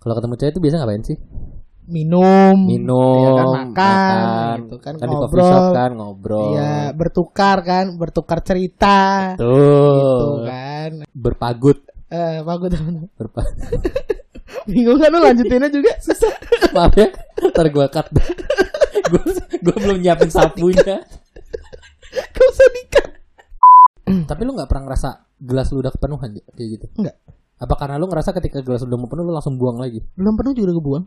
Kalau 0.00 0.14
ketemu 0.16 0.34
cewek 0.34 0.52
itu 0.52 0.60
biasa 0.60 0.76
ngapain 0.80 1.04
sih? 1.04 1.18
Minum, 1.90 2.54
Minum, 2.70 3.18
ya 3.18 3.32
kan, 3.34 3.46
makan, 3.50 4.56
gitu 4.62 4.76
kan, 4.78 4.94
kan 4.94 5.06
di 5.10 5.16
coffee 5.18 5.42
ngobrol. 5.42 5.50
shop 5.50 5.66
kan 5.74 5.90
ngobrol. 5.92 6.48
Iya, 6.54 6.74
bertukar 6.94 7.56
kan, 7.66 7.84
bertukar 7.98 8.38
cerita. 8.40 8.98
Tuh. 9.34 9.98
Gitu 9.98 10.28
kan. 10.46 10.90
Berpagut. 11.10 11.78
Eh, 12.08 12.40
bagus 12.40 12.68
teman. 12.72 13.10
Berpa 13.14 13.42
Bingung 14.70 14.98
kan 14.98 15.10
lu 15.10 15.18
lanjutinnya 15.18 15.66
juga 15.66 15.90
susah. 15.98 16.30
Maaf 16.78 16.94
ya, 16.94 17.10
ntar 17.50 17.66
gue 17.66 17.86
cut. 17.90 18.06
gue 19.10 19.22
gue 19.66 19.76
belum 19.82 19.98
nyiapin 19.98 20.30
sapunya. 20.30 21.02
Gak 22.10 22.46
usah 22.46 22.68
dikat. 22.70 23.06
Tapi 24.26 24.40
lu 24.42 24.54
nggak 24.54 24.70
pernah 24.70 24.90
ngerasa 24.90 25.10
gelas 25.38 25.70
lu 25.70 25.82
udah 25.82 25.90
kepenuhan 25.90 26.38
Ya, 26.38 26.42
kayak 26.54 26.68
gitu? 26.78 26.86
Enggak. 26.98 27.16
Apa 27.60 27.76
karena 27.76 28.00
lu 28.00 28.08
ngerasa 28.08 28.32
ketika 28.40 28.64
gelas 28.64 28.80
udah 28.88 28.96
mau 28.96 29.04
penuh 29.04 29.28
lu 29.28 29.32
langsung 29.36 29.60
buang 29.60 29.76
lagi? 29.76 30.00
Belum 30.16 30.32
penuh 30.32 30.56
juga 30.56 30.72
udah 30.72 30.76
gue 30.80 30.86
buang. 30.88 31.04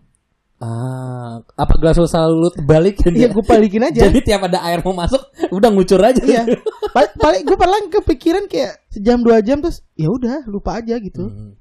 Ah, 0.61 1.41
apa 1.57 1.73
gelas 1.81 1.97
lu 1.97 2.05
selalu 2.05 2.35
lu 2.45 2.49
balikin? 2.63 3.11
Iya, 3.19 3.33
gue 3.33 3.43
balikin 3.43 3.81
aja. 3.83 4.05
Jadi 4.05 4.21
tiap 4.21 4.45
ada 4.45 4.61
air 4.69 4.79
mau 4.85 4.93
masuk, 4.93 5.19
udah 5.49 5.69
ngucur 5.73 5.97
aja. 5.97 6.21
Iya. 6.21 6.45
Paling 6.93 7.41
gue 7.41 7.57
paling 7.57 7.89
kepikiran 7.89 8.45
kayak 8.45 8.85
sejam 8.93 9.19
dua 9.25 9.41
jam 9.41 9.59
terus 9.59 9.81
ya 9.97 10.13
udah 10.13 10.45
lupa 10.45 10.77
aja 10.77 11.01
gitu. 11.01 11.25
Hmm. 11.25 11.57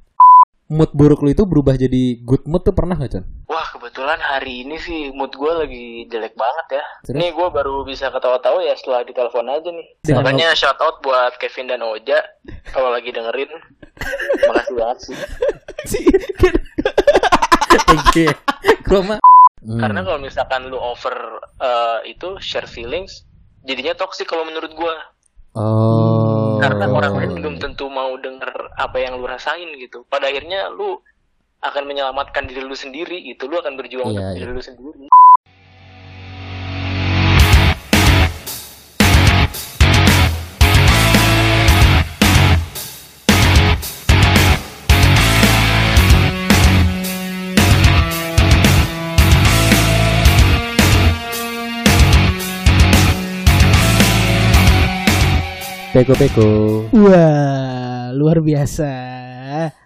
Mood 0.71 0.95
buruk 0.95 1.21
lu 1.21 1.35
itu 1.35 1.43
berubah 1.45 1.75
jadi 1.75 2.23
good 2.23 2.47
mood 2.47 2.63
tuh 2.63 2.73
pernah 2.73 2.95
gak, 2.97 3.19
Con? 3.19 3.25
Wah 3.51 3.67
kebetulan 3.69 4.17
hari 4.17 4.65
ini 4.65 4.79
sih 4.79 5.13
mood 5.13 5.35
gue 5.35 5.53
lagi 5.53 5.87
jelek 6.09 6.33
banget 6.33 6.81
ya. 6.81 6.85
Terus? 7.05 7.19
Nih 7.19 7.31
gue 7.35 7.49
baru 7.51 7.85
bisa 7.85 8.09
ketawa-tawa 8.09 8.63
ya 8.65 8.73
setelah 8.73 9.05
ditelepon 9.05 9.49
aja 9.49 9.69
nih. 9.69 9.87
Dengan- 10.01 10.25
Makanya 10.25 10.55
shout 10.55 10.81
out 10.81 11.03
buat 11.03 11.37
Kevin 11.37 11.69
dan 11.69 11.83
Oja 11.83 12.23
kalau 12.71 12.89
lagi 12.89 13.13
dengerin. 13.13 13.51
Makasih 14.49 14.75
banget 14.77 14.99
sih. 15.03 15.17
You. 18.13 18.29
Gua 18.85 19.01
mah. 19.03 19.19
Hmm. 19.63 19.81
Karena 19.81 20.05
kalau 20.05 20.19
misalkan 20.21 20.69
lu 20.69 20.77
over 20.77 21.15
eh, 21.57 22.13
itu 22.13 22.37
share 22.39 22.69
feelings, 22.69 23.25
jadinya 23.65 23.97
toxic 23.97 24.29
kalau 24.29 24.45
menurut 24.45 24.69
gue. 24.69 24.95
Oh. 25.57 26.22
Karena 26.63 26.85
orang 26.87 27.15
lain 27.19 27.31
belum 27.43 27.55
tentu 27.59 27.91
mau 27.91 28.15
denger 28.15 28.51
apa 28.79 28.97
yang 29.03 29.19
lu 29.19 29.27
rasain 29.27 29.67
gitu. 29.83 30.07
Pada 30.07 30.31
akhirnya 30.31 30.71
lu 30.71 31.03
akan 31.63 31.83
menyelamatkan 31.87 32.47
diri 32.47 32.63
lu 32.63 32.75
sendiri 32.79 33.19
gitu. 33.27 33.51
Lu 33.51 33.59
akan 33.59 33.75
berjuang 33.75 34.11
Iya, 34.11 34.15
untuk 34.15 34.25
iya. 34.31 34.39
diri 34.39 34.51
lu 34.55 34.63
sendiri. 34.63 35.07
Peko 55.93 56.17
peko. 56.17 56.49
Wah, 56.97 58.09
luar 58.17 58.41
biasa. 58.41 58.89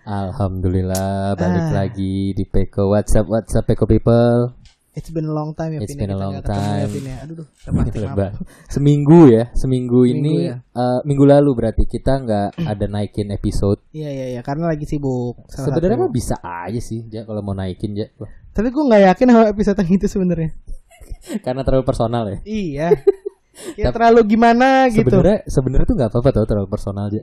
Alhamdulillah 0.06 1.34
balik 1.34 1.66
Ah. 1.68 1.82
lagi 1.82 2.30
di 2.30 2.44
Peko 2.46 2.94
WhatsApp 2.94 3.26
WhatsApp 3.26 3.66
Peko 3.66 3.84
people. 3.84 4.54
It's 4.96 5.12
been 5.12 5.28
a 5.28 5.34
long 5.34 5.52
time 5.52 5.76
ya 5.76 5.84
It's 5.84 5.92
ya, 5.92 6.00
been 6.00 6.14
a 6.14 6.16
long 6.16 6.40
ya, 6.40 6.46
time. 6.46 6.88
Ya. 6.94 7.26
Aduh. 7.26 7.44
Lebar. 8.00 8.32
Seminggu 8.64 9.28
ya, 9.28 9.52
seminggu 9.52 10.08
ini 10.08 10.48
ya. 10.48 10.62
eh, 10.62 11.00
minggu 11.04 11.28
lalu 11.28 11.50
berarti 11.52 11.84
kita 11.84 12.22
nggak 12.22 12.48
ada 12.64 12.86
naikin 12.88 13.28
episode. 13.28 13.82
Iya 13.92 14.08
iya 14.08 14.26
iya 14.32 14.40
karena 14.40 14.72
lagi 14.72 14.88
sibuk. 14.88 15.44
Sebenarnya 15.52 15.98
mah 16.00 16.08
bisa 16.08 16.38
aja 16.40 16.80
sih, 16.80 17.04
ja 17.10 17.26
kalau 17.28 17.44
mau 17.44 17.52
naikin 17.52 17.92
ja. 17.92 18.08
Wah, 18.16 18.30
Tapi 18.54 18.72
gue 18.72 18.82
nggak 18.82 19.02
yakin 19.12 19.26
sama 19.28 19.44
episode 19.52 19.76
yang 19.84 19.90
itu 19.92 20.06
sebenarnya. 20.08 20.50
Karena 21.44 21.60
terlalu 21.60 21.84
personal 21.84 22.24
ya. 22.30 22.38
Iya. 22.46 22.88
ya 23.74 23.90
terlalu 23.90 24.20
gimana 24.26 24.86
gitu. 24.88 25.08
Sebenarnya 25.08 25.38
sebenarnya 25.46 25.86
tuh 25.86 25.96
nggak 25.96 26.10
apa-apa 26.10 26.28
tau 26.32 26.46
terlalu 26.46 26.68
personal 26.68 27.08
aja. 27.08 27.22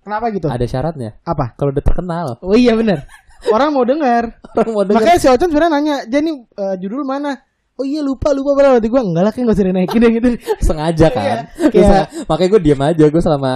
Kenapa 0.00 0.30
gitu? 0.30 0.46
Ada 0.46 0.66
syaratnya. 0.66 1.18
Apa? 1.22 1.58
Kalau 1.58 1.74
udah 1.74 1.82
terkenal, 1.82 2.26
Oh 2.38 2.54
iya 2.54 2.78
bener. 2.78 3.04
Orang 3.50 3.74
mau 3.74 3.82
dengar. 3.82 4.38
orang 4.58 4.70
mau 4.70 4.84
denger. 4.86 5.02
Makanya 5.02 5.18
si 5.18 5.26
Ocon 5.26 5.50
sebenarnya 5.50 5.72
nanya, 5.72 5.96
jadi 6.06 6.30
eh, 6.30 6.74
judul 6.78 7.02
mana? 7.02 7.34
Oh 7.76 7.84
iya 7.84 8.00
lupa 8.00 8.32
lupa 8.32 8.56
padahal 8.56 8.80
nanti 8.80 8.88
gue 8.88 9.02
enggak 9.02 9.20
lah 9.20 9.32
kayak 9.36 9.52
gak 9.52 9.56
usah 9.60 9.66
dinaikin 9.68 10.00
deh 10.00 10.10
gitu. 10.14 10.28
sengaja 10.68 11.06
kan. 11.12 11.26
Iya, 11.26 11.36
Terus 11.68 11.72
kayak- 11.74 12.08
sengaja- 12.08 12.24
makanya 12.24 12.50
gue 12.54 12.60
diem 12.64 12.80
aja 12.80 13.04
gue 13.04 13.22
selama 13.22 13.52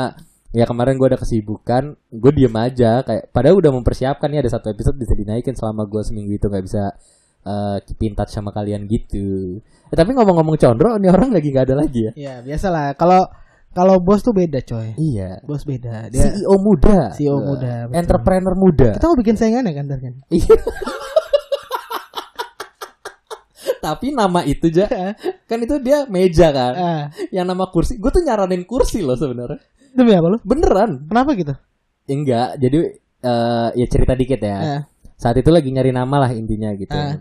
ya 0.51 0.65
kemarin 0.67 0.99
gue 0.99 1.09
ada 1.09 1.17
kesibukan, 1.17 1.83
gue 2.11 2.33
diem 2.35 2.53
aja 2.53 3.01
kayak 3.01 3.31
padahal 3.31 3.57
udah 3.57 3.71
mempersiapkan 3.71 4.29
nih 4.29 4.43
ada 4.43 4.51
satu 4.51 4.69
episode 4.69 4.99
bisa 4.99 5.15
dinaikin 5.15 5.55
selama 5.55 5.87
gue 5.87 6.03
seminggu 6.03 6.35
itu 6.35 6.51
nggak 6.51 6.65
bisa 6.67 6.91
eh 7.41 7.77
keep 7.83 8.01
in 8.03 8.13
touch 8.13 8.31
sama 8.31 8.51
kalian 8.51 8.85
gitu. 8.85 9.59
Eh, 9.89 9.97
tapi 9.97 10.13
ngomong-ngomong 10.13 10.55
Condro, 10.55 10.95
ini 10.97 11.09
orang 11.09 11.31
lagi 11.31 11.49
nggak 11.49 11.67
ada 11.67 11.77
lagi 11.79 12.01
ya? 12.07 12.13
Ya 12.15 12.35
biasalah. 12.41 12.95
Kalau 12.95 13.27
kalau 13.71 13.99
bos 13.99 14.21
tuh 14.21 14.35
beda 14.35 14.61
coy. 14.61 14.95
Iya. 14.95 15.41
Bos 15.43 15.63
beda. 15.63 16.11
Dia 16.11 16.35
CEO 16.35 16.59
muda, 16.59 17.15
CEO 17.15 17.39
Eh, 17.39 17.43
muda, 17.43 17.75
betul. 17.87 17.99
entrepreneur 17.99 18.55
muda. 18.55 18.89
kita 18.95 19.07
mau 19.07 19.17
bikin 19.17 19.37
saingan 19.37 19.65
ya 19.65 19.75
kan 19.75 19.87
kan? 19.89 20.15
Iya. 20.29 20.57
Tapi 23.81 24.13
nama 24.13 24.45
itu 24.45 24.69
aja 24.69 24.87
kan 25.49 25.59
itu 25.59 25.81
dia 25.81 26.05
meja 26.07 26.53
kan. 26.53 26.73
Ah, 26.75 27.05
Yang 27.33 27.47
nama 27.49 27.65
kursi, 27.69 27.97
gue 27.97 28.11
tuh 28.11 28.21
nyaranin 28.21 28.65
kursi 28.65 29.01
loh 29.01 29.17
sebenarnya. 29.17 29.57
demi 29.91 30.15
apa 30.15 30.29
lu? 30.29 30.39
Beneran. 30.45 31.09
Kenapa 31.09 31.35
gitu? 31.35 31.55
Enggak, 32.07 32.61
jadi 32.61 32.79
eh, 33.21 33.69
ya 33.75 33.87
cerita 33.89 34.13
dikit 34.15 34.39
ya. 34.39 34.55
Ah. 34.55 34.81
Saat 35.21 35.37
itu 35.37 35.53
lagi 35.53 35.69
nyari 35.69 35.93
nama 35.93 36.17
lah 36.17 36.31
intinya 36.33 36.73
gitu. 36.73 36.97
Ah. 36.97 37.21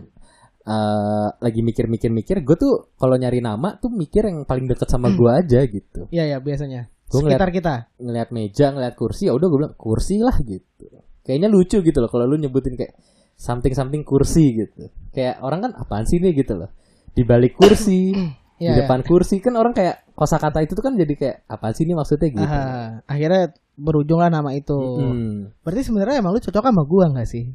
Eh, 0.60 1.28
lagi 1.36 1.60
mikir-mikir-mikir, 1.60 2.40
gue 2.40 2.56
tuh 2.56 2.92
kalau 2.94 3.16
nyari 3.16 3.40
nama 3.40 3.76
tuh 3.76 3.88
mikir 3.88 4.24
yang 4.24 4.44
paling 4.44 4.64
deket 4.64 4.88
Hmm. 4.88 4.94
sama 4.96 5.08
gue 5.10 5.30
aja 5.30 5.60
gitu. 5.66 6.08
Iya 6.08 6.24
ya 6.26 6.38
biasanya. 6.38 6.88
Gua 7.06 7.20
ngeliat- 7.20 7.40
Sekitar 7.42 7.50
kita. 7.50 7.74
Ngeliat 7.98 8.28
meja, 8.30 8.66
ngeliat 8.70 8.94
kursi, 8.94 9.26
ya 9.26 9.32
udah 9.34 9.46
gue 9.46 9.58
bilang 9.58 9.74
kursi 9.74 10.20
lah 10.20 10.36
gitu. 10.38 10.86
Kayaknya 11.20 11.48
lucu 11.48 11.76
gitu 11.80 11.98
loh 11.98 12.06
kalau 12.06 12.24
lu 12.24 12.36
nyebutin 12.36 12.76
kayak 12.76 12.94
something 13.34 13.72
something 13.72 14.00
kursi 14.00 14.54
gitu. 14.54 14.88
Kayak 15.10 15.42
orang 15.42 15.60
kan 15.60 15.72
apaan 15.74 16.04
sih 16.06 16.16
nih 16.16 16.32
gitu 16.36 16.54
loh. 16.54 16.70
Di 17.10 17.24
balik 17.24 17.56
kursi, 17.56 18.14
di 18.60 18.62
Iya, 18.62 18.84
depan 18.84 19.00
kursi 19.02 19.40
kan 19.40 19.56
orang 19.56 19.72
kayak 19.72 20.12
kosakata 20.12 20.60
itu 20.60 20.76
tuh 20.76 20.84
kan 20.84 20.94
jadi 20.94 21.14
kayak 21.16 21.36
apaan 21.48 21.72
sih 21.72 21.82
ini 21.82 21.96
maksudnya 21.96 22.28
gitu. 22.28 22.44
Ah, 22.46 23.00
akhirnya 23.04 23.56
berujung 23.74 24.20
lah 24.20 24.28
nama 24.28 24.52
itu. 24.52 24.76
Hmm. 24.76 25.50
Berarti 25.64 25.82
sebenarnya 25.82 26.20
emang 26.20 26.36
lu 26.36 26.40
cocok 26.40 26.62
sama 26.62 26.84
gua 26.84 27.08
nggak 27.10 27.26
sih? 27.26 27.48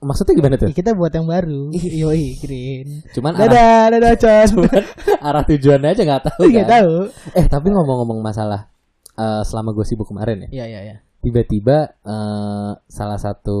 Maksudnya 0.00 0.34
gimana 0.34 0.54
tuh? 0.56 0.68
Ya, 0.70 0.74
kita 0.74 0.90
buat 0.92 1.10
yang 1.10 1.26
baru. 1.26 1.70
Yoi, 1.74 2.38
Green. 2.38 3.02
Cuman 3.12 3.34
arah, 3.34 3.46
Dadah, 3.46 3.82
dadah, 3.92 4.14
Con. 4.16 4.46
cuman 4.64 4.82
arah 5.20 5.42
tujuannya 5.44 5.88
aja 5.90 6.02
nggak 6.02 6.22
tahu 6.28 6.42
Nggak 6.48 6.66
kan. 6.66 6.74
tahu. 6.80 6.94
Eh 7.32 7.46
tapi 7.46 7.68
ngomong-ngomong 7.68 8.18
masalah 8.18 8.66
eh, 9.14 9.42
selama 9.42 9.70
gue 9.70 9.84
sibuk 9.84 10.06
kemarin 10.06 10.46
ya, 10.46 10.48
Iya, 10.50 10.64
iya, 10.66 10.80
iya. 10.82 10.96
tiba-tiba 11.20 11.76
eh, 12.00 12.72
salah 12.84 13.18
satu 13.18 13.58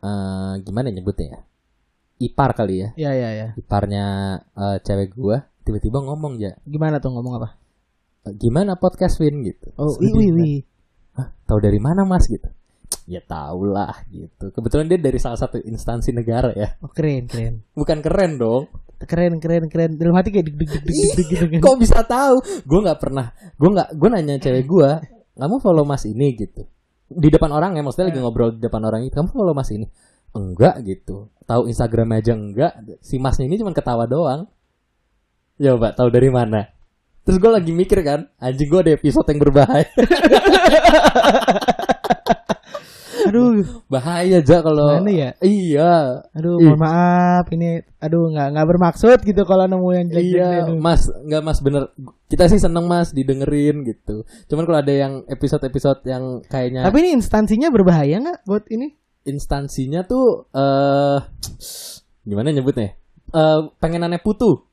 eh, 0.00 0.52
gimana 0.60 0.88
nyebutnya 0.88 1.26
ya, 1.28 1.40
ipar 2.20 2.52
kali 2.52 2.80
ya, 2.80 2.88
Iya, 2.96 3.10
iya, 3.12 3.28
iya. 3.30 3.48
iparnya 3.54 4.04
eh, 4.52 4.76
cewek 4.80 5.12
gue 5.12 5.36
tiba-tiba 5.62 6.00
ngomong 6.00 6.36
ya, 6.38 6.52
Gimana 6.64 6.98
tuh 6.98 7.12
ngomong 7.12 7.36
apa? 7.38 7.48
gimana 8.24 8.72
podcast 8.74 9.20
Win 9.20 9.44
gitu. 9.44 9.68
Oh, 9.76 9.92
Terus 9.92 10.00
wih, 10.00 10.08
gua 10.08 10.16
wih, 10.16 10.28
bilang, 10.32 10.40
wih. 10.40 10.60
Hah, 11.12 11.28
tahu 11.44 11.58
dari 11.60 11.76
mana 11.76 12.08
mas 12.08 12.24
gitu? 12.24 12.48
Ya 13.04 13.20
tau 13.20 13.68
lah 13.68 14.00
gitu. 14.08 14.48
Kebetulan 14.48 14.88
dia 14.88 14.96
dari 14.96 15.20
salah 15.20 15.36
satu 15.36 15.60
instansi 15.60 16.08
negara 16.16 16.56
ya, 16.56 16.72
Oh, 16.80 16.88
keren, 16.88 17.28
keren. 17.28 17.60
bukan 17.76 18.00
keren 18.00 18.40
dong. 18.40 18.64
Keren, 19.04 19.36
keren, 19.36 19.68
keren. 19.68 20.00
Dalam 20.00 20.16
hati 20.16 20.32
kayak 20.32 20.48
deg 20.48 20.56
deg 20.56 20.70
deg 20.72 20.84
deg 20.88 21.12
deg 21.12 21.26
gitu 21.28 21.44
kan. 21.52 21.60
Kok 21.60 21.76
bisa 21.76 22.00
tahu? 22.00 22.40
Gue 22.64 22.80
nggak 22.80 22.96
pernah. 22.96 23.28
Gue 23.60 23.76
nggak. 23.76 23.88
Gue 24.00 24.08
nanya 24.08 24.40
cewek 24.40 24.64
gue, 24.64 24.90
kamu 25.36 25.56
follow 25.60 25.84
mas 25.84 26.08
ini 26.08 26.32
gitu. 26.32 26.64
Di 27.12 27.28
depan 27.28 27.52
orang 27.52 27.76
ya, 27.76 27.84
maksudnya 27.84 28.08
lagi 28.08 28.20
ngobrol 28.24 28.56
di 28.56 28.64
depan 28.64 28.80
orang 28.80 29.04
itu. 29.04 29.12
Kamu 29.12 29.28
follow 29.28 29.52
mas 29.52 29.68
ini? 29.68 29.84
Enggak 30.32 30.80
gitu. 30.88 31.28
Tahu 31.44 31.68
Instagram 31.68 32.16
aja 32.16 32.32
enggak. 32.32 32.72
Si 33.04 33.20
masnya 33.20 33.44
ini 33.44 33.60
cuma 33.60 33.76
ketawa 33.76 34.08
doang. 34.08 34.48
Ya 35.60 35.76
mbak, 35.76 36.00
tahu 36.00 36.08
dari 36.08 36.32
mana? 36.32 36.72
Terus 37.28 37.36
gue 37.36 37.50
lagi 37.52 37.72
mikir 37.76 38.00
kan, 38.00 38.24
anjing 38.40 38.68
gue 38.68 38.80
ada 38.80 38.92
episode 38.96 39.28
yang 39.28 39.40
berbahaya. 39.44 39.88
Aduh, 43.24 43.64
Bahaya 43.88 44.44
aja 44.44 44.60
kalau. 44.60 45.00
Ya? 45.08 45.32
Iya. 45.40 46.28
aduh, 46.36 46.60
mohon 46.60 46.76
maaf. 46.76 47.48
Ini, 47.48 47.80
aduh, 47.96 48.28
nggak 48.28 48.48
nggak 48.52 48.68
bermaksud 48.68 49.18
gitu 49.24 49.42
kalau 49.48 49.64
nemu 49.64 49.88
yang 49.96 50.06
jelek 50.12 50.24
Iya, 50.28 50.48
aduh. 50.68 50.76
Mas, 50.76 51.08
nggak 51.08 51.42
Mas 51.42 51.58
bener. 51.64 51.88
Kita 52.28 52.44
sih 52.52 52.60
seneng 52.60 52.84
Mas 52.84 53.16
didengerin 53.16 53.80
gitu. 53.88 54.28
Cuman 54.50 54.68
kalau 54.68 54.78
ada 54.84 54.92
yang 54.92 55.24
episode-episode 55.24 56.04
yang 56.04 56.44
kayaknya 56.44 56.84
Tapi 56.84 56.96
ini 57.00 57.10
instansinya 57.16 57.72
berbahaya 57.72 58.20
nggak 58.20 58.40
buat 58.44 58.68
ini? 58.68 59.00
instansinya 59.24 60.04
tuh 60.04 60.52
eh 60.52 61.18
gimana 62.28 62.52
nyebutnya? 62.52 62.92
Eh 63.32 63.60
pengenannya 63.80 64.20
putu. 64.20 64.68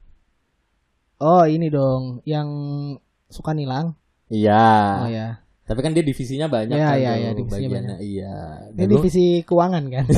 Oh, 1.22 1.46
ini 1.48 1.72
dong, 1.72 2.20
yang 2.28 2.50
suka 3.32 3.56
nilang. 3.56 3.96
Iya. 4.28 4.68
Oh 5.06 5.08
ya. 5.08 5.28
Tapi 5.72 5.88
kan 5.88 5.96
dia 5.96 6.04
divisinya 6.04 6.52
banyak 6.52 6.76
Iya, 6.76 6.84
kan 6.84 7.00
iya, 7.00 7.12
iya, 7.16 7.30
divisinya 7.32 7.70
bagiannya. 7.72 7.98
Iya. 8.04 8.36
Ini 8.68 8.76
Dan 8.76 8.88
divisi 8.92 9.26
keuangan 9.48 9.84
kan? 9.88 10.06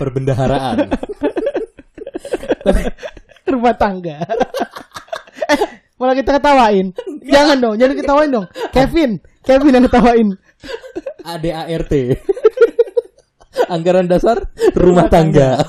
Perbendaharaan. 0.00 0.76
rumah 3.52 3.76
tangga. 3.76 4.24
eh, 5.52 5.60
malah 6.00 6.16
kita 6.16 6.40
ketawain. 6.40 6.96
Jangan 7.28 7.56
dong, 7.60 7.76
jangan 7.76 7.94
ketawain 8.00 8.30
dong. 8.32 8.46
Kevin, 8.72 9.20
Kevin 9.44 9.76
yang 9.76 9.84
ketawain. 9.84 10.28
ADART. 11.28 11.92
Anggaran 13.68 14.08
dasar 14.08 14.48
rumah 14.72 15.12
tangga. 15.12 15.60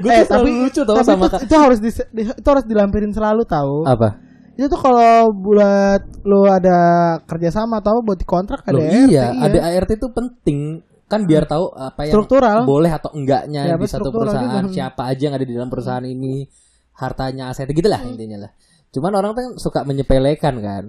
Gue 0.00 0.16
eh, 0.16 0.24
selalu 0.24 0.64
lucu 0.64 0.80
tau 0.88 0.96
tapi 0.96 1.04
sama 1.04 1.28
itu, 1.28 1.38
itu 1.44 1.56
harus 1.60 1.78
di, 1.78 1.90
di- 1.92 2.32
itu 2.32 2.48
harus 2.48 2.64
dilampirin 2.64 3.12
selalu 3.12 3.44
tahu. 3.44 3.84
apa? 3.84 4.21
Itu 4.52 4.68
tuh 4.68 4.80
kalau 4.80 5.32
buat 5.32 6.02
lu 6.28 6.44
ada 6.44 6.78
kerjasama 7.24 7.80
atau 7.80 8.04
buat 8.04 8.20
dikontrak 8.20 8.68
ada 8.68 8.76
Loh, 8.76 8.84
RT, 8.84 9.08
iya, 9.08 9.32
ADART 9.32 9.90
itu 9.96 10.08
penting 10.12 10.84
kan 11.08 11.28
biar 11.28 11.44
tahu 11.44 11.72
apa 11.76 12.08
yang 12.08 12.14
Struktural. 12.16 12.64
boleh 12.64 12.88
atau 12.88 13.12
enggaknya 13.12 13.68
Ya, 13.68 13.76
di 13.76 13.84
satu 13.84 14.08
perusahaan, 14.08 14.64
juga. 14.64 14.72
siapa 14.72 15.12
aja 15.12 15.22
yang 15.28 15.34
ada 15.36 15.44
di 15.44 15.52
dalam 15.52 15.68
perusahaan 15.68 16.04
ini, 16.04 16.48
hartanya, 16.96 17.52
asetnya 17.52 17.76
gitu 17.76 17.88
lah 17.92 18.00
intinya 18.04 18.48
lah. 18.48 18.50
Cuman 18.92 19.12
orang 19.16 19.32
tuh 19.36 19.44
suka 19.60 19.84
menyepelekan 19.84 20.56
kan. 20.60 20.84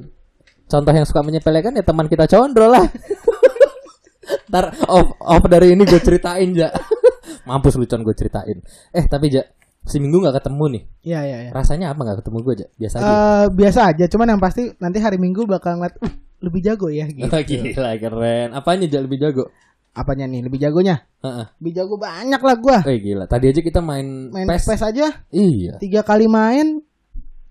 Contoh 0.68 0.94
yang 0.96 1.04
suka 1.04 1.24
menyepelekan 1.24 1.76
ya 1.76 1.84
teman 1.84 2.08
kita 2.08 2.24
condro 2.28 2.72
lah. 2.72 2.84
Ntar 4.52 4.76
off, 4.88 5.12
off 5.20 5.44
dari 5.52 5.76
ini 5.76 5.84
gue 5.84 6.00
ceritain 6.00 6.52
ja. 6.56 6.72
Mampus 7.48 7.76
lu 7.76 7.84
Con 7.84 8.04
gue 8.08 8.16
ceritain. 8.16 8.60
Eh 8.96 9.04
tapi 9.12 9.28
ja, 9.28 9.44
seminggu 9.84 10.20
nggak 10.20 10.40
ketemu 10.40 10.64
nih. 10.70 10.84
Iya, 11.04 11.20
iya, 11.24 11.38
iya. 11.48 11.52
Rasanya 11.52 11.92
apa 11.92 12.00
nggak 12.02 12.18
ketemu 12.24 12.38
gue 12.42 12.54
ja? 12.56 12.68
Biasa 12.76 12.96
aja. 12.98 13.08
Eh, 13.08 13.46
biasa 13.52 13.80
aja, 13.92 14.06
cuman 14.08 14.28
yang 14.32 14.42
pasti 14.42 14.62
nanti 14.78 14.98
hari 14.98 15.20
Minggu 15.20 15.44
bakal 15.44 15.76
ngeliat 15.76 15.96
"Uh, 16.00 16.14
lebih 16.40 16.62
jago 16.62 16.88
ya 16.88 17.06
gitu. 17.12 17.28
Gila 17.30 17.92
keren. 17.98 18.50
Apanya 18.52 18.86
ja 18.86 19.00
lebih 19.00 19.20
jago? 19.20 19.52
Apanya 19.94 20.26
nih 20.26 20.42
lebih 20.42 20.58
jagonya? 20.58 21.06
Heeh. 21.22 21.46
Lebih 21.62 21.74
jago 21.76 21.96
banyak 21.96 22.42
lah 22.42 22.56
gua. 22.58 22.78
Eh 22.84 22.98
gila, 22.98 23.26
tadi 23.28 23.46
aja 23.48 23.62
kita 23.62 23.80
main, 23.80 24.32
Main 24.32 24.48
PES. 24.50 24.66
PES 24.66 24.82
aja 24.84 25.08
Iya. 25.30 25.78
tiga 25.78 26.02
kali 26.02 26.26
main 26.26 26.82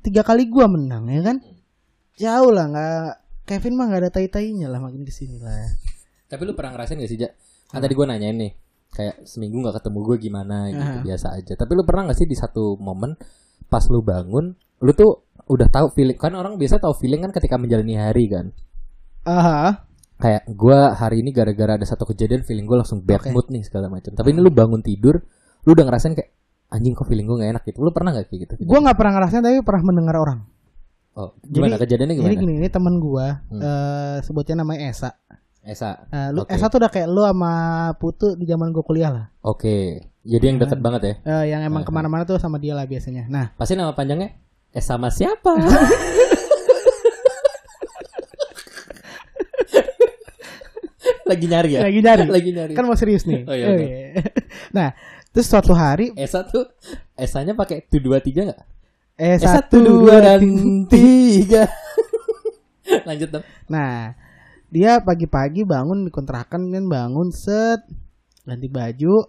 tiga 0.03 0.27
kali 0.27 0.51
gua 0.51 0.67
menang 0.67 1.07
ya 1.07 1.23
kan 1.23 1.37
jauh 2.19 2.51
lah 2.51 2.67
nggak 2.67 3.07
Kevin 3.47 3.75
mah 3.75 3.87
nggak 3.87 4.01
ada 4.03 4.11
tai 4.11 4.27
tainya 4.27 4.67
lah 4.67 4.83
makin 4.83 5.03
ke 5.03 5.11
sini 5.11 5.39
lah 5.39 5.71
Tapi 6.27 6.43
lu 6.43 6.57
pernah 6.57 6.73
ngerasain 6.75 6.97
gak 6.97 7.07
sih, 7.07 7.21
Ja? 7.21 7.29
Kan 7.69 7.81
tadi 7.81 7.93
gue 7.93 8.07
nanyain 8.09 8.33
nih, 8.33 8.51
kayak 8.93 9.25
seminggu 9.25 9.65
gak 9.65 9.81
ketemu 9.81 9.99
gue 10.05 10.17
gimana 10.21 10.57
gitu, 10.69 10.85
Aha. 10.85 11.01
biasa 11.01 11.27
aja. 11.33 11.53
Tapi 11.55 11.73
lu 11.73 11.83
pernah 11.83 12.07
gak 12.07 12.19
sih 12.19 12.25
di 12.25 12.37
satu 12.37 12.77
momen 12.77 13.17
pas 13.67 13.81
lu 13.89 14.01
bangun, 14.01 14.53
lu 14.79 14.93
tuh 14.93 15.25
udah 15.45 15.67
tahu 15.67 15.91
feeling 15.91 16.15
kan 16.15 16.33
orang 16.33 16.55
biasa 16.55 16.77
tahu 16.77 16.93
feeling 16.95 17.21
kan 17.21 17.33
ketika 17.33 17.57
menjalani 17.57 17.97
hari 17.97 18.29
kan. 18.29 18.53
aha 19.23 19.89
Kayak 20.17 20.47
gue 20.47 20.79
hari 20.93 21.17
ini 21.19 21.31
gara-gara 21.31 21.75
ada 21.75 21.83
satu 21.83 22.07
kejadian 22.07 22.43
feeling 22.43 22.63
gue 22.63 22.77
langsung 22.77 23.03
bad 23.03 23.19
Oke. 23.19 23.33
mood 23.33 23.49
nih 23.49 23.65
segala 23.65 23.89
macam. 23.89 24.13
Tapi 24.13 24.29
ini 24.31 24.39
lu 24.39 24.53
bangun 24.53 24.79
tidur, 24.79 25.19
lu 25.63 25.71
udah 25.73 25.83
ngerasain 25.83 26.15
kayak 26.15 26.31
anjing 26.69 26.95
kok 26.95 27.05
feeling 27.05 27.27
gue 27.27 27.37
gak 27.39 27.51
enak 27.51 27.63
gitu. 27.67 27.81
Lu 27.81 27.91
pernah 27.91 28.13
gak 28.13 28.29
kayak 28.29 28.41
gitu? 28.47 28.53
gua 28.63 28.79
nggak 28.81 28.95
pernah 28.95 29.13
ngerasain 29.17 29.43
tapi 29.43 29.59
pernah 29.61 29.83
mendengar 29.85 30.17
orang 30.17 30.41
Oh, 31.13 31.37
gimana 31.45 31.77
Jadi- 31.77 31.85
kejadiannya 31.85 32.15
gimana? 32.17 32.29
jadi 32.29 32.37
gini 32.41 32.53
ini 32.57 32.69
temen 32.69 32.97
gua 32.97 33.45
Hmm. 33.51 33.61
eh, 33.61 34.17
sebutnya 34.25 34.65
namanya 34.65 34.89
Esa 34.89 35.13
Esa. 35.63 36.07
Eh, 36.09 36.29
lu 36.31 36.43
Oke. 36.43 36.51
Esa 36.51 36.67
tuh 36.67 36.79
udah 36.79 36.91
kayak 36.91 37.07
lu 37.07 37.23
sama 37.23 37.53
Putu 37.95 38.35
di 38.35 38.45
zaman 38.45 38.71
gua 38.71 38.83
kuliah 38.83 39.09
lah 39.09 39.27
Oke. 39.41 40.03
Jadi 40.23 40.45
yang 40.45 40.59
deket 40.59 40.79
banget 40.79 41.03
ya. 41.03 41.15
Eh, 41.25 41.45
yang 41.51 41.63
emang 41.63 41.83
Aha. 41.83 41.89
ke 41.89 41.93
mana-mana 41.93 42.23
tuh 42.23 42.35
sama 42.37 42.59
dia 42.59 42.75
lah 42.75 42.83
biasanya 42.83 43.27
nah 43.27 43.55
Pasti 43.55 43.75
nama 43.75 43.91
panjangnya 43.91 44.35
Eh 44.69 44.81
sama 44.81 45.07
siapa? 45.09 45.55
Lagi 51.25 51.47
nyari 51.49 51.71
ya? 51.73 51.81
lagi 51.83 52.01
nyari 52.01 52.25
Lagi 52.29 52.51
nyari. 52.53 52.73
kan 52.75 52.85
mau 52.85 52.95
serius 52.95 53.25
nih 53.25 53.43
Oh, 53.45 53.55
iya, 53.55 53.67
Eh, 53.67 53.73
oke. 53.73 53.87
nah 54.77 54.89
terus 55.31 55.47
suatu 55.49 55.73
hari 55.73 56.13
Esa 56.15 56.45
tuh 56.45 56.69
Esanya 57.15 57.55
pakai 57.55 57.87
tu 57.87 57.99
dua 57.99 58.19
tiga 58.19 58.45
nggak? 58.45 58.61
eh 59.15 59.35
Eh, 59.35 59.39
satu 59.39 59.77
dua 59.79 60.19
dan 60.19 60.43
tiga. 60.93 61.69
Lanjut 63.05 63.29
dong. 63.31 63.45
Nah, 63.69 64.17
dia 64.73 64.99
pagi-pagi 64.99 65.63
bangun 65.63 66.03
di 66.03 66.11
kontrakan 66.11 66.67
kan 66.67 66.85
bangun 66.87 67.29
set 67.29 67.85
ganti 68.43 68.67
baju 68.67 69.29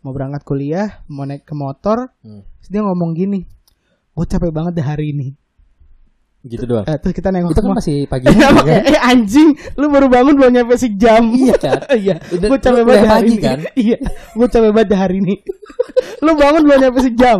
mau 0.00 0.12
berangkat 0.12 0.42
kuliah 0.42 1.02
mau 1.06 1.24
naik 1.24 1.42
ke 1.42 1.52
motor 1.52 2.14
Hmm. 2.20 2.46
terus 2.56 2.70
dia 2.70 2.80
ngomong 2.80 3.10
gini 3.12 3.42
gue 4.12 4.24
capek 4.24 4.48
banget 4.48 4.72
deh 4.74 4.86
hari 4.86 5.10
ini 5.10 5.28
Gitu 6.40 6.62
doang. 6.62 6.86
eh, 6.86 6.94
terus 6.94 7.10
kita 7.12 7.28
nengok 7.28 7.50
Itu 7.50 7.58
kan 7.58 7.64
semua. 7.66 7.76
masih 7.76 7.96
pagi 8.12 8.24
Eh, 8.24 8.38
kan? 8.38 8.54
eh 8.86 9.00
anjing 9.02 9.48
lu 9.74 9.86
baru 9.88 10.06
bangun 10.06 10.32
belum 10.32 10.52
nyampe 10.52 10.78
sejam 10.78 11.34
Iya 11.42 11.54
kan? 11.56 11.78
iya 11.98 12.14
Udah- 12.24 12.48
gue 12.48 12.58
capek 12.60 12.82
banget 12.84 13.02
pagi 13.02 13.10
hari 13.10 13.26
ini 13.28 13.38
kan? 13.42 13.58
iya 13.74 13.98
gue 14.32 14.46
capek 14.46 14.70
banget 14.70 14.90
hari 14.94 15.16
ini 15.18 15.34
lu 16.16 16.32
bangun 16.32 16.62
belum 16.62 16.78
nyampe 16.80 17.00
sejam 17.02 17.38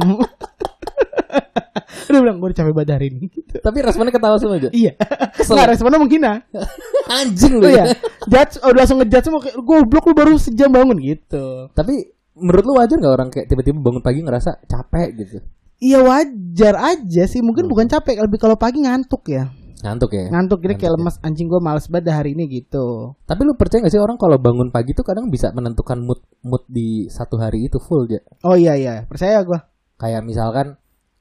Udah 2.10 2.20
bilang 2.22 2.38
gue 2.38 2.54
capek 2.54 2.72
banget 2.72 2.90
hari 2.94 3.06
ini 3.10 3.28
gitu. 3.30 3.58
Tapi 3.58 3.78
responnya 3.82 4.14
ketawa 4.14 4.36
semua 4.38 4.58
aja. 4.58 4.70
Iya. 4.70 4.92
Kesel. 5.34 5.54
Nggak 5.58 5.68
responnya 5.74 5.98
menghina. 5.98 6.32
Anjing 7.20 7.54
Lu 7.58 7.68
ya. 7.68 7.84
Judge 8.26 8.58
udah 8.62 8.78
langsung 8.78 8.98
ngejudge 9.02 9.26
semua 9.26 9.40
kayak 9.42 9.56
goblok 9.62 10.04
lu 10.10 10.14
baru 10.14 10.32
sejam 10.38 10.70
bangun 10.70 10.98
gitu. 11.02 11.70
Tapi 11.74 12.14
menurut 12.36 12.64
lu 12.64 12.72
wajar 12.78 12.96
nggak 12.98 13.14
orang 13.14 13.28
kayak 13.32 13.46
tiba-tiba 13.48 13.78
bangun 13.80 14.02
pagi 14.04 14.20
ngerasa 14.22 14.64
capek 14.66 15.08
gitu? 15.18 15.38
Iya 15.76 16.00
wajar 16.00 16.74
aja 16.80 17.28
sih, 17.28 17.44
mungkin 17.44 17.68
bukan 17.68 17.84
capek, 17.84 18.16
lebih 18.24 18.40
kalau 18.40 18.56
pagi 18.56 18.80
ngantuk 18.80 19.28
ya. 19.28 19.52
Ngantuk 19.84 20.16
ya? 20.16 20.32
Ngantuk 20.32 20.64
jadi 20.64 20.74
kayak 20.80 20.92
ya. 20.92 20.96
lemas 20.96 21.16
anjing 21.20 21.52
gue 21.52 21.60
males 21.60 21.84
banget 21.92 22.16
hari 22.16 22.32
ini 22.32 22.48
gitu. 22.48 23.12
Tapi 23.28 23.40
lu 23.44 23.52
percaya 23.60 23.84
gak 23.84 23.92
sih 23.92 24.00
orang 24.00 24.16
kalau 24.16 24.40
bangun 24.40 24.72
pagi 24.72 24.96
tuh 24.96 25.04
kadang 25.04 25.28
bisa 25.28 25.52
menentukan 25.52 26.00
mood 26.00 26.24
mood 26.40 26.64
di 26.64 27.12
satu 27.12 27.36
hari 27.36 27.68
itu 27.68 27.76
full 27.76 28.08
ya? 28.08 28.24
Oh 28.40 28.56
iya 28.56 28.72
iya, 28.72 29.04
percaya 29.04 29.44
gue. 29.44 29.58
Kayak 29.96 30.22
misalkan 30.22 30.76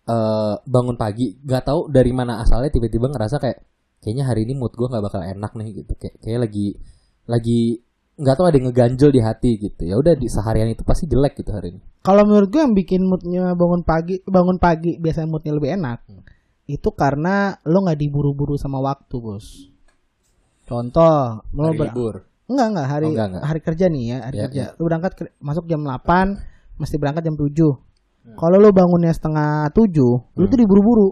eh 0.06 0.56
bangun 0.64 0.96
pagi 0.96 1.34
nggak 1.40 1.64
tahu 1.66 1.90
dari 1.90 2.12
mana 2.12 2.40
asalnya 2.40 2.70
tiba-tiba 2.70 3.10
ngerasa 3.10 3.40
kayak 3.40 3.58
kayaknya 4.00 4.26
hari 4.26 4.46
ini 4.46 4.54
mood 4.54 4.72
gue 4.72 4.86
nggak 4.86 5.02
bakal 5.02 5.22
enak 5.22 5.52
nih 5.52 5.82
gitu. 5.82 5.94
Kayak 5.96 6.16
kayak 6.20 6.40
lagi 6.42 6.68
lagi 7.26 7.60
nggak 8.16 8.36
tahu 8.36 8.46
ada 8.46 8.56
yang 8.56 8.68
ngeganjel 8.70 9.10
di 9.10 9.20
hati 9.20 9.52
gitu. 9.58 9.82
Ya 9.84 9.96
udah 9.98 10.14
di 10.14 10.28
seharian 10.28 10.70
itu 10.70 10.84
pasti 10.84 11.04
jelek 11.06 11.36
gitu 11.36 11.52
hari 11.52 11.74
ini. 11.74 11.82
Kalau 12.00 12.22
menurut 12.22 12.48
gue 12.48 12.62
yang 12.62 12.72
bikin 12.72 13.02
moodnya 13.02 13.52
bangun 13.52 13.82
pagi, 13.82 14.22
bangun 14.22 14.56
pagi 14.56 14.96
biasanya 14.96 15.26
moodnya 15.26 15.52
lebih 15.52 15.74
enak. 15.74 16.00
Hmm. 16.06 16.22
Itu 16.66 16.94
karena 16.94 17.58
lo 17.62 17.82
nggak 17.82 17.98
diburu-buru 17.98 18.56
sama 18.56 18.78
waktu 18.78 19.16
bos. 19.16 19.74
Contoh, 20.66 21.46
lo 21.46 21.62
Hari 21.64 21.78
libur. 21.80 22.26
enggak 22.46 22.68
enggak 22.72 22.88
hari 22.88 23.06
Oh, 23.06 23.12
enggak, 23.12 23.28
enggak. 23.28 23.44
hari 23.44 23.60
kerja 23.60 23.86
nih 23.88 24.04
ya 24.06 24.18
hari 24.22 24.36
Ya, 24.36 24.44
kerja. 24.48 24.64
Lu 24.76 24.84
berangkat 24.86 25.12
ke- 25.14 25.34
masuk 25.40 25.66
jam 25.66 25.82
8 25.82 26.38
mesti 26.76 26.96
berangkat 26.96 27.24
jam 27.24 27.36
7 27.36 27.74
Hmm. 28.26 28.34
Kalau 28.36 28.58
lu 28.58 28.74
bangunnya 28.74 29.14
setengah 29.14 29.70
7 29.70 29.86
lu 30.34 30.46
tuh 30.50 30.58
diburu-buru. 30.58 31.10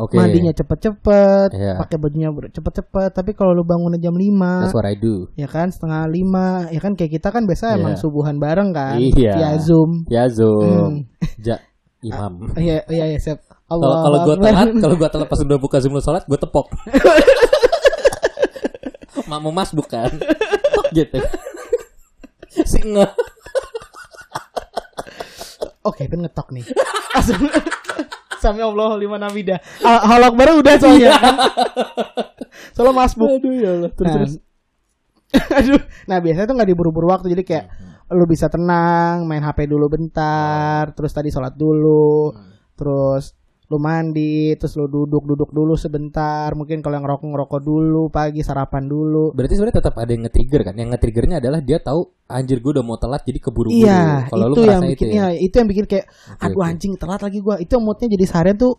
Oke. 0.00 0.16
Mandinya 0.16 0.56
cepet-cepet, 0.56 1.52
Iya. 1.52 1.76
pakai 1.76 2.00
bajunya 2.00 2.32
cepet-cepet. 2.32 3.12
Tapi 3.12 3.36
kalau 3.36 3.52
lu 3.52 3.60
bangunnya 3.60 4.00
jam 4.00 4.16
5 4.16 4.64
That's 4.64 4.72
what 4.72 4.88
I 4.88 4.96
do. 4.96 5.28
ya 5.36 5.44
kan 5.44 5.68
setengah 5.68 6.08
5 6.08 6.72
ya 6.72 6.80
kan 6.80 6.96
kayak 6.96 7.12
kita 7.12 7.28
kan 7.28 7.44
biasa 7.44 7.76
Iya. 7.76 7.76
emang 7.76 7.94
subuhan 8.00 8.40
bareng 8.40 8.72
kan 8.72 8.96
Iya. 8.96 9.36
via 9.36 9.50
Zoom. 9.60 10.08
Ya 10.08 10.24
Zoom. 10.32 10.64
Hmm. 10.64 10.96
Ja 11.46 11.60
imam. 12.00 12.48
Iya 12.56 12.88
iya 12.88 13.04
iya 13.12 13.18
siap. 13.20 13.44
Kalau 13.68 13.84
kalau 14.00 14.18
gue 14.24 14.36
telat, 14.40 14.68
kalau 14.82 14.96
gue 14.96 15.08
telat 15.08 15.28
pas 15.28 15.38
udah 15.38 15.58
buka 15.60 15.76
Zoom 15.78 16.00
sholat, 16.00 16.24
gue 16.24 16.40
tepok. 16.40 16.66
Mak 19.28 19.38
mau 19.38 19.52
mas 19.52 19.70
bukan? 19.72 20.08
gitu. 20.92 21.20
Si 22.64 22.80
Oke, 25.82 26.06
kan 26.06 26.18
ngetok 26.18 26.48
nih. 26.50 26.64
Langsung 27.12 27.42
Sami 28.38 28.58
Allah 28.58 28.98
lima 28.98 29.22
namidah. 29.22 29.58
Ah, 29.82 30.02
Halak 30.02 30.34
bareng 30.34 30.58
udah 30.58 30.74
soalnya 30.74 31.14
kan. 31.22 31.34
Soalnya 32.74 32.94
masbuk. 32.96 33.30
Aduh 33.30 33.54
ya 33.54 33.70
Allah. 33.70 33.90
Terus 33.90 34.06
Nah, 34.06 34.14
terus. 34.18 34.32
aduh. 35.62 35.80
Nah, 36.06 36.18
biasanya 36.18 36.46
tuh 36.46 36.56
nggak 36.58 36.70
diburu-buru 36.74 37.06
waktu 37.08 37.30
jadi 37.30 37.42
kayak 37.42 37.66
lu 38.12 38.26
bisa 38.26 38.50
tenang, 38.50 39.24
main 39.24 39.40
HP 39.40 39.64
dulu 39.64 39.88
bentar, 39.88 40.92
terus 40.92 41.16
tadi 41.16 41.32
sholat 41.32 41.56
dulu, 41.56 42.34
terus 42.76 43.32
lu 43.72 43.80
mandi, 43.80 44.52
terus 44.60 44.76
lu 44.76 44.84
duduk-duduk 44.84 45.48
dulu 45.48 45.72
sebentar, 45.80 46.52
mungkin 46.52 46.84
kalau 46.84 47.00
yang 47.00 47.04
ngerokok 47.08 47.24
ngerokok 47.32 47.60
dulu 47.64 48.02
pagi 48.12 48.44
sarapan 48.44 48.84
dulu. 48.84 49.32
Berarti 49.32 49.56
sebenarnya 49.56 49.80
tetap 49.80 49.94
ada 49.96 50.10
yang 50.12 50.28
nge-trigger 50.28 50.60
kan? 50.68 50.74
Yang 50.76 50.88
nge-triggernya 50.92 51.36
adalah 51.40 51.60
dia 51.64 51.78
tahu 51.80 52.00
anjir 52.28 52.60
gue 52.60 52.70
udah 52.76 52.84
mau 52.84 53.00
telat 53.00 53.24
jadi 53.24 53.40
keburu-buru. 53.40 53.80
Iya, 53.88 54.28
Kalau 54.28 54.46
lu 54.52 54.54
itu 54.60 54.62
yang 54.68 54.82
bikin 54.84 55.08
itu 55.08 55.16
ya. 55.16 55.26
iya, 55.32 55.40
itu 55.40 55.54
yang 55.56 55.68
bikin 55.72 55.84
kayak 55.88 56.06
Oke, 56.12 56.44
aduh 56.44 56.60
oke. 56.60 56.68
anjing 56.68 56.92
telat 57.00 57.20
lagi 57.24 57.38
gua. 57.40 57.56
Itu 57.56 57.74
moodnya 57.80 58.08
jadi 58.12 58.24
seharian 58.28 58.56
tuh 58.60 58.72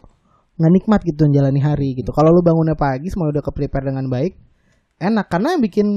nggak 0.54 0.72
nikmat 0.78 1.02
gitu 1.02 1.22
menjalani 1.26 1.62
hari 1.66 1.90
gitu. 1.98 2.14
Kalau 2.14 2.30
lu 2.30 2.46
bangunnya 2.46 2.78
pagi 2.78 3.10
semua 3.10 3.34
udah 3.34 3.42
ke 3.42 3.50
prepare 3.50 3.90
dengan 3.90 4.06
baik, 4.06 4.38
enak 5.02 5.26
karena 5.26 5.58
yang 5.58 5.62
bikin 5.66 5.88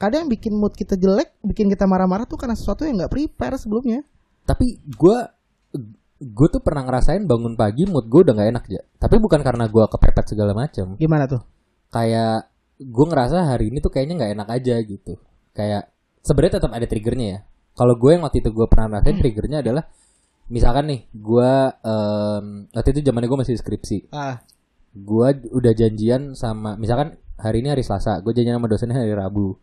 kadang 0.00 0.24
yang 0.24 0.30
bikin 0.32 0.52
mood 0.56 0.72
kita 0.72 0.96
jelek, 0.96 1.36
bikin 1.44 1.68
kita 1.68 1.84
marah-marah 1.84 2.24
tuh 2.24 2.40
karena 2.40 2.56
sesuatu 2.56 2.88
yang 2.88 2.96
nggak 3.04 3.12
prepare 3.12 3.60
sebelumnya. 3.60 4.00
Tapi 4.48 4.80
gue 4.84 5.18
gue 6.16 6.48
tuh 6.48 6.60
pernah 6.60 6.82
ngerasain 6.84 7.24
bangun 7.24 7.54
pagi 7.54 7.84
mood 7.84 8.08
gue 8.08 8.20
udah 8.24 8.34
nggak 8.34 8.50
enak 8.56 8.64
ya. 8.68 8.82
Tapi 8.96 9.16
bukan 9.20 9.40
karena 9.44 9.68
gue 9.68 9.84
kepepet 9.84 10.26
segala 10.32 10.52
macam. 10.56 10.96
Gimana 10.96 11.28
tuh? 11.28 11.40
Kayak 11.92 12.48
gue 12.76 13.06
ngerasa 13.08 13.48
hari 13.48 13.68
ini 13.68 13.80
tuh 13.80 13.88
kayaknya 13.88 14.14
nggak 14.20 14.32
enak 14.36 14.48
aja 14.52 14.74
gitu. 14.80 15.12
Kayak 15.52 15.92
sebenarnya 16.20 16.58
tetap 16.60 16.72
ada 16.72 16.86
triggernya 16.86 17.28
ya. 17.28 17.40
kalau 17.76 17.92
gue 17.92 18.08
yang 18.08 18.24
waktu 18.24 18.40
itu 18.40 18.48
gue 18.50 18.66
pernah 18.72 18.98
rasain 18.98 19.20
triggernya 19.20 19.60
adalah 19.60 19.84
misalkan 20.48 20.88
nih 20.88 21.00
gue 21.12 21.50
em, 21.84 22.46
waktu 22.72 22.88
itu 22.88 23.00
zamannya 23.04 23.28
gue 23.28 23.38
masih 23.44 23.52
skripsi 23.52 24.08
Ah, 24.10 24.40
gue 24.96 25.28
udah 25.52 25.72
janjian 25.76 26.32
sama 26.32 26.80
misalkan 26.80 27.20
hari 27.36 27.60
ini 27.60 27.68
hari 27.68 27.84
Selasa 27.84 28.24
gue 28.24 28.32
janjian 28.32 28.56
sama 28.56 28.64
dosennya 28.64 28.96
hari 28.96 29.12
Rabu 29.12 29.60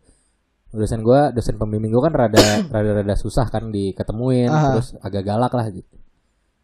dosen 0.70 1.02
gue 1.02 1.20
dosen 1.34 1.58
pembimbing 1.58 1.90
gue 1.90 2.02
kan 2.02 2.14
rada 2.14 2.38
rada 2.74 3.02
rada 3.02 3.16
susah 3.18 3.50
kan 3.50 3.74
diketemuin 3.74 4.50
Ah. 4.54 4.78
terus 4.78 4.94
agak 5.02 5.26
galak 5.26 5.50
lah 5.50 5.66
gitu 5.74 5.98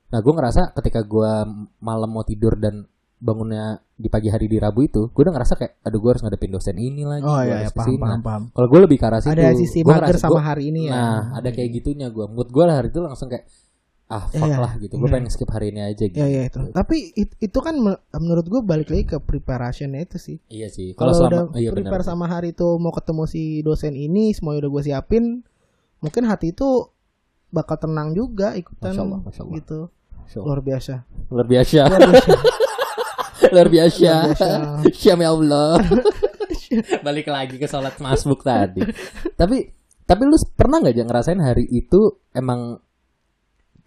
nah 0.09 0.19
gue 0.19 0.31
ngerasa 0.31 0.73
ketika 0.73 1.01
gue 1.01 1.31
malam 1.79 2.09
mau 2.09 2.21
tidur 2.21 2.53
dan 2.53 2.85
bangunnya 3.15 3.65
di 3.93 4.07
pagi 4.07 4.25
hari 4.25 4.45
di 4.45 4.55
Rabu 4.55 4.81
itu 4.81 5.07
gue 5.07 5.21
udah 5.21 5.33
ngerasa 5.33 5.53
kayak 5.53 5.73
aduh 5.81 5.99
gue 5.99 6.09
harus 6.09 6.23
ngadepin 6.23 6.49
dosen 6.49 6.75
ini 6.75 7.03
lagi 7.03 7.21
oh 7.21 7.39
iya, 7.39 7.61
iya 7.61 7.69
paham, 7.69 7.77
ke 7.77 7.89
sini. 7.89 7.99
paham, 7.99 8.09
Nah, 8.11 8.23
paham. 8.23 8.43
kalau 8.49 8.67
gue 8.67 8.79
lebih 8.81 8.97
ke 8.97 9.05
arah 9.05 9.19
situ 9.19 9.33
Ada 9.33 9.51
sisi 9.53 9.79
mager 9.81 10.15
sama 10.17 10.31
gua- 10.33 10.47
hari 10.47 10.63
ini 10.67 10.87
ya. 10.87 10.91
nah 10.91 11.15
ada 11.35 11.49
kayak 11.49 11.69
gitunya 11.73 12.07
gue 12.07 12.25
mood 12.25 12.47
gue 12.47 12.63
lah 12.63 12.75
hari 12.75 12.89
itu 12.89 12.99
langsung 12.99 13.27
kayak 13.27 13.45
ah 14.07 14.25
fuck 14.25 14.41
Iya, 14.41 14.57
lah 14.57 14.71
gitu 14.77 14.93
gue 14.95 15.03
iya. 15.03 15.13
pengen 15.13 15.29
skip 15.29 15.45
hari 15.47 15.69
ini 15.69 15.81
aja 15.83 16.01
gitu 16.01 16.17
Ya 16.17 16.25
ya 16.25 16.41
itu. 16.43 16.57
Tapi 16.71 16.97
it- 17.13 17.37
itu 17.37 17.59
kan 17.59 17.75
me- 17.77 18.01
menurut 18.11 18.41
gue 18.43 18.61
balik 18.63 18.87
lagi 18.87 19.05
ke 19.05 19.17
preparationnya 19.19 20.01
itu 20.01 20.17
sih. 20.17 20.37
iya 20.47 20.65
sih 20.67 20.95
Kalau 20.95 21.13
udah 21.13 21.53
iya 21.53 21.69
prepare 21.69 22.01
sama 22.01 22.25
hari 22.25 22.49
itu 22.49 22.65
mau 22.77 22.89
ketemu 22.89 23.23
si 23.23 23.43
dosen 23.59 23.93
ini, 23.93 24.31
semuanya 24.31 24.65
udah 24.65 24.71
gue 24.71 24.83
siapin, 24.85 25.45
mungkin 25.99 26.23
hati 26.23 26.49
itu 26.49 26.89
bakal 27.49 27.77
tenang 27.77 28.13
juga 28.13 28.55
ikutan 28.55 28.91
Masya 28.91 29.03
Allah, 29.03 29.19
Masya 29.21 29.41
Allah. 29.43 29.55
gitu. 29.55 29.79
Luar 30.37 30.61
biasa. 30.61 30.93
luar 31.33 31.45
biasa 31.49 31.81
Luar 31.89 32.05
biasa. 32.05 32.29
luar 33.53 33.67
biasa 33.69 34.11
Luar 34.13 34.27
biasa. 34.29 34.49
Syam 34.93 35.19
ya 35.19 35.29
Allah 35.33 35.73
balik 37.05 37.25
lagi 37.25 37.57
ke 37.57 37.65
sholat 37.65 37.97
masbuk 37.97 38.45
tadi 38.45 38.85
tapi 39.33 39.73
tapi 40.05 40.21
lu 40.21 40.37
pernah 40.53 40.77
nggak 40.77 40.93
aja 40.93 41.03
ngerasain 41.05 41.41
hari 41.41 41.65
itu 41.65 42.21
emang 42.29 42.77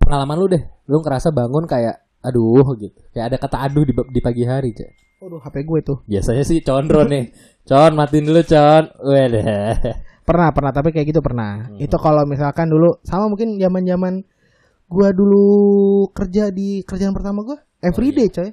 pengalaman 0.03 0.35
lu 0.35 0.47
deh 0.51 0.63
lu 0.91 0.99
ngerasa 0.99 1.31
bangun 1.31 1.63
kayak 1.71 2.03
aduh 2.23 2.75
gitu 2.75 2.99
kayak 3.15 3.31
ada 3.31 3.37
kata 3.39 3.57
aduh 3.63 3.87
di, 3.87 3.95
di 3.95 4.19
pagi 4.19 4.43
hari 4.43 4.75
cek 4.75 4.91
Waduh, 5.23 5.39
HP 5.39 5.63
gue 5.63 5.81
tuh. 5.87 5.99
biasanya 6.11 6.43
sih 6.43 6.59
condro 6.67 7.07
nih 7.07 7.31
con 7.63 7.95
matiin 7.95 8.27
dulu 8.27 8.43
con 8.43 8.91
Wede. 9.07 9.47
Pernah, 10.23 10.51
pernah, 10.51 10.71
tapi 10.75 10.91
kayak 10.91 11.15
gitu 11.15 11.23
pernah. 11.23 11.67
Hmm. 11.67 11.79
Itu 11.79 11.95
kalau 11.99 12.23
misalkan 12.27 12.67
dulu 12.71 12.99
sama 13.07 13.27
mungkin 13.31 13.55
zaman-zaman 13.59 14.23
gua 14.93 15.09
dulu 15.11 15.45
kerja 16.11 16.49
di 16.49 16.83
kerjaan 16.83 17.11
pertama 17.11 17.41
gua 17.43 17.59
everyday 17.81 18.29
coy. 18.29 18.51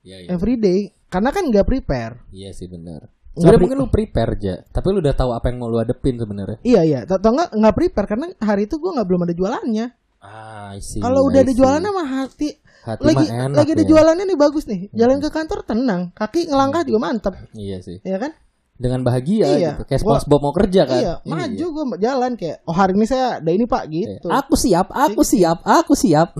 iya 0.00 0.16
iya 0.18 0.28
Everyday. 0.32 0.90
Karena 1.06 1.30
kan 1.30 1.44
nggak 1.44 1.64
prepare. 1.64 2.24
iya 2.30 2.50
sih 2.50 2.66
benar 2.66 3.12
pri- 3.36 3.60
mungkin 3.60 3.76
lu 3.76 3.86
prepare 3.86 4.32
aja 4.32 4.54
tapi 4.66 4.86
lu 4.90 4.98
udah 4.98 5.12
tahu 5.12 5.30
apa 5.30 5.52
yang 5.52 5.60
mau 5.60 5.68
lu 5.68 5.76
hadepin 5.76 6.16
sebenarnya 6.16 6.56
Iya 6.62 6.80
iya, 6.82 6.98
atau 7.04 7.30
nggak 7.30 7.52
nggak 7.52 7.74
prepare 7.76 8.06
karena 8.08 8.26
hari 8.40 8.64
itu 8.64 8.80
gua 8.80 8.96
nggak 8.96 9.06
belum 9.06 9.22
ada 9.22 9.34
jualannya. 9.36 9.86
ah 10.18 10.72
Kalau 10.74 11.20
udah 11.28 11.40
ada 11.40 11.52
jualannya 11.52 11.90
mah 11.92 12.08
hati 12.16 12.48
Hati 12.82 13.02
lagi 13.02 13.26
enak 13.26 13.54
lagi 13.54 13.70
ada 13.74 13.84
ya. 13.84 13.88
jualannya 13.88 14.24
nih 14.24 14.38
bagus 14.38 14.64
nih. 14.64 14.80
Jalan 14.90 15.18
ke 15.18 15.28
kantor 15.28 15.60
tenang, 15.62 16.02
kaki 16.10 16.46
ngelangkah 16.46 16.82
juga 16.82 16.98
mantep, 17.02 17.34
iya 17.52 17.78
sih 17.78 17.98
ya 18.00 18.16
kan? 18.16 18.30
Dengan 18.76 19.00
bahagia 19.02 19.46
Iya. 19.48 19.70
gitu. 19.74 19.82
Kayak 19.88 20.00
SpongeBob 20.04 20.40
mau 20.40 20.54
kerja 20.54 20.82
kan. 20.84 21.00
Iya, 21.00 21.12
maju 21.24 21.64
gua 21.72 21.84
jalan 21.96 22.32
kayak 22.36 22.56
oh 22.62 22.72
hari 22.72 22.92
ini 22.92 23.06
saya 23.08 23.40
ada 23.40 23.50
ini 23.50 23.64
Pak 23.64 23.82
Iya. 23.88 24.20
gitu. 24.20 24.28
Aku 24.28 24.54
siap, 24.54 24.86
aku 24.92 25.22
siap, 25.22 25.58
aku 25.64 25.92
siap. 25.92 26.36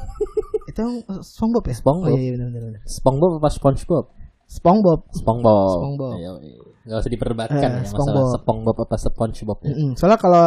Itu 0.70 0.82
SpongeBob 1.22 1.64
ya? 1.64 1.74
SpongeBob. 1.74 2.12
Oh 2.12 2.18
iya 2.18 2.30
benar 2.34 2.48
benar. 2.50 2.62
benar. 2.68 2.80
SpongeBob 2.84 3.32
apa 3.38 3.48
SpongeBob? 3.48 4.04
SpongeBob. 4.46 5.00
SpongeBob. 5.10 5.70
SpongeBob. 5.72 6.12
Ayo, 6.18 6.32
iya. 6.42 6.58
Nggak 6.86 6.98
usah 7.02 7.10
diperdebatkan 7.10 7.58
Eh, 7.58 7.82
ya 7.82 7.90
masalah 7.90 8.24
SpongeBob. 8.36 8.76
Apa 8.82 8.96
SpongeBob 8.96 9.58
ya. 9.62 9.70
Mm-mm. 9.74 9.90
Soalnya 9.94 10.18
kalau 10.18 10.46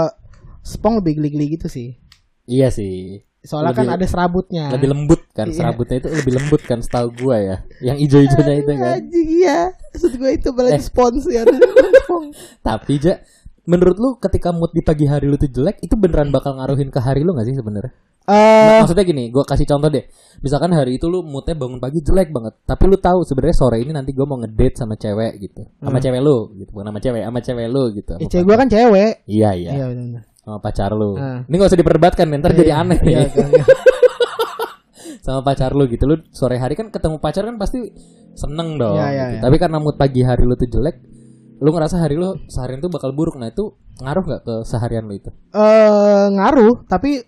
Spong 0.59 0.99
lebih 0.99 1.23
geli-geli 1.23 1.55
gitu 1.55 1.71
sih. 1.71 1.95
Iya 2.43 2.67
sih. 2.67 3.23
Soalnya 3.39 3.71
kan 3.71 3.87
Lebih- 3.87 3.95
ada 3.95 4.05
serabutnya. 4.05 4.65
Lebih 4.69 4.89
lembut 4.89 5.21
kan 5.31 5.47
Iya. 5.47 5.55
serabutnya 5.55 5.95
itu 5.97 6.09
lebih 6.11 6.33
lembut 6.35 6.61
kan 6.61 6.79
setahu 6.79 7.07
gua 7.15 7.37
ya. 7.39 7.57
Yang 7.79 7.97
ijo-ijonya 8.03 8.53
itu 8.57 8.71
kan. 8.75 8.93
Anjing 8.99 9.27
iya. 9.33 9.59
Maksud 9.89 10.11
gue 10.13 10.31
itu 10.33 10.49
balik 10.51 10.75
Eh. 10.75 10.81
spons 10.81 11.23
ya. 11.25 11.43
Tapi 12.61 12.93
ja 12.99 13.15
menurut 13.63 13.95
lu 13.95 14.09
ketika 14.17 14.49
mood 14.49 14.71
di 14.71 14.81
pagi 14.81 15.05
hari 15.05 15.23
lu 15.23 15.35
tuh 15.35 15.47
jelek 15.47 15.77
itu 15.79 15.93
beneran 15.93 16.29
bakal 16.29 16.57
ngaruhin 16.57 16.89
ke 16.89 16.97
hari 16.97 17.21
lu 17.21 17.31
gak 17.31 17.45
sih 17.45 17.53
sebenarnya? 17.53 17.93
Eh, 18.25 18.35
Mak- 18.35 18.85
Maksudnya 18.85 19.01
gini, 19.03 19.23
gua 19.29 19.41
kasih 19.41 19.65
contoh 19.65 19.89
deh. 19.89 20.05
Misalkan 20.39 20.69
hari 20.69 20.97
itu 20.97 21.05
lu 21.05 21.21
moodnya 21.21 21.57
bangun 21.57 21.77
pagi 21.77 21.97
jelek 21.97 22.29
banget, 22.29 22.61
tapi 22.61 22.85
lu 22.85 22.93
tahu 22.95 23.25
sebenarnya 23.25 23.57
sore 23.57 23.81
ini 23.81 23.89
nanti 23.89 24.13
gua 24.13 24.25
mau 24.25 24.37
ngedate 24.37 24.77
sama 24.77 24.93
cewek 24.93 25.33
gitu, 25.39 25.65
sama 25.75 25.97
Hmm. 25.97 26.03
cewek 26.05 26.21
lu 26.21 26.37
gitu, 26.55 26.69
bukan 26.69 26.85
sama 26.87 26.99
cewek, 26.99 27.21
sama 27.25 27.39
cewek 27.41 27.67
lu 27.67 27.83
gitu. 27.91 28.13
ya 28.15 28.27
cewek 28.29 28.45
gue 28.45 28.55
kan 28.55 28.69
cewek. 28.69 29.11
Iya 29.25 29.49
iya, 29.57 29.71
Iya 29.73 29.85
benar. 29.89 30.21
Sama 30.49 30.57
pacar 30.57 30.89
lu. 30.97 31.13
Hmm. 31.13 31.45
Ini 31.45 31.53
gak 31.61 31.69
usah 31.69 31.79
diperdebatkan, 31.79 32.25
ntar 32.41 32.57
jadi 32.57 32.73
Iya, 32.73 32.81
aneh. 32.81 32.99
Iya, 33.05 33.21
kan. 33.29 33.49
sama 35.25 35.45
pacar 35.45 35.77
lu 35.77 35.85
gitu, 35.85 36.09
lu 36.09 36.17
sore 36.33 36.57
hari 36.57 36.73
kan 36.73 36.89
ketemu 36.89 37.21
pacar 37.21 37.45
kan 37.45 37.61
pasti 37.61 37.85
seneng 38.33 38.81
dong. 38.81 38.97
Iya, 38.97 39.07
iya, 39.13 39.25
gitu. 39.29 39.35
iya. 39.37 39.41
Tapi 39.45 39.55
karena 39.61 39.77
mood 39.77 39.93
pagi 40.01 40.25
hari 40.25 40.41
lu 40.41 40.57
tuh 40.57 40.65
jelek, 40.65 41.05
lu 41.61 41.69
ngerasa 41.69 42.01
hari 42.01 42.17
lu 42.17 42.33
seharian 42.49 42.81
tuh 42.81 42.89
bakal 42.89 43.13
buruk. 43.13 43.37
Nah 43.37 43.53
itu 43.53 43.77
ngaruh 44.01 44.25
nggak 44.25 44.41
ke 44.41 44.55
seharian 44.65 45.05
lu 45.05 45.13
itu? 45.21 45.29
Eh, 45.53 46.25
ngaruh, 46.33 46.81
tapi 46.89 47.21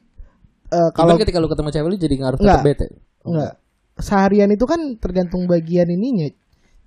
eh, 0.73 0.89
Kalau 0.97 1.13
ketika 1.21 1.37
lu 1.37 1.45
ketemu 1.45 1.69
cewek 1.69 1.87
lu 1.93 1.97
jadi 2.01 2.15
ngaruh 2.25 2.37
tetap 2.41 2.65
bete. 2.65 2.89
enggak 3.21 3.61
seharian 4.01 4.49
itu 4.49 4.65
kan 4.65 4.97
tergantung 4.97 5.45
bagian 5.45 5.87
ininya 5.93 6.25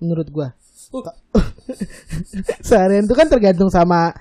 menurut 0.02 0.28
gua. 0.34 0.48
Oh. 0.90 1.02
seharian 2.68 3.06
itu 3.06 3.14
kan 3.14 3.30
tergantung 3.30 3.70
sama 3.70 4.14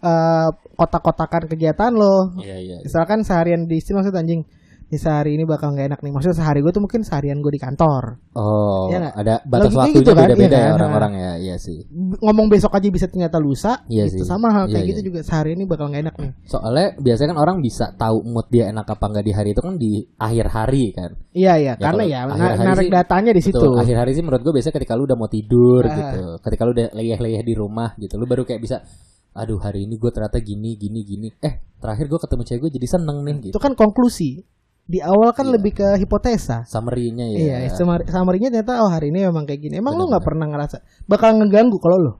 eh, 0.00 0.48
kotak-kotakan 0.74 1.44
kegiatan 1.46 1.92
lo. 1.92 2.34
Iya 2.36 2.56
iya. 2.56 2.76
iya. 2.76 2.76
Misalkan 2.82 3.20
seharian 3.20 3.64
di 3.64 3.76
sini 3.78 3.96
maksud 3.96 4.12
anjing 4.12 4.42
di 4.90 4.98
sehari 4.98 5.38
ini 5.38 5.46
bakal 5.46 5.70
nggak 5.70 5.86
enak 5.86 6.00
nih. 6.02 6.10
Maksudnya 6.10 6.34
sehari 6.34 6.60
gue 6.60 6.72
tuh 6.74 6.82
mungkin 6.82 7.06
seharian 7.06 7.38
gue 7.38 7.52
di 7.54 7.62
kantor. 7.62 8.18
Oh, 8.34 8.90
Iya 8.90 8.98
nggak? 8.98 9.14
ada 9.14 9.34
batas 9.46 9.70
Logikanya 9.70 9.78
waktunya 9.78 9.94
gitu 9.94 10.10
kan, 10.10 10.18
beda-beda 10.26 10.50
iya 10.50 10.58
ya 10.58 10.66
kan? 10.66 10.74
orang-orang 10.74 11.12
ya, 11.14 11.32
iya 11.38 11.56
sih. 11.56 11.78
Ngomong 12.18 12.46
besok 12.50 12.74
aja 12.74 12.88
bisa 12.90 13.06
ternyata 13.06 13.38
lusa. 13.38 13.86
Iya 13.86 14.10
gitu. 14.10 14.18
sih. 14.18 14.20
Sama 14.26 14.50
hal 14.50 14.66
kayak 14.66 14.82
Iya, 14.82 14.90
gitu 14.90 14.98
iya. 14.98 15.06
juga 15.06 15.20
sehari 15.22 15.54
ini 15.54 15.62
bakal 15.62 15.94
nggak 15.94 16.02
enak 16.02 16.16
nih. 16.18 16.30
Soalnya 16.42 16.86
biasanya 16.98 17.28
kan 17.30 17.38
orang 17.38 17.56
bisa 17.62 17.86
tahu 17.94 18.16
mood 18.26 18.46
dia 18.50 18.64
enak 18.66 18.82
apa 18.82 19.04
enggak 19.06 19.24
di 19.24 19.32
hari 19.32 19.48
itu 19.54 19.62
kan 19.62 19.74
di 19.78 19.92
akhir 20.18 20.46
hari 20.50 20.84
kan. 20.90 21.10
Iya 21.30 21.52
iya, 21.54 21.72
Ya, 21.72 21.74
karena 21.78 22.02
ya 22.02 22.18
akhir 22.26 22.34
na- 22.34 22.50
hari 22.50 22.66
narik 22.66 22.82
sih- 22.82 22.90
datanya 22.90 23.30
di 23.30 23.42
situ. 23.46 23.62
Betul. 23.62 23.78
Akhir 23.78 23.94
hari 23.94 24.10
sih 24.10 24.22
menurut 24.26 24.42
gue 24.42 24.54
biasanya 24.58 24.74
ketika 24.74 24.92
lu 24.98 25.06
udah 25.06 25.14
mau 25.14 25.30
tidur 25.30 25.82
Ah. 25.86 25.94
gitu. 25.94 26.22
Ketika 26.42 26.62
lu 26.66 26.70
udah 26.74 26.88
leyeh-leyeh 26.90 27.42
di 27.46 27.54
rumah 27.54 27.94
gitu, 27.94 28.18
lu 28.18 28.26
baru 28.26 28.42
kayak 28.42 28.58
bisa 28.58 28.82
aduh 29.30 29.58
hari 29.58 29.86
ini 29.86 29.94
gue 29.94 30.10
ternyata 30.10 30.38
gini 30.38 30.74
gini 30.74 31.00
gini. 31.02 31.28
Eh, 31.38 31.54
terakhir 31.78 32.06
gue 32.06 32.18
ketemu 32.18 32.42
cewek 32.44 32.60
gue 32.60 32.72
jadi 32.76 32.86
seneng 32.90 33.22
nih 33.22 33.34
gitu. 33.48 33.54
Itu 33.56 33.62
kan 33.62 33.72
konklusi. 33.74 34.42
Di 34.90 34.98
awal 34.98 35.30
kan 35.30 35.46
Iya. 35.46 35.54
lebih 35.54 35.72
ke 35.78 35.86
hipotesa. 36.02 36.66
Summary-nya 36.66 37.30
ya. 37.30 37.38
Iya, 37.38 37.56
summary- 37.70 38.10
summary-nya 38.10 38.50
ternyata 38.50 38.82
oh 38.82 38.90
hari 38.90 39.14
ini 39.14 39.22
memang 39.22 39.46
kayak 39.46 39.60
gini. 39.62 39.74
Emang 39.78 39.94
lu 39.94 40.10
nggak 40.10 40.24
pernah 40.26 40.50
ngerasa 40.50 40.82
bakal 41.06 41.38
ngeganggu 41.38 41.78
kalau 41.78 41.96
lu? 41.98 42.12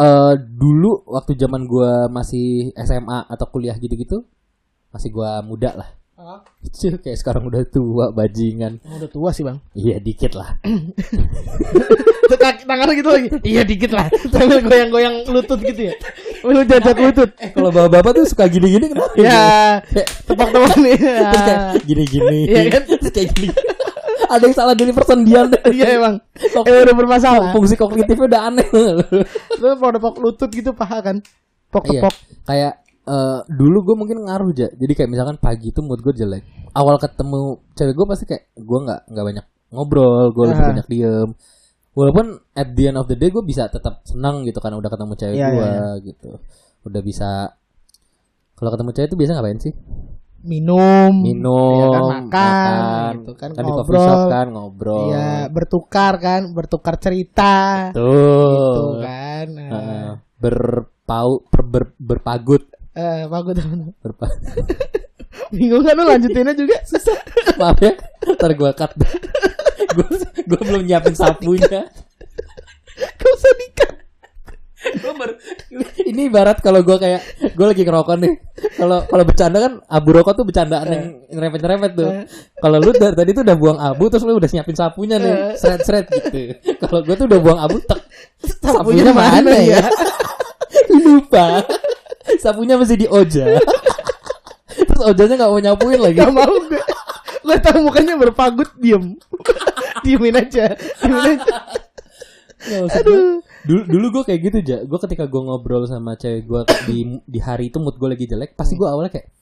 Eh, 0.00 0.34
dulu 0.40 1.04
waktu 1.04 1.36
zaman 1.36 1.68
gua 1.68 2.08
masih 2.08 2.72
SMA 2.72 3.28
atau 3.28 3.44
kuliah 3.52 3.76
gitu-gitu 3.76 4.24
masih 4.88 5.12
gua 5.12 5.44
muda 5.44 5.76
lah. 5.76 5.90
Cih, 6.72 7.00
kayak 7.00 7.16
sekarang 7.16 7.48
udah 7.48 7.64
tua 7.68 8.12
bajingan. 8.12 8.76
Emang 8.80 9.00
udah 9.00 9.10
tua 9.12 9.30
sih 9.32 9.40
bang. 9.40 9.56
Iya 9.72 9.96
dikit 10.00 10.36
lah. 10.36 10.56
Tangannya 12.68 12.94
gitu 12.94 13.10
lagi. 13.10 13.28
Iya 13.42 13.62
dikit 13.66 13.90
lah. 13.90 14.06
Sambil 14.32 14.62
goyang-goyang 14.62 15.26
lutut 15.28 15.58
gitu 15.60 15.90
ya. 15.90 15.94
Lu 16.44 16.60
jajak 16.64 16.96
lutut. 16.96 17.30
Eh 17.36 17.50
kalau 17.52 17.70
bapak-bapak 17.70 18.10
tuh 18.16 18.24
suka 18.26 18.44
gini-gini 18.48 18.88
kenapa? 18.88 19.12
Ya, 19.16 19.80
tepak-tepak 20.24 20.74
nih. 20.80 20.96
Terus 21.28 21.42
kayak 21.44 21.60
gini-gini. 21.84 22.38
Iya 22.48 22.62
kan? 22.72 22.82
Terus 22.88 23.12
kayak 23.12 23.28
gini. 23.36 23.48
Ada 24.30 24.42
yang 24.46 24.54
salah 24.54 24.74
dari 24.78 24.92
persendian 24.94 25.50
deh. 25.50 25.62
Iya 25.76 25.86
emang. 25.98 26.14
Eh 26.38 26.80
udah 26.86 26.94
bermasalah. 26.96 27.50
Fungsi 27.52 27.74
kognitifnya 27.74 28.26
udah 28.30 28.42
aneh. 28.48 28.66
Lu 29.58 29.66
mau 29.76 29.90
tepok 29.90 30.16
lutut 30.22 30.50
gitu 30.54 30.70
paha 30.72 31.02
kan? 31.02 31.16
Pok 31.68 31.84
Iya. 31.90 32.06
tepok. 32.06 32.14
Kayak 32.46 32.72
eh, 33.04 33.38
dulu 33.50 33.78
gue 33.90 33.96
mungkin 33.98 34.18
ngaruh 34.24 34.54
aja. 34.54 34.70
Jadi 34.70 34.92
kayak 34.94 35.10
misalkan 35.10 35.36
pagi 35.36 35.74
itu 35.74 35.82
mood 35.82 36.00
gue 36.00 36.14
jelek. 36.14 36.46
Awal 36.72 36.96
ketemu 37.02 37.58
cewek 37.74 37.94
gue 37.98 38.06
pasti 38.06 38.24
kayak 38.30 38.54
gue 38.54 38.78
nggak 38.86 39.00
nggak 39.10 39.24
banyak 39.26 39.46
ngobrol, 39.70 40.34
gue 40.34 40.44
lebih 40.50 40.64
banyak 40.66 40.86
diem. 40.90 41.30
Walaupun 42.00 42.26
at 42.50 42.68
the 42.70 42.84
end 42.86 42.96
of 42.96 43.04
the 43.04 43.14
day 43.14 43.28
gue 43.28 43.42
bisa 43.42 43.68
tetap 43.68 44.00
senang 44.02 44.40
gitu 44.42 44.56
kan 44.56 44.72
udah 44.72 44.88
ketemu 44.88 45.12
cewek 45.14 45.36
Iya, 45.36 45.48
gue 45.50 45.60
iya, 45.60 45.84
gitu. 46.02 46.30
Udah 46.82 47.00
bisa 47.00 47.52
kalau 48.54 48.70
ketemu 48.70 48.90
cewek 48.90 49.06
itu 49.06 49.16
biasa 49.16 49.32
ngapain 49.34 49.60
sih? 49.60 49.74
Minum. 50.40 51.12
Minum, 51.20 51.76
Iya 51.76 51.88
kan, 51.92 52.08
makan, 52.24 53.12
gitu 53.14 53.32
kan, 53.34 53.48
di 53.52 53.60
coffee 53.60 53.76
ngobrol. 53.92 54.06
shop 54.06 54.22
kan 54.26 54.46
ngobrol. 54.48 55.02
Iya, 55.06 55.28
bertukar 55.46 56.12
kan, 56.16 56.40
bertukar 56.50 56.94
cerita. 56.96 57.54
Tuh. 57.92 58.48
Gitu 58.48 58.82
kan. 58.98 59.48
Heeh. 59.52 60.08
berpau 60.34 61.44
ber, 61.44 61.60
ber- 61.62 61.96
berpagut 62.00 62.64
Eh, 62.90 63.28
bagus 63.28 63.54
teman. 63.54 63.92
berpa 63.98 64.24
Bingung 65.52 65.82
kan 65.82 65.92
lu 65.92 66.04
lanjutinnya 66.04 66.54
juga 66.54 66.80
susah. 66.82 67.16
maaf 67.60 67.76
ya 67.78 67.92
ntar 68.30 68.50
gue 68.50 68.70
cut 68.72 68.92
gue 69.90 70.06
gue 70.50 70.60
belum 70.60 70.82
nyiapin 70.84 71.14
sapunya 71.14 71.86
Gak 73.00 73.30
usah 73.32 73.52
dikat. 73.56 73.92
Gua 75.00 75.12
baru 75.12 75.36
ini 76.08 76.32
ibarat 76.32 76.64
kalau 76.64 76.80
gue 76.80 76.96
kayak 76.96 77.20
gue 77.52 77.66
lagi 77.68 77.84
ngerokok 77.84 78.16
nih 78.16 78.32
Kalau 78.80 79.04
kalau 79.04 79.24
bercanda 79.28 79.60
kan 79.60 79.72
abu 79.84 80.08
rokok 80.16 80.32
tuh 80.40 80.44
bercandaan 80.48 80.88
yang 80.88 81.04
nyerempet-nyerempet 81.28 81.90
tuh. 81.92 82.08
Eh. 82.08 82.24
Kalau 82.56 82.76
lu 82.80 82.90
dari 82.96 83.12
tadi 83.12 83.30
tuh 83.36 83.44
udah 83.44 83.56
buang 83.60 83.76
abu 83.76 84.08
terus 84.08 84.24
lu 84.24 84.40
udah 84.40 84.48
siapin 84.48 84.72
sapunya 84.72 85.20
Eh. 85.20 85.24
nih, 85.24 85.34
seret-seret 85.60 86.08
gitu. 86.08 86.56
Kalau 86.80 87.04
gue 87.04 87.12
tuh 87.12 87.26
udah 87.28 87.40
buang 87.44 87.60
abu 87.60 87.76
tek. 87.84 88.00
Sapunya 88.64 89.04
Sapunya 89.04 89.12
mana 89.12 89.32
mana 89.44 89.58
ya? 89.60 89.80
ya? 89.80 89.82
Lupa. 91.04 91.46
Sapunya 92.40 92.74
masih 92.80 92.96
di 93.04 93.06
Oja. 93.08 93.60
Terus 94.70 95.00
Ojanya 95.04 95.34
nggak 95.44 95.50
mau 95.52 95.60
nyapuin 95.60 96.00
lagi. 96.00 96.16
Gak 96.16 96.32
mau 96.32 96.52
gue. 96.68 96.80
Gue 97.44 97.56
tau 97.60 97.78
mukanya 97.84 98.16
berpagut 98.16 98.72
diem. 98.80 99.12
Diemin 100.04 100.34
aja. 100.36 100.64
Diemin 100.76 101.38
aja. 101.38 101.56
Gue, 102.60 103.40
dulu 103.64 103.82
dulu 103.88 104.06
gue 104.20 104.22
kayak 104.28 104.40
gitu 104.44 104.56
aja. 104.60 104.76
Gue 104.84 104.98
ketika 105.00 105.24
gue 105.24 105.40
ngobrol 105.40 105.88
sama 105.88 106.16
cewek 106.20 106.44
gue 106.44 106.60
di 106.84 106.98
di 107.24 107.38
hari 107.40 107.72
itu 107.72 107.80
mood 107.80 107.96
gue 107.96 108.08
lagi 108.12 108.28
jelek, 108.28 108.52
pasti 108.52 108.76
gue 108.76 108.84
awalnya 108.84 109.12
kayak 109.16 109.32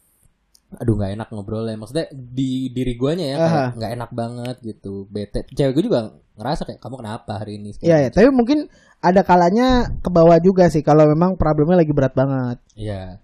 aduh 0.78 0.94
nggak 0.94 1.12
enak 1.18 1.28
ngobrolnya. 1.34 1.74
Maksudnya 1.74 2.06
di 2.14 2.70
diri 2.70 2.94
guanya 2.94 3.26
ya 3.26 3.36
nggak 3.74 3.90
enak 3.98 4.10
banget 4.14 4.56
gitu. 4.62 5.10
Bete. 5.10 5.50
Cewek 5.50 5.74
gue 5.74 5.84
juga 5.90 6.14
ngerasa 6.38 6.62
kayak 6.62 6.78
kamu 6.78 6.94
kenapa 7.02 7.32
hari 7.42 7.58
ini? 7.58 7.74
Iya, 7.82 8.06
ya. 8.06 8.08
tapi 8.14 8.30
mungkin 8.30 8.70
ada 9.02 9.26
kalanya 9.26 9.90
ke 9.98 10.10
bawah 10.10 10.38
juga 10.38 10.70
sih 10.70 10.86
kalau 10.86 11.10
memang 11.10 11.34
problemnya 11.34 11.82
lagi 11.82 11.90
berat 11.90 12.14
banget. 12.14 12.62
Iya. 12.78 13.18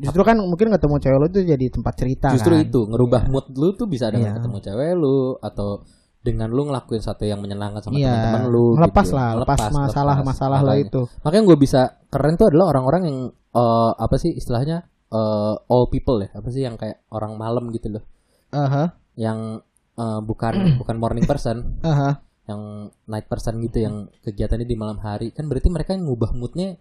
Justru 0.00 0.22
kan 0.24 0.34
mungkin 0.40 0.72
ketemu 0.74 0.96
cewek 0.96 1.18
lu 1.20 1.28
tuh 1.28 1.44
jadi 1.44 1.66
tempat 1.68 1.94
cerita 1.94 2.28
Justru 2.32 2.56
kan. 2.56 2.64
itu 2.64 2.80
ngerubah 2.88 3.28
mood 3.28 3.52
lu 3.54 3.76
tuh 3.76 3.84
bisa 3.84 4.08
dengan 4.08 4.32
Iya. 4.32 4.36
ketemu 4.40 4.58
cewek 4.64 4.90
lu 4.96 5.36
atau 5.38 5.84
dengan 6.20 6.52
lu 6.52 6.68
ngelakuin 6.68 7.00
satu 7.00 7.24
yang 7.24 7.40
menyenangkan 7.40 7.80
sama 7.80 7.96
Iya. 7.96 8.12
teman-teman 8.12 8.44
lu. 8.48 8.64
Lepas 8.76 9.08
gitu. 9.08 9.16
lah, 9.16 9.30
lepas 9.40 9.58
masalah-masalah 9.72 10.58
lo 10.60 10.68
Makanya. 10.72 10.84
itu. 10.84 11.00
Makanya 11.24 11.44
gue 11.48 11.56
bisa 11.56 11.80
keren 12.06 12.36
tuh 12.36 12.52
adalah 12.52 12.66
orang-orang 12.70 13.02
yang 13.08 13.18
eh, 13.32 13.92
apa 13.96 14.14
sih 14.14 14.30
istilahnya 14.30 14.84
eh, 15.08 15.54
all 15.66 15.88
people 15.88 16.20
ya 16.20 16.28
apa 16.30 16.48
sih 16.48 16.62
yang 16.62 16.76
kayak 16.76 17.02
orang 17.10 17.34
malam 17.34 17.72
gitu 17.72 17.88
loh 17.98 18.04
Aha, 18.52 18.94
yang 19.16 19.58
eh, 19.96 20.20
bukan 20.20 20.54
bukan 20.80 20.96
morning 20.96 21.24
person 21.24 21.80
aha. 21.80 22.20
yang 22.46 22.62
night 23.06 23.26
person 23.26 23.58
gitu 23.58 23.80
yang 23.80 24.06
kegiatannya 24.20 24.66
di 24.66 24.76
malam 24.76 24.98
hari 24.98 25.30
kan 25.30 25.46
berarti 25.46 25.66
mereka 25.66 25.94
yang 25.94 26.04
ngubah 26.04 26.30
moodnya 26.30 26.76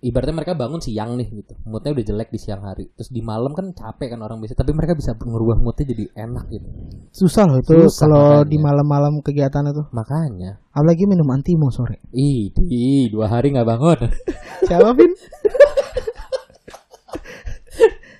ibaratnya 0.00 0.34
mereka 0.34 0.52
bangun 0.52 0.78
siang 0.78 1.14
nih 1.14 1.28
gitu 1.28 1.54
moodnya 1.62 1.92
udah 1.92 2.04
jelek 2.04 2.28
di 2.28 2.38
siang 2.38 2.60
hari 2.60 2.90
terus 2.90 3.08
di 3.08 3.20
malam 3.20 3.52
kan 3.52 3.70
capek 3.70 4.10
kan 4.10 4.20
orang 4.20 4.38
biasa 4.38 4.54
tapi 4.54 4.70
mereka 4.70 4.92
bisa 4.92 5.12
merubah 5.20 5.54
moodnya 5.54 5.84
jadi 5.86 6.04
enak 6.18 6.44
gitu 6.48 6.68
Susah 7.10 7.44
loh 7.44 7.58
itu 7.58 7.74
kalau 7.94 8.42
di 8.42 8.56
malam-malam 8.56 9.20
kegiatan 9.20 9.62
itu. 9.64 9.86
makanya 9.90 10.58
Apalagi 10.70 11.04
minum 11.04 11.28
antimo 11.28 11.68
sore. 11.68 12.02
ih 12.10 12.50
ih, 12.64 13.06
dua 13.08 13.28
hari 13.28 13.50
nggak 13.50 13.62
bangun 13.64 13.98
Siapa 14.66 14.90
Vin? 14.92 15.12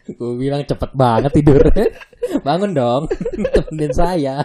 gue 0.06 0.32
bilang 0.36 0.60
cepet 0.62 0.90
banget 0.92 1.32
tidur 1.32 1.64
bangun 2.46 2.70
dong 2.70 3.02
temenin 3.50 3.88
saya 3.90 4.44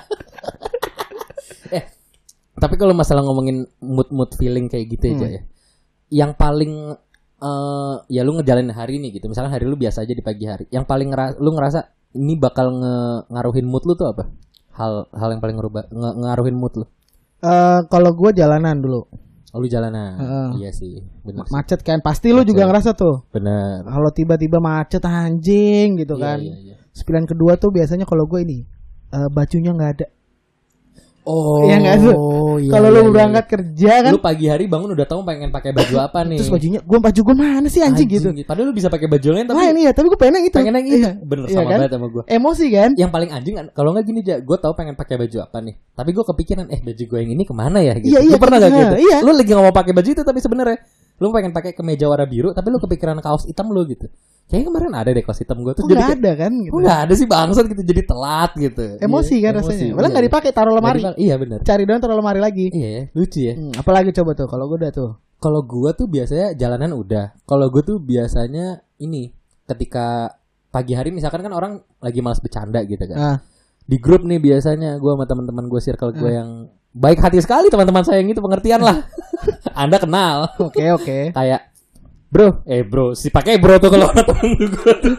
eh 1.67 1.83
tapi 2.55 2.75
kalau 2.75 2.95
masalah 2.95 3.21
ngomongin 3.21 3.67
mood 3.77 4.07
mood 4.09 4.31
feeling 4.33 4.65
kayak 4.65 4.87
gitu 4.89 5.11
aja 5.11 5.19
Hmm. 5.19 5.35
ya 5.35 5.41
yang 6.09 6.31
paling 6.33 6.95
eh 7.39 7.95
ya 8.11 8.21
lu 8.21 8.35
ngejalanin 8.35 8.71
hari 8.71 8.99
ini 8.99 9.11
gitu. 9.11 9.25
Misalkan 9.25 9.51
hari 9.51 9.63
lu 9.63 9.75
biasa 9.75 10.03
aja 10.03 10.11
di 10.11 10.21
pagi 10.21 10.45
hari. 10.45 10.67
Yang 10.69 10.85
paling 10.85 11.07
ngera- 11.09 11.37
lu 11.39 11.49
ngerasa 11.51 11.79
ini 12.13 12.35
bakal 12.35 12.73
nge- 12.73 13.21
ngaruhin 13.29 13.63
mood 13.63 13.83
lu 13.83 13.93
tuh 13.93 14.07
apa? 14.07 14.27
Hal 14.71 15.07
hal 15.11 15.29
yang 15.31 15.39
paling 15.39 15.55
ngerubah 15.55 15.83
nge- 15.87 16.15
ngaruhin 16.19 16.55
mood 16.55 16.73
lu? 16.75 16.85
Eh, 17.39 17.79
kalau 17.87 18.11
gue 18.11 18.31
jalanan 18.33 18.77
dulu. 18.77 19.07
Oh, 19.49 19.57
lu 19.57 19.65
jalanan? 19.65 20.13
Heeh. 20.19 20.47
iya 20.61 20.69
sih 20.69 21.01
bener 21.25 21.41
sih. 21.41 21.49
macet 21.49 21.81
kan 21.81 21.97
pasti 21.99 22.29
lu 22.29 22.45
juga 22.45 22.69
ngerasa 22.69 22.93
tuh. 22.93 23.25
Bener. 23.33 23.81
Kalau 23.81 24.11
tiba-tiba 24.13 24.61
macet 24.61 25.01
anjing 25.01 25.97
gitu 25.97 26.19
Iya, 26.19 26.23
kan. 26.23 26.37
iya, 26.37 26.55
iya. 26.59 26.75
Pilihan 26.99 27.25
kedua 27.25 27.57
tuh 27.57 27.71
biasanya 27.71 28.05
kalau 28.05 28.27
gue 28.27 28.43
ini 28.43 28.59
eh, 29.09 29.29
bajunya 29.31 29.73
nggak 29.73 29.91
ada 29.95 30.05
oh 31.29 31.61
Iya 31.69 31.75
nggak 31.77 31.95
tuh? 32.01 32.15
iya, 32.57 32.71
kalau 32.73 32.89
iya, 32.89 32.95
lu 32.97 33.01
iya. 33.05 33.11
berangkat 33.13 33.45
kerja 33.45 33.91
kan 34.03 34.11
lu 34.11 34.21
pagi 34.21 34.45
hari 34.49 34.65
bangun 34.65 34.89
udah 34.97 35.05
tahu 35.05 35.21
pengen 35.21 35.49
pakai 35.53 35.71
baju 35.71 35.95
apa 36.01 36.19
nih 36.25 36.37
terus 36.41 36.51
bajunya 36.51 36.79
gue 36.81 36.99
baju 36.99 37.19
gue 37.21 37.35
mana 37.37 37.67
sih 37.69 37.81
anjing, 37.85 38.09
gitu 38.09 38.29
Padahal 38.43 38.71
lu 38.71 38.73
bisa 38.73 38.89
pakai 38.89 39.05
baju 39.05 39.27
lain 39.29 39.45
tapi 39.45 39.57
Nah 39.61 39.67
ini 39.69 39.81
ya 39.85 39.91
tapi 39.93 40.07
gue 40.09 40.19
pengen 40.19 40.41
yang 40.41 40.47
itu 40.49 40.57
pengen 40.57 40.73
yang 40.73 40.87
itu. 40.87 40.97
Iya. 41.05 41.11
Bener 41.21 41.43
Iya 41.45 41.55
sama 41.55 41.69
kan? 41.69 41.77
banget 41.77 41.91
sama 41.93 42.07
gue. 42.09 42.23
Emosi 42.25 42.65
kan 42.73 42.91
Yang 42.97 43.11
paling 43.13 43.29
anjing 43.29 43.55
kalau 43.77 43.89
nggak 43.93 44.05
gini 44.09 44.19
aja, 44.25 44.35
gue 44.41 44.57
tahu 44.57 44.73
pengen 44.73 44.95
pakai 44.97 45.15
baju 45.21 45.37
apa 45.43 45.57
nih. 45.61 45.75
Tapi 45.93 46.09
gue 46.15 46.25
kepikiran 46.25 46.65
eh 46.73 46.79
baju 46.81 47.03
gue 47.05 47.19
yang 47.21 47.31
ini 47.37 47.43
ke 47.45 47.53
mana 47.53 47.79
ya 47.83 47.93
gitu. 48.01 48.09
Iya, 48.15 48.19
iya, 48.25 48.33
lu 48.33 48.39
pernah 48.41 48.57
gak 48.57 48.71
iya, 48.71 48.79
gitu? 48.81 48.97
iya. 49.05 49.17
Lu 49.21 49.31
lagi 49.35 49.51
nggak 49.53 49.65
mau 49.69 49.75
pakai 49.75 49.93
baju 49.93 50.09
itu 50.09 50.23
tapi 50.25 50.39
sebenarnya 50.41 50.77
lu 51.19 51.27
pengen 51.35 51.51
pakai 51.51 51.71
kemeja 51.75 52.07
warna 52.07 52.23
biru 52.23 52.49
tapi 52.55 52.67
lu 52.71 52.79
kepikiran 52.79 53.19
kaos 53.19 53.43
hitam 53.45 53.69
lu 53.69 53.83
gitu. 53.85 54.07
Kayaknya 54.49 54.65
kemarin 54.65 54.91
ada 54.91 55.09
deh 55.09 55.21
kaos 55.21 55.37
hitam 55.37 55.61
gue 55.61 55.71
tuh 55.71 55.83
Kok 55.83 55.89
jadi 55.89 56.03
ada 56.11 56.31
kan 56.35 56.51
gitu. 56.57 56.73
kok 56.73 56.79
nggak 56.81 56.99
ada 57.05 57.13
sih 57.13 57.27
bangsat 57.27 57.65
gitu 57.67 57.81
jadi 57.85 58.01
telat 58.01 58.51
gitu. 58.57 58.85
Emosi 58.97 59.33
Iya, 59.35 59.43
kan 59.45 59.53
emosi. 59.53 59.61
rasanya 59.63 59.77
Iya, 59.79 59.93
Padahal 59.93 60.09
nggak 60.09 60.19
iya. 60.19 60.29
dipakai 60.33 60.49
taruh 60.51 60.73
lemari 60.73 60.99
dipakai. 60.99 61.19
Iya 61.19 61.35
bener. 61.37 61.59
Cari 61.61 61.83
doang 61.83 61.99
taruh 61.99 62.17
lemari 62.17 62.39
lagi 62.39 62.65
Iya 62.69 62.89
ya, 62.89 63.03
lucu 63.13 63.39
ya. 63.39 63.53
Hmm, 63.53 63.71
Apalagi 63.75 64.09
coba 64.11 64.31
tuh 64.33 64.47
kalau 64.47 64.65
gue 64.65 64.77
udah 64.79 64.91
tuh 64.91 65.11
Kalau 65.37 65.61
gua 65.61 65.93
tuh 65.93 66.03
biasanya 66.05 66.51
jalanan 66.51 66.91
udah. 66.91 67.31
Kalau 67.41 67.69
gua 67.69 67.79
tuh 67.79 67.97
biasanya 67.97 68.65
ini 68.97 69.31
ketika 69.63 70.33
pagi 70.67 70.91
hari 70.91 71.09
misalkan 71.09 71.39
kan 71.39 71.49
orang 71.49 71.73
lagi 71.97 72.19
malas 72.19 72.37
bercanda 72.37 72.81
gitu 72.83 73.05
kan. 73.05 73.15
ah, 73.15 73.37
Di 73.81 73.97
grup 73.97 74.21
nih 74.21 74.35
biasanya 74.37 74.97
gua 74.97 75.13
sama 75.13 75.25
teman-teman 75.25 75.65
gua 75.65 75.79
circle 75.79 76.11
gua 76.11 76.25
Hmm. 76.25 76.35
yang 76.35 76.49
baik 76.91 77.17
hati 77.17 77.37
sekali 77.37 77.69
teman-teman 77.69 78.01
saya 78.01 78.17
yang 78.17 78.27
itu 78.27 78.37
pengertian 78.37 78.81
lah. 78.81 79.05
Anda 79.77 79.95
kenal. 79.95 80.51
Oke 80.59 80.91
oke 80.91 81.31
Kayak 81.31 81.68
bro, 82.29 82.61
eh 82.69 82.85
bro, 82.85 83.17
si 83.17 83.33
pakai 83.33 83.57
bro 83.57 83.81
tuh 83.81 83.89
kalau 83.89 84.13
temen 84.29 84.49
gua 84.69 84.93
tuh. 85.01 85.15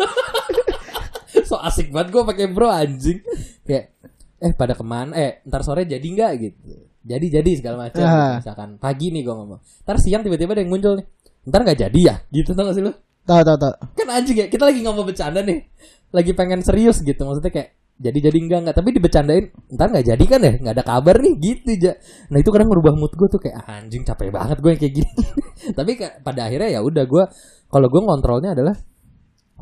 so 1.45 1.59
asik 1.59 1.91
banget 1.91 2.15
gua 2.15 2.23
pakai 2.25 2.47
bro 2.51 2.71
anjing. 2.71 3.21
Kayak 3.67 3.95
eh 4.41 4.53
pada 4.57 4.79
ke 4.79 4.85
mana? 4.87 5.13
Eh 5.19 5.45
ntar 5.47 5.67
sore 5.67 5.85
jadi 5.85 6.03
nggak 6.03 6.33
gitu. 6.39 6.87
Jadi 7.03 7.27
jadi 7.33 7.51
segala 7.59 7.89
macam. 7.89 8.05
Ah. 8.05 8.39
Misalkan 8.39 8.79
pagi 8.79 9.11
nih 9.11 9.23
gua 9.27 9.43
ngomong. 9.43 9.61
Ntar 9.85 9.97
siang 9.99 10.23
tiba-tiba 10.23 10.55
ada 10.55 10.63
yang 10.63 10.71
muncul 10.71 10.95
nih. 10.97 11.07
Ntar 11.49 11.61
nggak 11.67 11.79
jadi 11.89 12.01
ya? 12.01 12.15
Gitu 12.31 12.53
tau 12.55 12.69
gak 12.69 12.77
sih 12.77 12.85
lu? 12.85 12.93
Tahu 13.25 13.41
tahu 13.45 13.57
tahu 13.57 13.75
Kan 13.97 14.09
anjing 14.13 14.37
ya. 14.37 14.47
Kita 14.49 14.69
lagi 14.69 14.81
ngomong 14.85 15.05
bercanda 15.09 15.41
nih. 15.41 15.65
Lagi 16.13 16.33
pengen 16.37 16.61
serius 16.61 17.01
gitu. 17.01 17.23
Maksudnya 17.25 17.53
kayak 17.53 17.80
jadi 18.01 18.19
jadi 18.33 18.39
enggak 18.41 18.59
enggak. 18.65 18.77
Tapi 18.81 18.89
dibecandain 18.97 19.45
ntar 19.77 19.93
nggak 19.93 20.07
jadi 20.09 20.25
kan 20.25 20.41
ya? 20.41 20.53
Nggak 20.57 20.75
ada 20.81 20.85
kabar 20.85 21.17
nih. 21.21 21.35
Gitu 21.37 21.69
aja 21.71 21.93
nah 22.33 22.39
itu 22.41 22.49
kadang 22.49 22.69
merubah 22.73 22.97
mood 22.97 23.13
gue 23.13 23.29
tuh 23.29 23.41
kayak 23.41 23.61
ah, 23.61 23.79
anjing 23.85 24.03
capek 24.03 24.33
banget 24.33 24.57
gue 24.59 24.71
yang 24.73 24.81
kayak 24.81 24.95
gini. 24.97 25.13
Tapi 25.79 25.91
pada 26.25 26.41
akhirnya 26.49 26.69
ya 26.73 26.81
udah 26.81 27.05
gue 27.05 27.25
kalau 27.69 27.87
gue 27.87 28.01
ngontrolnya 28.01 28.57
adalah 28.57 28.75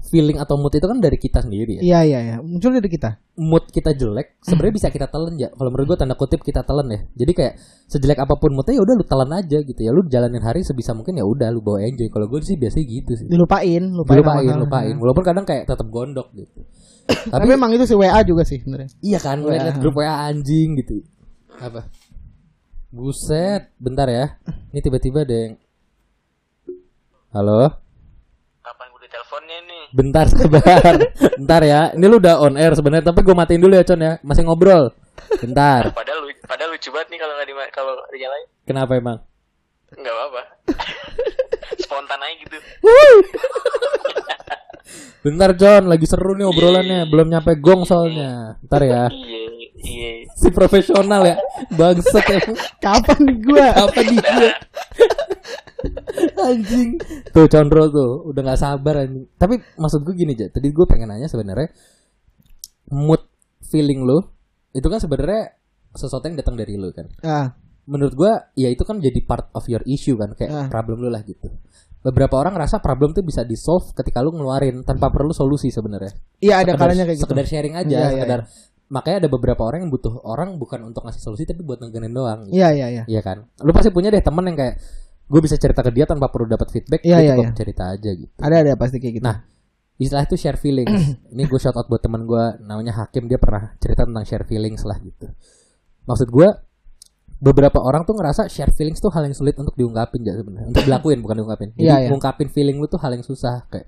feeling 0.07 0.39
atau 0.39 0.55
mood 0.55 0.71
itu 0.71 0.87
kan 0.87 0.99
dari 1.03 1.19
kita 1.19 1.43
sendiri 1.43 1.79
ya. 1.79 1.83
Iya 1.83 2.01
iya 2.07 2.19
iya. 2.23 2.37
Muncul 2.39 2.71
dari 2.79 2.87
kita. 2.87 3.19
Mood 3.39 3.71
kita 3.71 3.95
jelek 3.95 4.39
sebenarnya 4.43 4.75
bisa 4.75 4.89
kita 4.95 5.07
telan 5.11 5.35
ya. 5.35 5.51
Kalau 5.51 5.71
menurut 5.75 5.95
gue 5.95 5.99
tanda 5.99 6.15
kutip 6.15 6.41
kita 6.43 6.63
telan 6.63 6.87
ya. 6.91 7.01
Jadi 7.19 7.33
kayak 7.35 7.55
sejelek 7.91 8.19
apa 8.23 8.39
pun 8.39 8.55
moodnya 8.55 8.79
ya 8.79 8.83
udah 8.87 8.95
lu 8.95 9.05
telan 9.05 9.31
aja 9.35 9.59
gitu 9.61 9.81
ya. 9.81 9.91
Lu 9.91 10.07
jalanin 10.07 10.43
hari 10.43 10.63
sebisa 10.63 10.95
mungkin 10.95 11.19
ya 11.19 11.25
udah 11.27 11.49
lu 11.51 11.61
bawa 11.61 11.83
enjoy. 11.83 12.07
Kalau 12.09 12.27
gue 12.31 12.39
sih 12.43 12.55
biasanya 12.55 12.85
gitu 12.87 13.13
sih. 13.19 13.27
Dilupain 13.27 13.83
Lupain, 13.91 14.19
lupain 14.23 14.47
sama 14.47 14.63
lupain. 14.63 14.87
Masalah. 14.95 15.01
walaupun 15.03 15.25
kadang 15.27 15.45
kayak 15.47 15.65
tetap 15.67 15.87
gondok 15.91 16.29
gitu. 16.35 16.61
Tapi 17.35 17.47
memang 17.49 17.73
itu 17.73 17.89
si 17.89 17.97
WA 17.97 18.21
juga 18.21 18.45
sih 18.45 18.61
sebenarnya 18.61 18.93
Iya 19.01 19.19
kan, 19.19 19.41
WA. 19.41 19.57
ngeliat 19.57 19.77
grup 19.81 19.97
WA 19.97 20.29
anjing 20.29 20.77
gitu. 20.79 21.01
Apa? 21.57 21.89
Buset, 22.89 23.73
bentar 23.77 24.09
ya. 24.09 24.37
Ini 24.73 24.81
tiba-tiba 24.81 25.25
ada 25.25 25.37
yang 25.37 25.55
Halo? 27.29 27.88
Kapan 29.29 29.45
gue 29.45 29.53
diteleponnya 29.53 29.59
nih? 29.69 29.85
Bentar 29.93 30.27
sabar. 30.33 30.95
bentar 31.37 31.63
ya. 31.65 31.83
Ini 31.93 32.05
lu 32.09 32.17
udah 32.17 32.35
on 32.41 32.55
air 32.57 32.73
sebenarnya, 32.73 33.13
tapi 33.13 33.21
gue 33.21 33.35
matiin 33.37 33.61
dulu 33.61 33.75
ya, 33.77 33.85
Con 33.85 34.01
ya. 34.01 34.13
Masih 34.25 34.43
ngobrol. 34.49 34.93
Bentar. 35.45 35.93
Padahal 35.99 36.25
lu, 36.25 36.33
padahal 36.49 36.71
lucu 36.73 36.89
banget 36.89 37.09
nih 37.13 37.19
kalau 37.21 37.33
nggak 37.37 37.49
di 37.49 37.55
kalau 37.75 37.95
dinyalain. 38.09 38.47
Kenapa 38.65 38.93
emang? 38.97 39.19
Nggak 39.93 40.15
apa-apa. 40.17 40.43
Spontan 41.85 42.21
aja 42.25 42.35
gitu. 42.41 42.57
Bentar, 45.19 45.51
Con, 45.53 45.85
lagi 45.93 46.07
seru 46.09 46.33
nih 46.33 46.49
obrolannya. 46.49 47.05
Belum 47.13 47.29
nyampe 47.29 47.53
gong 47.61 47.85
soalnya. 47.85 48.57
Bentar 48.65 48.81
ya. 48.81 49.05
Iya, 49.13 49.41
iya. 49.85 50.11
Si 50.33 50.49
profesional 50.49 51.21
ya. 51.29 51.37
Bangsat 51.77 52.25
ya. 52.25 52.41
Kapan 52.81 53.23
gua 53.45 53.67
Apa 53.77 54.01
di 54.01 54.17
gue? 54.17 54.51
Anjing. 56.41 56.99
Tuh 57.29 57.47
Condro 57.47 57.89
tuh 57.89 58.11
udah 58.27 58.43
nggak 58.43 58.59
sabar 58.59 58.95
anjing. 59.01 59.27
Tapi 59.33 59.55
maksud 59.75 60.03
gue 60.03 60.15
gini 60.15 60.33
aja. 60.33 60.49
Tadi 60.49 60.69
gue 60.69 60.85
pengen 60.85 61.09
nanya 61.09 61.27
sebenarnya 61.27 61.71
mood 62.89 63.21
feeling 63.63 64.01
lu 64.01 64.19
itu 64.71 64.85
kan 64.85 64.97
sebenarnya 64.97 65.55
sesuatu 65.91 66.25
yang 66.25 66.37
datang 66.37 66.55
dari 66.55 66.75
lu 66.75 66.91
kan. 66.91 67.09
ah, 67.23 67.53
Menurut 67.85 68.13
gue 68.13 68.33
ya 68.55 68.69
itu 68.69 68.83
kan 68.83 68.99
jadi 68.99 69.17
part 69.23 69.49
of 69.51 69.65
your 69.67 69.81
issue 69.85 70.13
kan 70.15 70.33
kayak 70.33 70.51
Ah. 70.51 70.67
problem 70.67 70.99
lu 70.99 71.09
lah 71.09 71.23
gitu. 71.23 71.49
Beberapa 71.99 72.37
orang 72.37 72.55
ngerasa 72.55 72.79
problem 72.79 73.11
tuh 73.11 73.23
bisa 73.23 73.43
di 73.43 73.55
solve 73.55 73.91
ketika 73.93 74.21
lu 74.21 74.31
ngeluarin 74.31 74.83
tanpa 74.83 75.09
perlu 75.09 75.33
solusi 75.33 75.69
sebenarnya. 75.69 76.13
Iya 76.39 76.55
ada 76.59 76.73
Sekedar- 76.73 76.81
kalanya 76.85 77.05
kayak 77.05 77.17
gitu 77.17 77.25
Sekedar 77.27 77.47
sharing 77.47 77.75
aja, 77.75 77.97
iya, 77.99 78.09
sekedar 78.15 78.41
makanya 78.89 79.17
ada 79.19 79.31
beberapa 79.31 79.63
orang 79.63 79.85
yang 79.85 79.91
butuh 79.91 80.15
orang 80.23 80.57
bukan 80.57 80.81
untuk 80.83 81.01
ngasih 81.03 81.21
solusi 81.23 81.45
tapi 81.45 81.61
buat 81.61 81.77
negenin 81.79 82.09
doang. 82.11 82.47
gitu. 82.47 82.57
Iya 82.57 82.69
iya 82.73 82.87
iya 82.91 83.03
Iya 83.05 83.21
kan? 83.21 83.49
Lu 83.59 83.73
pasti 83.73 83.89
punya 83.89 84.09
deh 84.09 84.21
temen 84.21 84.45
yang 84.45 84.57
kayak 84.57 84.77
gue 85.29 85.41
bisa 85.45 85.61
cerita 85.61 85.85
ke 85.85 85.93
dia 85.93 86.09
tanpa 86.09 86.33
perlu 86.33 86.49
dapat 86.49 86.73
feedback, 86.73 87.05
Iya, 87.05 87.21
dia 87.21 87.25
iya, 87.25 87.33
cukup 87.37 87.45
iya. 87.45 87.55
cerita 87.55 87.85
aja 87.93 88.11
gitu. 88.17 88.33
Ada 88.41 88.57
ada 88.65 88.73
pasti 88.81 88.97
kayak 88.97 89.15
gitu 89.21 89.25
Nah, 89.29 89.37
istilah 90.01 90.25
itu 90.25 90.37
share 90.41 90.57
feelings. 90.57 90.89
Ini 91.37 91.43
gue 91.45 91.61
shout 91.61 91.77
out 91.77 91.87
buat 91.87 92.01
teman 92.01 92.25
gue 92.25 92.45
namanya 92.65 92.97
Hakim 92.97 93.29
dia 93.29 93.37
pernah 93.37 93.77
cerita 93.77 94.09
tentang 94.09 94.25
share 94.25 94.49
feelings 94.49 94.83
lah 94.89 94.97
gitu. 94.99 95.29
Maksud 96.09 96.33
gue 96.33 96.49
beberapa 97.39 97.79
orang 97.79 98.03
tuh 98.03 98.19
ngerasa 98.19 98.51
share 98.51 98.75
feelings 98.75 98.99
tuh 98.99 99.15
hal 99.15 99.23
yang 99.23 99.37
sulit 99.37 99.55
untuk 99.61 99.77
diungkapin 99.77 100.25
ya 100.25 100.35
sebenarnya. 100.35 100.73
Untuk 100.73 100.83
dilakuin 100.89 101.21
bukan 101.21 101.37
diungkapin. 101.45 101.69
Jadi 101.77 101.85
Iya, 101.87 101.95
iya. 102.03 102.09
ngungkapin 102.09 102.49
feeling 102.51 102.81
lu 102.81 102.89
tuh 102.89 102.99
hal 102.99 103.15
yang 103.15 103.23
susah 103.23 103.69
kayak 103.69 103.87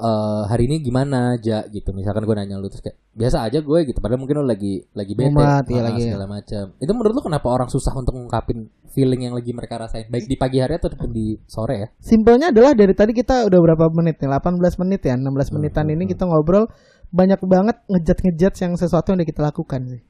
eh 0.00 0.42
hari 0.48 0.64
ini 0.66 0.76
gimana 0.80 1.36
aja 1.36 1.68
gitu. 1.68 1.92
Misalkan 1.92 2.24
gue 2.24 2.32
nanya 2.32 2.56
lu 2.56 2.66
terus 2.66 2.80
kayak 2.80 2.96
biasa 3.12 3.44
aja 3.44 3.60
gue 3.60 3.78
gitu. 3.84 4.00
Padahal 4.00 4.20
mungkin 4.20 4.40
lu 4.40 4.46
lagi 4.48 4.80
lagi 4.90 5.12
bete, 5.12 5.28
Mumet, 5.28 5.64
iya, 5.68 5.80
ah, 5.80 5.84
lagi. 5.92 6.02
segala 6.08 6.26
macam. 6.26 6.64
Itu 6.80 6.90
menurut 6.96 7.12
lu 7.12 7.22
kenapa 7.22 7.46
orang 7.52 7.68
susah 7.68 7.92
untuk 7.92 8.16
ngungkapin 8.16 8.72
feeling 8.90 9.28
yang 9.28 9.34
lagi 9.36 9.54
mereka 9.54 9.78
rasain 9.78 10.10
baik 10.10 10.26
di 10.26 10.34
pagi 10.34 10.58
hari 10.58 10.80
atau 10.80 10.90
di 11.06 11.36
sore 11.44 11.74
ya? 11.78 11.88
Simpelnya 12.00 12.50
adalah 12.50 12.72
dari 12.72 12.90
tadi 12.90 13.12
kita 13.12 13.46
udah 13.46 13.58
berapa 13.60 13.86
menit 13.92 14.18
nih? 14.18 14.26
18 14.26 14.80
menit 14.82 15.00
ya, 15.04 15.14
16 15.14 15.54
menitan 15.54 15.86
ini 15.86 16.04
kita 16.08 16.24
ngobrol 16.26 16.66
banyak 17.10 17.38
banget 17.44 17.76
ngejat-ngejat 17.86 18.52
yang 18.62 18.72
sesuatu 18.74 19.12
yang 19.12 19.18
udah 19.22 19.28
kita 19.28 19.42
lakukan 19.42 19.80
sih. 19.86 20.02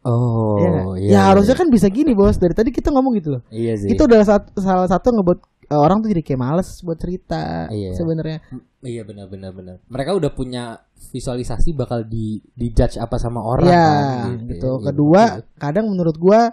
Oh, 0.00 0.56
Iya 0.56 0.68
nggak? 0.72 0.84
iya. 0.96 1.10
ya 1.12 1.20
harusnya 1.28 1.52
kan 1.60 1.68
bisa 1.68 1.92
gini 1.92 2.16
bos. 2.16 2.40
Dari 2.40 2.56
tadi 2.56 2.72
kita 2.72 2.88
ngomong 2.88 3.12
gitu 3.20 3.36
loh. 3.36 3.42
Iya 3.52 3.76
sih. 3.76 3.92
Itu 3.92 4.08
adalah 4.08 4.24
sat- 4.24 4.48
salah 4.56 4.88
satu 4.88 5.12
ngebuat 5.12 5.38
uh, 5.44 5.59
orang 5.72 6.02
tuh 6.02 6.10
jadi 6.10 6.22
kayak 6.22 6.40
males 6.40 6.68
buat 6.80 6.98
cerita 6.98 7.70
Iya. 7.70 7.94
sebenarnya. 7.94 8.38
Iya 8.80 9.02
benar 9.04 9.26
benar 9.26 9.52
benar. 9.52 9.76
Mereka 9.86 10.10
udah 10.16 10.30
punya 10.30 10.64
visualisasi 11.10 11.70
bakal 11.72 12.02
di 12.02 12.40
di 12.50 12.70
judge 12.70 12.96
apa 12.96 13.16
sama 13.16 13.38
orang 13.38 13.68
Iya, 13.68 13.86
kan, 13.86 14.48
gitu. 14.48 14.70
ya. 14.72 14.84
Kedua, 14.90 15.22
Iya. 15.36 15.42
kadang 15.56 15.86
menurut 15.88 16.16
gua 16.16 16.50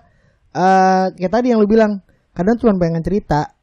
eh 0.51 1.05
kayak 1.13 1.31
tadi 1.31 1.47
yang 1.49 1.59
lu 1.59 1.67
bilang, 1.67 2.01
kadang 2.31 2.57
cuma 2.57 2.73
pengen 2.75 3.01
cerita, 3.01 3.53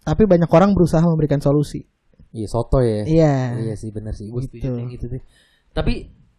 tapi 0.00 0.24
banyak 0.24 0.48
orang 0.48 0.72
berusaha 0.72 1.02
memberikan 1.02 1.38
solusi. 1.38 1.82
Iya 2.30 2.46
soto 2.46 2.78
ya. 2.80 3.02
Iya. 3.04 3.34
Iya 3.62 3.74
sih 3.74 3.90
benar 3.90 4.12
sih. 4.12 4.28
Gue 4.28 4.44
setuju 4.44 4.68
Gitu. 4.68 4.90
gitu 4.92 5.06
sih. 5.16 5.20
Tapi 5.70 5.94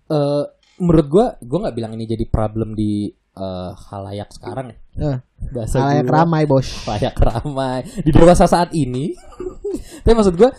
eh 0.08 0.44
menurut 0.78 1.08
gua 1.08 1.26
gua 1.42 1.68
nggak 1.68 1.76
bilang 1.76 1.92
ini 1.94 2.06
jadi 2.06 2.26
problem 2.28 2.74
di 2.74 3.10
eh, 3.38 3.72
halayak 3.88 4.30
sekarang 4.30 4.66
ya. 4.68 4.78
Eh, 4.98 5.18
Bahasa 5.50 5.76
halayak 5.80 6.04
gua, 6.04 6.16
ramai, 6.18 6.44
Bos. 6.44 6.68
Halayak 6.84 7.16
ramai 7.16 7.80
di 7.98 8.10
dewasa 8.10 8.46
saat 8.46 8.74
ini. 8.74 9.14
Tapi 10.04 10.14
maksud 10.14 10.34
gua 10.34 10.50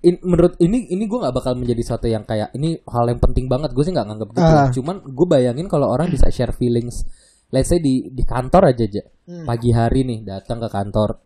in- 0.00 0.20
menurut 0.20 0.54
ini 0.58 0.86
ini 0.86 1.04
gue 1.04 1.16
nggak 1.16 1.32
bakal 1.32 1.52
menjadi 1.54 1.80
sesuatu 1.82 2.06
yang 2.06 2.22
kayak 2.22 2.52
ini 2.52 2.76
hal 2.84 3.04
yang 3.06 3.16
penting 3.16 3.48
banget 3.48 3.72
gue 3.72 3.80
sih 3.80 3.90
nggak 3.90 4.04
nganggap 4.04 4.28
gitu 4.30 4.44
Ah. 4.44 4.68
cuman 4.70 4.96
gue 5.02 5.26
bayangin 5.26 5.64
kalau 5.64 5.88
orang 5.88 6.06
bisa 6.06 6.28
share 6.28 6.52
feelings 6.52 7.08
let's 7.48 7.68
say 7.68 7.80
di 7.80 8.08
di 8.08 8.20
kantor 8.22 8.68
aja 8.68 8.84
aja 8.84 9.02
Hmm. 9.24 9.48
pagi 9.48 9.72
hari 9.72 10.04
nih 10.04 10.20
datang 10.22 10.60
ke 10.60 10.68
kantor 10.68 11.24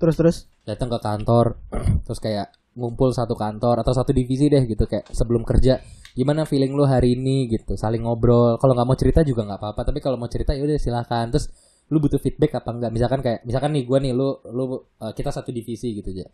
Terus 0.00 0.16
terus. 0.16 0.36
datang 0.64 0.88
ke 0.88 0.98
kantor 0.98 1.60
terus 2.08 2.16
kayak 2.16 2.48
ngumpul 2.72 3.12
satu 3.12 3.36
kantor 3.36 3.84
atau 3.84 3.92
satu 3.92 4.10
divisi 4.10 4.48
deh 4.48 4.64
gitu 4.64 4.88
kayak 4.88 5.12
sebelum 5.12 5.44
kerja 5.44 5.76
gimana 6.12 6.44
feeling 6.48 6.72
lu 6.76 6.84
hari 6.84 7.16
ini? 7.16 7.48
Gitu. 7.50 7.76
Saling 7.76 8.04
ngobrol. 8.04 8.56
Kalau 8.60 8.72
nggak 8.76 8.88
mau 8.88 8.98
cerita 8.98 9.20
juga 9.24 9.44
nggak 9.48 9.60
apa-apa 9.60 9.80
tapi 9.92 9.98
kalau 10.04 10.16
mau 10.20 10.28
cerita 10.28 10.52
ya 10.56 10.62
udah 10.64 10.78
silakan. 10.80 11.32
Terus 11.34 11.46
lu 11.92 12.00
butuh 12.00 12.16
feedback 12.16 12.56
apa 12.56 12.72
enggak 12.72 12.88
misalkan 12.88 13.20
kayak 13.20 13.44
misalkan 13.44 13.76
nih 13.76 13.84
gua 13.84 14.00
nih 14.00 14.16
lu 14.16 14.40
lu 14.48 14.64
uh, 14.64 15.12
kita 15.12 15.28
satu 15.28 15.52
divisi 15.52 15.92
gitu 15.92 16.08
aja 16.08 16.24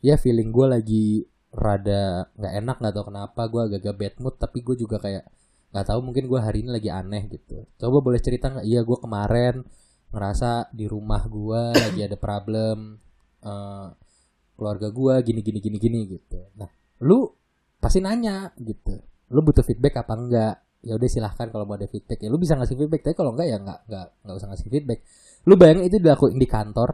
ya 0.00 0.16
feeling 0.16 0.48
gua 0.48 0.80
lagi 0.80 1.28
rada 1.52 2.32
nggak 2.40 2.52
enak 2.64 2.76
nggak 2.80 2.94
tahu 2.96 3.04
kenapa 3.12 3.42
gua 3.52 3.62
agak-agak 3.68 3.94
bad 4.00 4.14
mood 4.24 4.34
tapi 4.40 4.64
gue 4.64 4.74
juga 4.80 4.96
kayak 4.98 5.28
nggak 5.74 5.86
tahu 5.90 6.00
mungkin 6.00 6.24
gua 6.30 6.40
hari 6.46 6.62
ini 6.62 6.70
lagi 6.70 6.86
aneh 6.86 7.26
gitu. 7.34 7.66
Coba 7.78 7.98
boleh 7.98 8.22
cerita 8.22 8.46
nggak? 8.46 8.62
Iya 8.62 8.80
gua 8.86 8.98
kemarin 9.02 9.66
ngerasa 10.14 10.70
di 10.70 10.86
rumah 10.86 11.26
gua 11.26 11.74
lagi 11.74 12.00
ada 12.06 12.14
problem 12.14 13.02
eh, 13.42 13.88
keluarga 14.54 14.88
gua 14.94 15.18
gini 15.18 15.42
gini 15.42 15.58
gini 15.58 15.78
gini 15.82 15.98
gitu. 16.14 16.38
Nah, 16.54 16.70
lu 17.02 17.26
pasti 17.82 17.98
nanya 17.98 18.54
gitu. 18.54 19.02
Lu 19.34 19.42
butuh 19.42 19.66
feedback 19.66 19.98
apa 20.00 20.14
enggak? 20.14 20.54
Ya 20.84 20.94
udah 20.94 21.08
silahkan 21.10 21.50
kalau 21.50 21.66
mau 21.66 21.74
ada 21.74 21.88
feedback 21.90 22.22
ya 22.22 22.28
lu 22.30 22.38
bisa 22.38 22.54
ngasih 22.54 22.76
feedback 22.78 23.02
tapi 23.02 23.16
kalau 23.18 23.34
enggak 23.34 23.50
ya 23.50 23.56
enggak 23.58 23.78
enggak 23.90 24.06
enggak 24.22 24.36
usah 24.38 24.48
ngasih 24.54 24.66
feedback. 24.70 24.98
Lu 25.50 25.54
bayangin 25.58 25.84
itu 25.90 25.96
dilakuin 25.98 26.38
di 26.38 26.46
kantor 26.46 26.90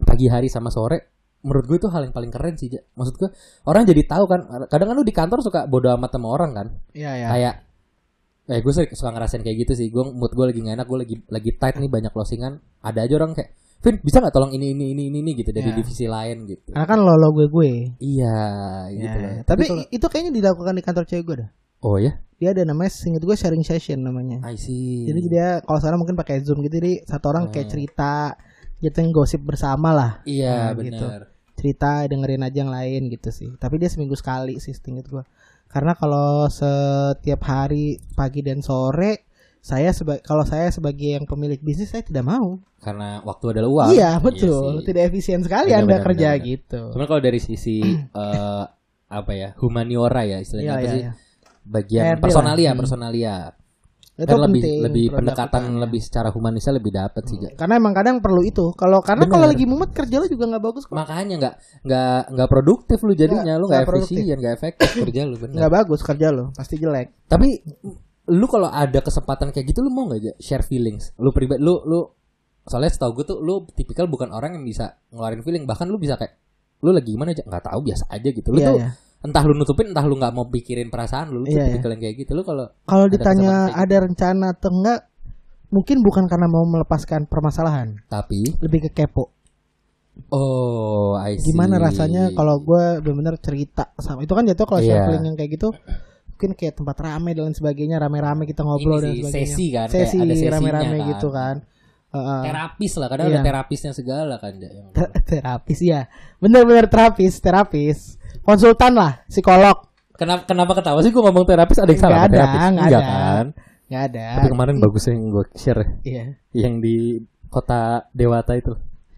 pagi 0.00 0.26
hari 0.30 0.48
sama 0.48 0.70
sore 0.72 1.18
menurut 1.38 1.70
gue 1.70 1.78
itu 1.78 1.88
hal 1.90 2.02
yang 2.02 2.14
paling 2.14 2.34
keren 2.34 2.58
sih 2.58 2.66
maksud 2.98 3.14
gue 3.14 3.30
orang 3.70 3.86
jadi 3.86 4.02
tahu 4.10 4.24
kan 4.26 4.40
kadang 4.66 4.90
kan 4.90 4.96
lu 4.98 5.06
di 5.06 5.14
kantor 5.14 5.38
suka 5.38 5.70
bodo 5.70 5.86
amat 5.94 6.10
sama 6.18 6.28
orang 6.34 6.50
kan 6.50 6.66
Iya, 6.98 7.10
ya. 7.14 7.26
kayak 7.30 7.54
eh 8.48 8.58
gue 8.58 8.72
suka 8.74 8.90
suka 8.96 9.10
ngerasain 9.14 9.42
kayak 9.46 9.56
gitu 9.62 9.72
sih 9.78 9.86
gue 9.86 10.02
mood 10.02 10.34
gue 10.34 10.44
lagi 10.50 10.58
gak 10.58 10.74
enak 10.82 10.86
gue 10.90 10.98
lagi 10.98 11.14
lagi 11.30 11.50
tight 11.54 11.76
nih 11.78 11.86
banyak 11.86 12.10
closingan 12.10 12.58
ada 12.82 13.06
aja 13.06 13.14
orang 13.22 13.38
kayak 13.38 13.54
Vin 13.78 13.94
bisa 14.02 14.18
nggak 14.18 14.34
tolong 14.34 14.50
ini 14.50 14.74
ini 14.74 14.90
ini 14.90 15.06
ini, 15.06 15.18
ini 15.22 15.30
gitu 15.32 15.50
dari 15.50 15.70
Ya. 15.70 15.76
divisi 15.76 16.04
lain 16.04 16.44
gitu 16.44 16.74
Karena 16.74 16.82
kan 16.84 16.98
lo 16.98 17.14
lo 17.14 17.30
gue 17.30 17.46
gue. 17.46 17.72
iya 17.98 18.38
gitu 18.90 19.16
loh. 19.16 19.30
Ya, 19.32 19.42
Tapi 19.42 19.62
kalau- 19.64 19.86
itu 19.88 20.06
kayaknya 20.08 20.32
dilakukan 20.34 20.74
di 20.74 20.82
kantor 20.82 21.04
cewek 21.04 21.24
gue 21.24 21.36
dah. 21.38 21.50
oh 21.80 21.96
ya 21.96 22.18
Dia 22.38 22.54
ada 22.54 22.62
namanya 22.62 22.90
singkat 22.90 23.22
gue 23.22 23.34
sharing 23.34 23.62
session 23.62 23.98
namanya. 23.98 24.38
I 24.42 24.54
see 24.54 25.06
Jadi 25.06 25.20
dia 25.28 25.58
kalau 25.60 25.78
sekarang 25.78 25.98
mungkin 25.98 26.14
pakai 26.14 26.38
Zoom 26.40 26.58
gitu 26.60 26.74
jadi 26.76 27.02
satu 27.02 27.30
orang 27.30 27.50
kayak 27.50 27.66
Hmm. 27.66 27.72
cerita 27.72 28.12
jadi 28.78 29.10
gosip 29.10 29.42
bersama 29.42 29.90
lah. 29.90 30.12
iya 30.22 30.70
Nah, 30.70 30.78
gitu. 30.78 31.02
benar 31.02 31.22
Cerita 31.54 32.06
dengerin 32.06 32.38
aja 32.40 32.54
yang 32.56 32.70
lain 32.70 33.10
gitu 33.10 33.30
sih. 33.30 33.50
Tapi 33.52 33.76
dia 33.76 33.90
seminggu 33.90 34.14
sekali 34.14 34.58
sih 34.58 34.70
seinget 34.70 35.06
gue. 35.06 35.26
Karena 35.66 35.92
kalau 35.92 36.46
setiap 36.48 37.42
hari 37.42 37.98
pagi 38.14 38.40
dan 38.40 38.62
sore 38.62 39.26
saya 39.60 39.90
seba 39.90 40.16
kalau 40.20 40.42
saya 40.42 40.68
sebagai 40.68 41.12
yang 41.12 41.24
pemilik 41.24 41.58
bisnis 41.58 41.88
saya 41.88 42.00
tidak 42.00 42.22
mau. 42.22 42.58
karena 42.78 43.18
waktu 43.22 43.44
adalah 43.52 43.68
uang 43.68 43.88
iya 43.90 44.16
betul, 44.18 44.80
sih. 44.80 44.86
tidak 44.86 45.10
efisien 45.10 45.42
sekali 45.42 45.68
Benar, 45.68 45.82
anda 45.82 45.94
benar, 45.94 46.06
kerja 46.06 46.28
benar, 46.30 46.46
gitu. 46.46 46.80
Cuman 46.94 47.06
kalau 47.06 47.20
dari 47.20 47.38
sisi 47.38 47.76
eh, 48.22 48.62
apa 49.08 49.32
ya 49.32 49.48
humaniora 49.56 50.22
ya 50.22 50.38
istilahnya 50.38 50.68
Iya 50.68 50.74
apa 50.74 50.84
iya. 50.84 50.92
sih 50.92 51.02
iya. 51.02 51.12
bagian 51.64 52.04
HRD 52.04 52.12
lah. 52.12 52.22
personalia 52.22 52.70
Hmm. 52.70 52.78
personalia 52.78 53.36
Itu 54.14 54.26
kan 54.28 54.40
lebih 54.42 54.60
penting 54.60 54.78
lebih 54.82 55.04
pendekatan 55.12 55.62
ya. 55.64 55.78
lebih 55.78 56.00
secara 56.00 56.28
humanisnya 56.28 56.74
lebih 56.74 56.90
dapat 56.90 57.22
sih. 57.24 57.38
Karena 57.54 57.74
emang 57.76 57.94
kadang 57.94 58.18
perlu 58.18 58.42
itu. 58.42 58.74
Kalau 58.74 58.98
karena 58.98 59.26
kalau 59.26 59.46
lagi 59.46 59.62
mumet 59.62 59.90
kerja 59.90 60.18
lo 60.18 60.26
juga 60.26 60.44
nggak 60.48 60.64
bagus 60.64 60.84
kok. 60.84 60.94
makanya 60.94 61.34
nggak 61.38 61.54
nggak 61.82 62.20
nggak 62.34 62.48
produktif 62.48 62.98
lu 63.00 63.14
jadinya 63.14 63.54
lu 63.54 63.66
nggak 63.66 63.86
efisien 63.86 64.36
nggak 64.36 64.54
efektif 64.54 64.88
kerja 64.96 65.22
lu 65.22 65.34
Nggak 65.38 65.70
bagus 65.72 66.00
kerja 66.02 66.30
lo, 66.30 66.50
pasti 66.52 66.74
jelek. 66.76 67.14
tapi 67.26 67.62
lu 68.28 68.46
kalau 68.46 68.68
ada 68.68 69.00
kesempatan 69.00 69.50
kayak 69.50 69.72
gitu 69.72 69.80
lu 69.80 69.88
mau 69.88 70.04
nggak 70.06 70.36
share 70.38 70.62
feelings 70.62 71.16
lu 71.16 71.32
pribadi 71.32 71.60
lu 71.60 71.80
lu 71.84 72.00
soalnya 72.62 72.92
setahu 72.92 73.16
gue 73.16 73.24
tuh 73.24 73.38
lu 73.40 73.64
tipikal 73.72 74.04
bukan 74.04 74.28
orang 74.28 74.60
yang 74.60 74.64
bisa 74.64 75.00
ngeluarin 75.08 75.40
feeling 75.40 75.64
bahkan 75.64 75.88
lu 75.88 75.96
bisa 75.96 76.20
kayak 76.20 76.36
lu 76.78 76.92
lagi 76.92 77.10
gimana 77.10 77.32
aja 77.32 77.42
nggak 77.42 77.64
tahu 77.64 77.80
biasa 77.82 78.04
aja 78.06 78.28
gitu 78.28 78.48
lu 78.52 78.60
Iya, 78.60 78.68
tuh 78.68 78.76
iya. 78.78 78.88
entah 79.18 79.42
lu 79.42 79.54
nutupin 79.56 79.86
entah 79.90 80.04
lu 80.04 80.14
nggak 80.14 80.30
mau 80.30 80.44
pikirin 80.46 80.92
perasaan 80.92 81.32
lu 81.32 81.42
lu 81.42 81.46
iya. 81.48 81.72
tipikal 81.72 81.90
yang 81.96 82.02
kayak 82.04 82.16
gitu 82.20 82.36
lu 82.36 82.44
kalau 82.44 82.68
Kalau 82.84 83.06
ditanya 83.08 83.72
kayak 83.72 83.82
ada 83.82 83.96
rencana 84.04 84.46
atau 84.52 84.70
enggak, 84.70 85.00
mungkin 85.72 85.96
bukan 86.04 86.24
karena 86.28 86.46
mau 86.46 86.62
melepaskan 86.64 87.26
permasalahan, 87.26 87.98
tapi 88.06 88.52
lebih 88.60 88.88
ke 88.88 88.90
kepo. 88.94 89.32
oh 90.30 91.14
I 91.18 91.38
see. 91.38 91.50
Gimana 91.50 91.78
rasanya 91.78 92.30
kalau 92.34 92.58
gue 92.60 93.02
benar-benar 93.02 93.38
cerita 93.38 93.90
sama 93.98 94.22
itu 94.22 94.32
kan 94.34 94.44
jatuh 94.46 94.66
kalau 94.66 94.80
Iya. 94.82 95.08
sharing 95.08 95.24
yang 95.24 95.36
kayak 95.36 95.50
gitu, 95.56 95.68
mungkin 96.38 96.54
kayak 96.54 96.78
tempat 96.78 96.94
rame 96.96 97.34
dan 97.34 97.50
sebagainya, 97.50 97.98
rame-rame 97.98 98.46
kita 98.46 98.62
ngobrol 98.62 98.94
Ini 98.94 99.02
dan 99.02 99.10
sih, 99.10 99.18
sebagainya. 99.20 99.42
sesi 99.50 99.66
kan, 99.68 99.86
kayak 99.88 100.06
Sesi 100.06 100.16
ada 100.16 100.30
sesinya 100.30 100.52
rame-rame 100.54 100.96
kan. 100.96 101.08
gitu 101.10 101.28
kan. 101.28 101.56
Heeh. 102.08 102.40
terapis 102.42 102.92
lah 102.94 103.08
kadang 103.10 103.26
Iya. 103.26 103.34
ada 103.34 103.44
terapisnya 103.44 103.92
segala 103.92 104.34
kan 104.38 104.52
yang- 104.56 104.94
Te- 104.94 105.12
terapis 105.28 105.78
ya, 105.82 106.00
bener-bener 106.38 106.86
terapis, 106.86 107.32
terapis, 107.36 107.98
konsultan 108.40 108.94
lah, 108.94 109.26
psikolog. 109.26 109.82
kenapa 110.14 110.46
kenapa 110.46 110.72
ketawa 110.74 110.98
sih 110.98 111.10
gue 111.10 111.20
ngomong 111.20 111.42
terapis 111.44 111.76
ada 111.76 111.86
yang 111.86 111.98
salah 112.00 112.20
ada, 112.20 112.30
terapis 112.32 112.54
nggak 112.56 112.70
Enggak 112.70 112.86
ada. 112.88 113.02
kan 113.04 113.46
Nggak 113.84 114.02
ada. 114.08 114.26
tapi 114.32 114.48
kemarin 114.48 114.76
bagus 114.78 115.02
yang 115.04 115.20
gue 115.28 115.44
share 115.52 115.82
Iya. 116.00 116.24
yang 116.52 116.74
di 116.78 116.96
kota 117.46 117.80
Dewata 118.12 118.54
itu 118.54 118.72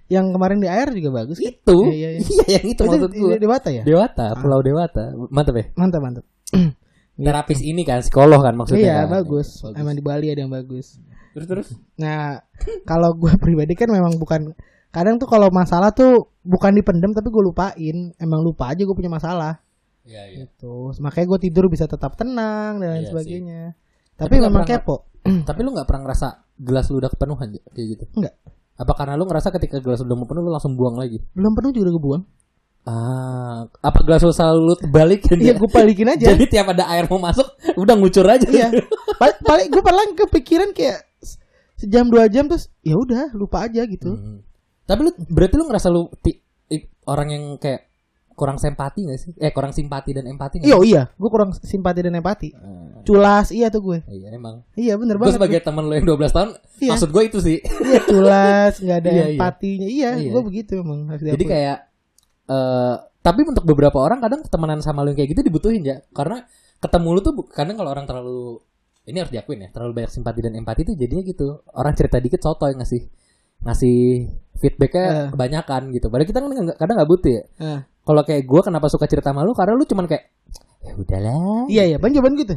Yang 0.09 0.27
kemarin 0.35 0.59
di 0.59 0.67
air 0.67 0.89
juga 0.91 1.11
bagus. 1.17 1.39
kan? 1.39 1.47
itu 1.47 1.79
Iya, 1.87 1.95
iya, 1.95 2.09
iya. 2.11 2.21
iya 2.43 2.59
yang 2.59 2.67
itu 2.67 2.75
Itu 2.77 2.91
maksud 2.91 3.13
gue 3.13 3.31
di 3.31 3.39
Dewata 3.39 3.69
ya? 3.71 3.83
Dewata 3.83 4.27
Pulau 4.35 4.61
Dewata 4.61 5.05
mantap 5.29 5.55
ya 5.55 5.65
Mantap 5.73 6.01
mantap. 6.03 6.25
terapis 7.23 7.61
ini 7.61 7.83
kan 7.83 8.01
psikolog 8.01 8.41
kan 8.41 8.55
maksudnya 8.55 8.81
iya 8.81 8.99
kan? 9.03 9.19
bagus. 9.19 9.61
Emang 9.73 9.93
di 9.93 10.01
Bali 10.01 10.27
ada 10.27 10.41
yang 10.41 10.51
bagus. 10.51 10.97
terus 11.31 11.47
terus 11.47 11.69
Nah 11.95 12.41
kalau 12.83 13.13
gue 13.13 13.31
pribadi 13.41 13.73
kan 13.73 13.87
memang 13.87 14.15
bukan 14.15 14.51
kadang 14.89 15.17
tuh 15.17 15.27
kalau 15.27 15.47
masalah 15.49 15.91
tuh 15.91 16.27
bukan 16.41 16.73
dipendem 16.73 17.11
tapi 17.11 17.29
gue 17.29 17.43
lupain. 17.43 17.97
Emang 18.17 18.41
lupa 18.41 18.69
aja 18.69 18.81
gue 18.81 18.93
punya 18.93 19.09
masalah. 19.09 19.61
iya 20.03 20.27
iya 20.27 20.45
Gitu. 20.45 20.97
Makanya 20.99 21.27
gue 21.29 21.39
tidur 21.43 21.65
bisa 21.67 21.85
tetap 21.85 22.15
tenang 22.15 22.79
dan 22.79 22.89
lain 22.91 23.03
Iya 23.03 23.11
sebagainya. 23.11 23.63
Tapi 24.15 24.27
Tapi, 24.27 24.35
nggak 24.37 24.51
memang 24.51 24.65
pernah- 24.65 24.83
kepo. 24.83 24.97
tapi 25.21 25.61
lu 25.61 25.71
nggak 25.71 25.85
pernah 25.85 26.03
ngerasa 26.03 26.29
gelas 26.57 26.89
lu 26.89 26.97
udah 26.97 27.09
kepenuhan 27.09 27.47
kayak 27.69 27.87
gitu 27.91 28.05
Enggak. 28.15 28.35
apa 28.75 28.93
karena 28.95 29.13
lu 29.13 29.25
ngerasa 29.25 29.49
ketika 29.51 29.77
gelas 29.79 30.01
udah 30.01 30.13
mau 30.15 30.25
penuh 30.25 30.41
lu 30.41 30.49
langsung 30.49 30.73
buang 30.73 30.97
lagi 30.97 31.21
Belum 31.31 31.53
penuh 31.53 31.71
juga 31.71 31.89
gue 31.91 32.01
buang. 32.01 32.23
Ah 32.83 33.69
apa 33.79 33.99
gelas 34.01 34.21
lu 34.21 34.31
selalu 34.31 34.61
lu 34.63 34.75
balikin 34.87 35.37
Iya 35.37 35.53
Ya? 35.53 35.55
gue 35.55 35.69
balikin 35.69 36.09
aja. 36.09 36.25
jadi 36.29 36.45
tiap 36.47 36.67
ada 36.71 36.89
air 36.89 37.05
mau 37.05 37.19
masuk 37.19 37.45
udah 37.75 37.95
ngucur 37.95 38.25
aja 38.25 38.45
Iya. 38.45 38.73
Paling, 39.19 39.69
gue 39.69 39.83
paling 39.83 40.11
kepikiran 40.17 40.71
kayak 40.71 41.05
sejam 41.75 42.07
dua 42.07 42.25
jam 42.27 42.45
terus 42.45 42.73
ya 42.81 42.95
udah 42.95 43.33
lupa 43.33 43.63
aja 43.63 43.85
gitu. 43.85 44.13
Hmm. 44.13 44.41
Tapi 44.83 45.01
lu 45.03 45.11
berarti 45.27 45.55
lu 45.55 45.65
ngerasa 45.65 45.89
lu 45.89 46.09
ti- 46.19 46.41
orang 47.03 47.29
yang 47.29 47.45
kayak 47.57 47.89
kurang 48.31 48.57
simpati 48.57 49.05
gak 49.05 49.19
sih? 49.19 49.33
Eh 49.37 49.51
kurang 49.51 49.71
simpati 49.71 50.11
dan 50.11 50.25
empati 50.25 50.59
gak 50.59 50.67
Iya 50.67 50.77
iya, 50.81 51.03
gue 51.11 51.29
kurang 51.29 51.53
simpati 51.53 52.01
dan 52.01 52.15
empati. 52.15 52.49
Eh, 52.49 53.01
Culas 53.03 53.49
iya 53.51 53.69
tuh 53.69 53.81
gue. 53.83 53.99
iya 54.07 54.29
emang. 54.31 54.65
Iya 54.73 54.97
bener 54.97 55.15
Gue 55.15 55.29
banget. 55.29 55.37
sebagai 55.37 55.61
temen 55.61 55.85
lo 55.85 55.93
yang 55.93 56.07
12 56.07 56.17
tahun, 56.31 56.51
Iya. 56.79 56.91
maksud 56.91 57.09
gue 57.11 57.23
itu 57.27 57.39
sih. 57.39 57.59
Iya 57.61 58.01
culas, 58.03 58.73
nggak 58.79 58.97
ada 58.99 59.09
Iya, 59.11 59.17
iya. 59.19 59.27
empatinya. 59.31 59.87
Iya, 59.87 60.11
Iya. 60.17 60.31
gue 60.31 60.43
begitu 60.43 60.73
emang. 60.79 61.01
Jadi 61.13 61.45
kayak 61.45 61.77
eh 62.51 62.95
tapi 63.21 63.45
untuk 63.45 63.63
beberapa 63.63 64.01
orang 64.01 64.19
kadang 64.19 64.41
temenan 64.43 64.81
sama 64.81 65.05
lu 65.05 65.13
yang 65.13 65.19
kayak 65.19 65.31
gitu 65.37 65.43
dibutuhin 65.45 65.85
ya. 65.85 66.01
Karena 66.11 66.43
ketemu 66.81 67.09
lu 67.15 67.21
tuh 67.21 67.35
kadang 67.47 67.77
kalau 67.77 67.93
orang 67.93 68.09
terlalu 68.09 68.59
ini 69.05 69.17
harus 69.21 69.31
diakuin 69.31 69.65
ya, 69.65 69.69
terlalu 69.71 70.03
banyak 70.03 70.11
simpati 70.11 70.41
dan 70.41 70.57
empati 70.57 70.83
tuh 70.83 70.97
jadinya 70.97 71.23
gitu. 71.23 71.63
Orang 71.71 71.93
cerita 71.95 72.17
dikit 72.17 72.41
sotoy 72.41 72.73
ngasih 72.75 73.03
ngasih 73.61 73.99
feedbacknya 74.57 75.05
Eh. 75.05 75.29
kebanyakan 75.33 75.93
gitu. 75.93 76.09
Padahal 76.09 76.27
kita 76.27 76.39
kan 76.41 76.51
kadang 76.75 76.95
nggak 76.97 77.11
butuh 77.11 77.31
ya. 77.31 77.43
Nah, 77.61 77.81
Kalau 78.01 78.25
kayak 78.25 78.43
gue 78.43 78.61
kenapa 78.65 78.89
suka 78.89 79.05
cerita 79.05 79.31
sama 79.31 79.45
lu 79.45 79.53
karena 79.53 79.77
lu 79.77 79.85
cuman 79.85 80.09
kayak 80.09 80.25
ya 80.81 80.93
udahlah. 80.97 81.69
iya 81.69 81.85
iya, 81.85 81.97
ban 82.01 82.11
jawaban 82.11 82.35
gitu. 82.35 82.57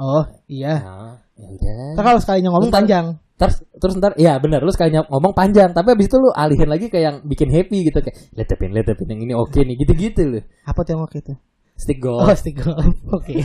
Oh 0.00 0.24
iya. 0.48 0.80
Nah, 0.80 1.14
ya 1.38 1.46
udahlah. 1.48 1.90
Ntar 1.94 2.04
kalau 2.04 2.20
sekalinya 2.20 2.50
ngomong 2.50 2.68
Bentar. 2.68 2.80
panjang. 2.82 3.06
Terus 3.38 3.56
terus 3.78 3.94
ntar 3.96 4.12
ya 4.18 4.34
benar 4.36 4.58
lu 4.60 4.74
sekalinya 4.74 5.06
ngomong 5.06 5.30
panjang 5.30 5.70
tapi 5.70 5.94
abis 5.94 6.10
itu 6.10 6.18
lu 6.18 6.34
alihin 6.34 6.66
lagi 6.66 6.90
ke 6.90 6.98
yang 6.98 7.22
bikin 7.22 7.46
happy 7.48 7.86
gitu 7.86 8.02
kayak 8.02 8.18
letepin 8.34 8.74
letepin 8.74 9.06
yang 9.06 9.20
ini 9.22 9.32
oke 9.32 9.54
nih 9.54 9.78
gitu-gitu 9.78 10.22
lu. 10.26 10.40
Apa 10.66 10.82
tuh 10.82 10.98
yang 10.98 11.02
oke 11.06 11.16
itu? 11.16 11.32
Stick 11.78 12.02
Oh, 12.02 12.26
goal. 12.26 12.34
stick 12.34 12.58
golf. 12.62 12.90
Oke. 13.14 13.38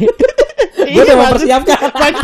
gue 0.84 0.98
udah 1.00 1.16
mempersiapkan. 1.16 1.78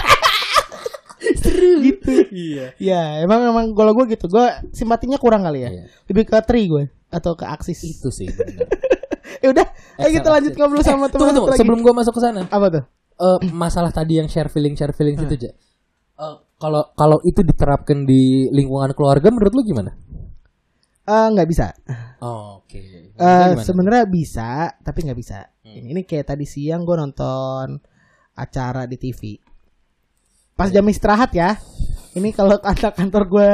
gitu. 1.79 2.11
Iya. 2.31 2.65
Ya, 2.79 3.01
emang 3.23 3.43
emang 3.45 3.65
kalau 3.75 3.93
gue 3.93 4.09
gitu. 4.09 4.25
Gue 4.27 4.49
simpatinya 4.71 5.21
kurang 5.21 5.45
kali 5.45 5.63
ya. 5.63 5.69
Iya. 5.69 5.83
Lebih 6.09 6.23
ke 6.27 6.37
tri 6.43 6.65
gue 6.65 6.89
atau 7.09 7.37
ke 7.37 7.45
aksis. 7.45 7.79
Itu 7.85 8.09
sih. 8.09 8.29
Ya 9.39 9.55
udah, 9.55 9.71
ayo 10.03 10.19
kita 10.19 10.27
lanjut 10.35 10.51
ngobrol 10.51 10.83
sama 10.83 11.07
Eh, 11.07 11.15
teman. 11.15 11.31
Sebelum 11.55 11.79
gue 11.79 11.93
masuk 11.95 12.11
ke 12.11 12.19
sana, 12.19 12.43
Apa 12.51 12.67
tuh? 12.67 12.83
Eh, 13.19 13.37
masalah 13.51 13.91
tadi 13.91 14.17
yang 14.17 14.25
share 14.25 14.47
feeling 14.47 14.73
share 14.73 14.91
feeling 14.91 15.15
itu 15.15 15.35
aja. 15.35 15.51
Eh, 16.15 16.35
Kalau 16.55 16.91
kalau 16.91 17.23
itu 17.23 17.39
diterapkan 17.39 18.03
di 18.03 18.47
lingkungan 18.49 18.91
keluarga, 18.91 19.29
menurut 19.29 19.53
lu 19.53 19.63
gimana? 19.63 19.95
Eh, 21.03 21.27
nggak 21.31 21.47
bisa. 21.47 21.71
Oh, 22.19 22.61
Oke. 22.61 22.77
Eh 22.77 23.09
Gimana? 23.15 23.63
sebenarnya 23.63 24.05
bisa, 24.05 24.49
tapi 24.79 25.03
nggak 25.03 25.15
bisa. 25.15 25.41
Hmm. 25.63 25.73
Ini, 25.73 25.87
ini 25.89 26.01
kayak 26.03 26.29
tadi 26.29 26.43
siang 26.43 26.83
gue 26.83 26.93
nonton 26.93 27.79
acara 28.33 28.83
di 28.85 28.95
TV. 28.95 29.39
Pas 30.53 30.67
jam 30.67 30.83
istirahat 30.85 31.31
ya. 31.31 31.55
Ini 32.09 32.29
kalau 32.29 32.59
anak 32.59 32.93
kantor 32.93 33.23
gue, 33.25 33.49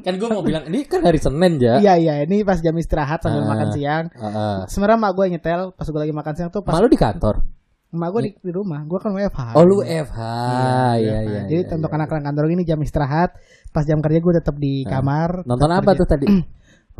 kan 0.00 0.14
gue 0.16 0.28
mau 0.28 0.42
bilang 0.42 0.64
ini 0.66 0.82
kan 0.82 1.00
hari 1.00 1.16
Senin 1.16 1.56
ya. 1.56 1.78
iya 1.78 1.94
iya, 1.94 2.14
ini 2.24 2.42
pas 2.42 2.58
jam 2.58 2.74
istirahat 2.74 3.20
sambil 3.20 3.44
Ah. 3.44 3.48
makan 3.48 3.68
siang. 3.70 4.04
Heeh. 4.10 4.56
Sebenarnya 4.66 4.98
mak 4.98 5.12
gue 5.12 5.26
nyetel 5.30 5.62
pas 5.72 5.86
gue 5.86 6.00
lagi 6.00 6.10
makan 6.10 6.34
siang 6.34 6.50
tuh 6.50 6.60
pas 6.60 6.72
Malu 6.72 6.88
di 6.88 6.98
kantor. 6.98 7.44
Mak 7.92 8.08
gue 8.10 8.20
di, 8.24 8.30
di 8.40 8.52
rumah. 8.52 8.80
Gue 8.82 8.96
kan 8.96 9.12
WFH. 9.12 9.52
Oh 9.52 9.62
lu 9.62 9.80
FH. 9.80 10.18
Iya, 10.18 10.96
Iya 10.96 11.18
WFH. 11.20 11.28
iya. 11.28 11.40
Jadi 11.46 11.62
iya, 11.62 11.74
untuk 11.76 11.90
iya. 11.90 11.96
anak-anak 12.00 12.24
kantor 12.24 12.44
ini 12.50 12.62
jam 12.64 12.78
istirahat, 12.80 13.30
pas 13.68 13.84
jam 13.84 14.00
kerja 14.00 14.18
gue 14.18 14.32
tetap 14.34 14.56
di 14.56 14.82
Ah. 14.82 14.98
kamar. 14.98 15.44
Nonton 15.44 15.68
apa 15.68 15.92
kerja. 15.92 16.00
tuh 16.00 16.08
tadi? 16.08 16.26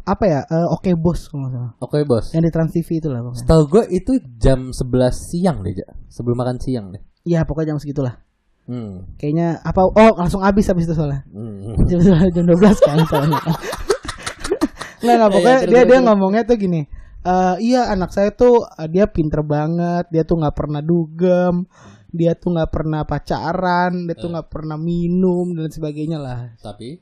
Apa 0.02 0.24
ya? 0.26 0.40
Eh, 0.42 0.66
Oke 0.68 0.90
bos 0.92 1.30
kalau 1.30 1.46
salah. 1.46 1.72
Oke 1.78 2.02
bos. 2.02 2.32
Yang 2.34 2.42
di 2.42 2.50
Trans 2.50 2.72
TV 2.72 2.88
itu 2.98 3.06
lah. 3.06 3.22
Setahu 3.32 3.62
gue 3.70 3.84
itu 3.92 4.12
jam 4.36 4.72
11 4.72 4.82
siang 5.14 5.62
deh, 5.62 5.78
sebelum 6.08 6.34
makan 6.34 6.58
siang 6.58 6.90
deh. 6.90 6.98
Iya 7.22 7.46
pokoknya 7.46 7.72
jam 7.72 7.78
segitulah. 7.78 8.18
Hmm. 8.66 9.06
Kayaknya 9.14 9.62
apa? 9.62 9.80
Oh 9.86 10.12
langsung 10.16 10.42
habis 10.42 10.66
habis 10.66 10.90
itu 10.90 10.94
soalnya. 10.94 11.22
Hmm. 11.30 11.76
jam 11.86 11.98
jam 12.34 12.44
12 12.44 12.58
kan 12.82 12.98
soalnya. 13.06 13.38
Nggak, 15.02 15.14
nggak, 15.18 15.30
pokoknya 15.34 15.50
Iya, 15.50 15.62
terus, 15.66 15.72
dia 15.74 15.82
dia 15.82 15.98
ngomongnya 15.98 16.42
tuh 16.46 16.56
gini. 16.56 16.80
"Eh, 17.22 17.56
iya 17.62 17.86
anak 17.86 18.10
saya 18.10 18.30
tuh 18.30 18.66
eh, 18.66 18.88
dia 18.88 19.06
pinter 19.06 19.40
banget, 19.40 20.10
dia 20.10 20.22
tuh 20.22 20.36
nggak 20.36 20.52
pernah 20.52 20.80
dugem, 20.80 21.66
dia 22.10 22.34
tuh 22.34 22.50
nggak 22.52 22.70
pernah 22.70 23.02
pacaran, 23.02 24.04
dia 24.04 24.14
Eh. 24.14 24.18
tuh 24.18 24.28
nggak 24.28 24.48
pernah 24.48 24.74
minum 24.74 25.54
dan 25.54 25.68
sebagainya 25.68 26.18
lah. 26.18 26.50
Tapi 26.58 26.98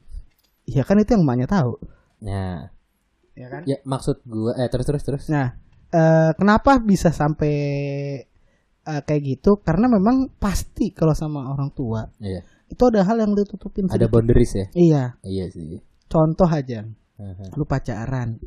Ya 0.68 0.84
kan 0.84 0.96
itu 0.96 1.10
yang 1.10 1.24
emaknya 1.24 1.50
tahu, 1.50 1.82
Nah, 2.22 2.70
ya 3.34 3.46
kan? 3.48 3.62
ya 3.66 3.80
maksud 3.82 4.22
gue 4.22 4.52
eh 4.54 4.68
terus 4.68 4.86
terus 4.86 5.02
terus. 5.02 5.24
Nah, 5.26 5.56
eh, 5.90 6.30
kenapa 6.32 6.78
bisa 6.78 7.10
sampai 7.10 7.54
eh, 8.80 9.02
kayak 9.02 9.22
gitu? 9.24 9.58
Karena 9.58 9.88
memang 9.88 10.30
pasti 10.36 10.90
kalau 10.90 11.10
sama 11.12 11.48
orang 11.48 11.68
tua 11.70 12.06
Iya. 12.16 12.44
itu 12.66 12.82
ada 12.86 13.02
hal 13.02 13.18
yang 13.18 13.32
ditutupin. 13.34 13.88
Ada 13.88 13.98
sedikit. 13.98 14.12
boundaries 14.12 14.52
ya? 14.52 14.66
Iya, 14.72 15.02
Iya 15.22 15.44
sih. 15.48 15.80
contoh 16.06 16.46
aja. 16.46 16.86
Aha. 17.18 17.44
Lu 17.52 17.64
pacaran. 17.64 18.38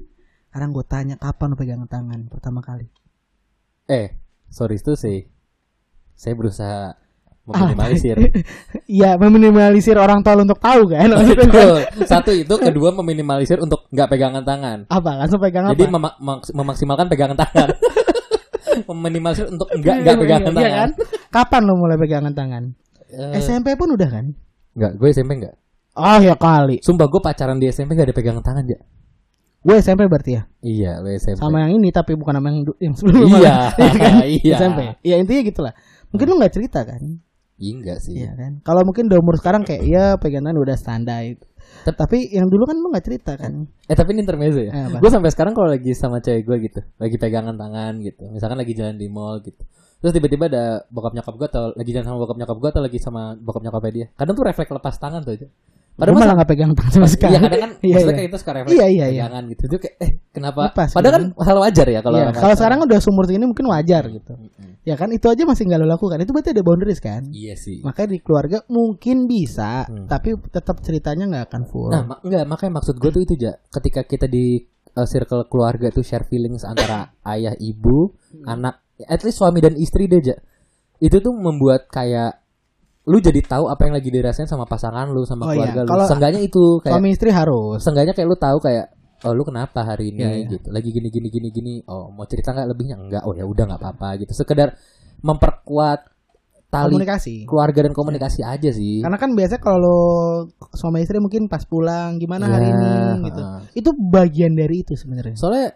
Sekarang 0.53 0.69
gue 0.69 0.85
tanya 0.85 1.17
kapan 1.17 1.49
lu 1.49 1.57
pegangan 1.57 1.89
tangan 1.89 2.29
pertama 2.29 2.61
kali? 2.61 2.85
Eh, 3.89 4.21
sorry 4.45 4.77
itu 4.77 4.93
sih. 4.93 5.25
Saya 6.13 6.37
berusaha 6.37 6.93
meminimalisir. 7.43 8.21
Iya, 8.85 9.17
meminimalisir 9.17 9.97
orang 9.97 10.21
tua 10.21 10.37
untuk 10.37 10.61
tahu 10.61 10.93
kan? 10.93 11.09
Kan? 11.09 12.05
Satu 12.05 12.29
itu, 12.29 12.53
kedua 12.53 12.93
meminimalisir 12.93 13.57
untuk 13.57 13.89
nggak 13.89 14.05
pegangan 14.05 14.45
tangan. 14.45 14.77
apa? 14.85 15.25
Langsung 15.25 15.41
pegang 15.41 15.73
Jadi 15.73 15.89
apa? 15.89 16.13
maks- 16.21 16.53
memaksimalkan 16.53 17.09
pegangan 17.09 17.33
tangan. 17.33 17.73
meminimalisir 18.93 19.49
untuk 19.49 19.65
nggak 19.73 20.05
nggak 20.05 20.17
pegangan 20.21 20.51
Iya 20.53 20.59
tangan. 20.61 20.69
kan? 20.77 20.89
Kapan 21.33 21.61
lu 21.65 21.73
mulai 21.75 21.97
pegangan 21.97 22.33
tangan? 22.37 22.63
Eh, 23.09 23.41
SMP 23.41 23.73
pun 23.73 23.89
udah 23.89 24.05
kan? 24.05 24.25
Nggak, 24.77 25.01
gue 25.01 25.07
SMP 25.09 25.31
nggak. 25.41 25.55
Oh 25.97 26.17
ya 26.21 26.37
kali. 26.37 26.77
Sumpah 26.85 27.09
gue 27.09 27.21
pacaran 27.25 27.57
di 27.57 27.65
SMP 27.67 27.97
gak 27.97 28.13
ada 28.13 28.15
pegangan 28.15 28.45
tangan 28.45 28.69
ya. 28.69 28.77
Gue 29.63 29.75
SMP 29.79 30.05
berarti 30.05 30.31
ya. 30.35 30.43
Iya, 30.59 30.99
gue 30.99 31.15
SMP. 31.15 31.39
Sama 31.39 31.63
yang 31.63 31.79
ini 31.79 31.89
tapi 31.89 32.13
bukan 32.13 32.35
sama 32.35 32.47
yang 32.51 32.59
yang 32.83 32.93
sebelumnya. 32.99 33.25
Iya, 33.25 33.31
malah. 33.31 33.71
kan? 34.03 34.15
iya. 34.27 34.55
SMP. 34.59 34.79
Ya 35.01 35.15
intinya 35.15 35.41
gitulah. 35.41 35.73
Mungkin 36.11 36.25
lu 36.27 36.35
nggak 36.37 36.53
cerita 36.53 36.83
kan? 36.83 37.01
Iya 37.55 37.71
enggak 37.79 37.97
sih. 38.03 38.13
Iya 38.19 38.31
kan? 38.35 38.51
Kalau 38.61 38.81
mungkin 38.83 39.07
udah 39.07 39.19
umur 39.23 39.35
sekarang 39.39 39.63
kayak 39.63 39.81
ya 39.87 40.05
pegangan 40.19 40.53
udah 40.53 40.75
standar. 40.75 41.23
Tep- 41.87 41.95
Tapi 41.95 42.27
yang 42.35 42.51
dulu 42.51 42.67
kan 42.67 42.75
lu 42.75 42.91
nggak 42.91 43.05
cerita 43.07 43.31
kan? 43.39 43.65
Eh 43.87 43.95
tapi 43.95 44.11
ini 44.13 44.27
intermezzo 44.27 44.59
ya. 44.61 44.71
Eh, 44.73 44.87
gue 44.99 45.09
sampai 45.09 45.31
sekarang 45.31 45.55
kalau 45.55 45.71
lagi 45.71 45.95
sama 45.95 46.19
cewek 46.19 46.43
gue 46.43 46.57
gitu, 46.69 46.79
lagi 46.99 47.15
pegangan 47.15 47.55
tangan 47.55 48.03
gitu. 48.03 48.27
Misalkan 48.29 48.59
lagi 48.59 48.75
jalan 48.75 48.99
di 48.99 49.07
mall 49.07 49.39
gitu. 49.39 49.63
Terus 50.03 50.11
tiba-tiba 50.11 50.51
ada 50.51 50.83
bokap 50.91 51.15
nyokap 51.15 51.33
gue 51.39 51.47
atau 51.47 51.63
lagi 51.71 51.89
jalan 51.95 52.05
sama 52.11 52.17
bokap 52.19 52.35
nyokap 52.35 52.57
gue 52.59 52.69
atau 52.75 52.81
lagi 52.83 52.99
sama 52.99 53.21
bokap 53.39 53.63
nyokapnya 53.63 53.91
dia. 53.95 54.07
Kadang 54.19 54.35
tuh 54.35 54.43
refleks 54.43 54.69
lepas 54.69 54.95
tangan 54.99 55.23
tuh 55.23 55.33
aja. 55.39 55.47
Padahal 55.93 56.17
malah 56.17 56.35
nggak 56.35 56.49
pegang 56.49 56.71
tangan 56.73 56.91
sama 56.91 57.05
sekali. 57.05 57.31
iya 57.31 57.39
kadang 57.39 57.61
kan 57.61 57.71
Iya, 57.79 57.93
maksudnya 57.93 58.01
iya. 58.03 58.17
kayak 58.17 58.29
itu 58.29 58.37
suka 58.37 58.51
refleks 58.51 58.73
Iya, 58.73 58.85
iya, 58.87 59.05
iya. 59.05 59.23
pegangan 59.23 59.43
gitu. 59.45 59.61
Itu 59.63 59.77
kayak 59.77 59.95
eh 59.97 60.11
kenapa? 60.29 60.59
Lepas, 60.67 60.89
Padahal 60.89 61.13
kan 61.13 61.23
gitu. 61.23 61.41
hal 61.41 61.57
wajar 61.59 61.87
ya 61.87 61.99
kalau 62.01 62.17
Iya, 62.17 62.27
kalau 62.33 62.55
sekarang 62.55 62.79
udah 62.81 62.99
sumur 62.99 63.23
segini 63.23 63.45
mungkin 63.45 63.65
wajar 63.67 64.03
gitu. 64.07 64.33
Mm-mm. 64.33 64.69
Ya 64.83 64.95
kan 64.95 65.09
itu 65.09 65.25
aja 65.25 65.43
masih 65.43 65.63
nggak 65.63 65.79
lo 65.79 65.87
lakukan. 65.87 66.17
Itu 66.19 66.31
berarti 66.31 66.49
ada 66.49 66.61
boundaries 66.61 66.99
kan? 66.99 67.21
Iya 67.29 67.55
sih. 67.55 67.79
Makanya 67.79 68.09
di 68.09 68.19
keluarga 68.19 68.57
mungkin 68.67 69.17
bisa, 69.25 69.85
Hmm. 69.85 70.05
tapi 70.05 70.33
tetap 70.49 70.75
ceritanya 70.79 71.23
nggak 71.25 71.45
akan 71.47 71.61
full. 71.63 71.87
Nah, 71.87 72.03
ma- 72.03 72.19
enggak, 72.19 72.43
makanya 72.45 72.73
maksud 72.77 72.97
gue 72.97 73.09
tuh 73.09 73.21
itu 73.21 73.33
ja. 73.39 73.53
Ketika 73.69 74.03
kita 74.03 74.25
di 74.25 74.59
uh, 74.91 75.05
circle 75.05 75.45
keluarga 75.45 75.87
tuh 75.87 76.01
share 76.01 76.23
feelings 76.23 76.61
antara 76.61 77.15
ayah, 77.31 77.55
ibu, 77.55 78.11
anak, 78.43 78.81
at 78.99 79.21
least 79.21 79.39
suami 79.39 79.57
dan 79.57 79.73
istri 79.73 80.05
deh 80.05 80.19
ja. 80.19 80.35
Itu 80.97 81.19
tuh 81.19 81.31
membuat 81.31 81.87
kayak 81.87 82.42
lu 83.03 83.19
jadi 83.19 83.39
tahu 83.39 83.67
apa 83.67 83.83
yang 83.83 83.93
lagi 83.93 84.07
dirasain 84.07 84.47
sama 84.47 84.63
pasangan 84.63 85.11
lu 85.11 85.23
sama 85.23 85.43
Oh 85.43 85.51
iya, 85.51 85.67
keluarga 85.67 85.79
lu. 85.83 85.89
kalau 85.89 86.05
Seenggaknya 86.07 86.41
itu 86.41 86.63
kayak 86.79 86.93
Suami 86.95 87.09
istri 87.09 87.29
harus. 87.29 87.77
seenggaknya 87.79 88.13
kayak 88.13 88.27
lu 88.27 88.37
tahu 88.37 88.57
kayak 88.59 88.85
oh 89.23 89.31
lu 89.31 89.43
kenapa 89.43 89.79
hari 89.83 90.09
ini 90.09 90.19
Iya, 90.19 90.29
iya. 90.33 90.47
gitu. 90.49 90.67
Lagi 90.69 90.89
gini 90.89 91.07
gini 91.07 91.27
gini 91.27 91.47
gini. 91.49 91.73
Oh, 91.85 92.07
mau 92.09 92.23
cerita 92.23 92.51
nggak 92.51 92.67
lebihnya? 92.69 92.95
Enggak. 92.97 93.21
Oh 93.23 93.31
ya 93.31 93.43
udah 93.43 93.63
nggak 93.65 93.79
apa-apa 93.79 94.19
gitu. 94.19 94.31
Sekedar 94.33 94.75
memperkuat 95.19 95.99
tali 96.67 96.95
Komunikasi. 96.95 97.35
keluarga 97.43 97.79
dan 97.81 97.93
komunikasi 97.93 98.39
aja 98.41 98.69
sih. 98.69 98.99
Karena 98.99 99.15
kan 99.15 99.31
biasanya 99.31 99.61
kalau 99.61 99.99
suami 100.69 100.99
istri 100.99 101.19
mungkin 101.19 101.45
pas 101.45 101.63
pulang 101.63 102.17
gimana 102.17 102.47
Iya, 102.47 102.53
hari 102.53 102.67
ini 102.67 102.91
gitu. 103.21 103.41
heeh. 103.41 103.57
Itu 103.75 103.89
bagian 103.93 104.53
dari 104.53 104.81
itu 104.81 104.95
sebenarnya. 104.95 105.35
Soalnya 105.35 105.75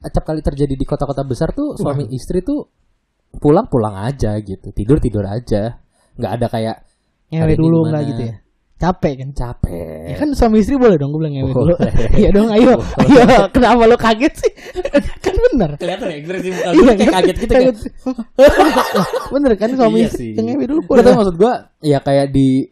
acap 0.00 0.24
kali 0.24 0.40
terjadi 0.40 0.72
di 0.72 0.82
kota-kota 0.82 1.22
besar 1.22 1.52
tuh 1.52 1.76
suami 1.76 2.10
istri 2.10 2.40
tuh 2.40 2.66
pulang-pulang 3.32 3.96
aja 4.02 4.34
gitu, 4.36 4.68
tidur-tidur 4.70 5.24
aja. 5.24 5.78
Nggak 6.22 6.34
ada 6.38 6.46
kayak 6.48 6.76
Ngewe 7.28 7.54
dulu 7.54 7.76
gimana? 7.80 7.90
nggak 7.90 8.02
gitu 8.08 8.22
ya. 8.22 8.34
Capek 8.78 9.14
kan? 9.16 9.30
capek. 9.32 10.04
Ya 10.04 10.16
kan 10.16 10.28
suami 10.32 10.58
istri 10.58 10.74
boleh 10.74 10.94
dong 10.94 11.10
gue 11.10 11.20
bilang 11.20 11.32
ngewe 11.32 11.50
dulu. 11.50 11.74
Boleh. 11.74 11.92
Iya 12.18 12.30
dong, 12.30 12.50
ayo. 12.50 12.74
Ayo, 12.98 13.22
kenapa 13.48 13.82
lo 13.84 13.94
kaget 13.96 14.34
sih? 14.36 14.52
kan 15.24 15.34
bener. 15.34 15.70
Kelihatan 15.76 16.06
ya 16.08 16.16
ekspresi 16.16 16.48
muka 16.50 16.66
Iya 16.66 16.80
gue 16.80 16.94
kayak 16.96 17.14
kaget 17.14 17.36
gitu 17.38 17.52
Kaget. 17.52 17.76
kan. 17.78 18.14
bener 19.34 19.52
kan 19.56 19.70
suami 19.72 19.96
Iya 19.96 20.06
istri 20.06 20.18
sih. 20.18 20.30
yang 20.34 20.46
ngewe 20.48 20.64
dulu 20.66 20.80
boleh. 20.84 20.98
tapi 21.00 21.14
maksud 21.14 21.36
gua 21.36 21.52
ya 21.80 21.98
kayak 21.98 22.26
di 22.28 22.66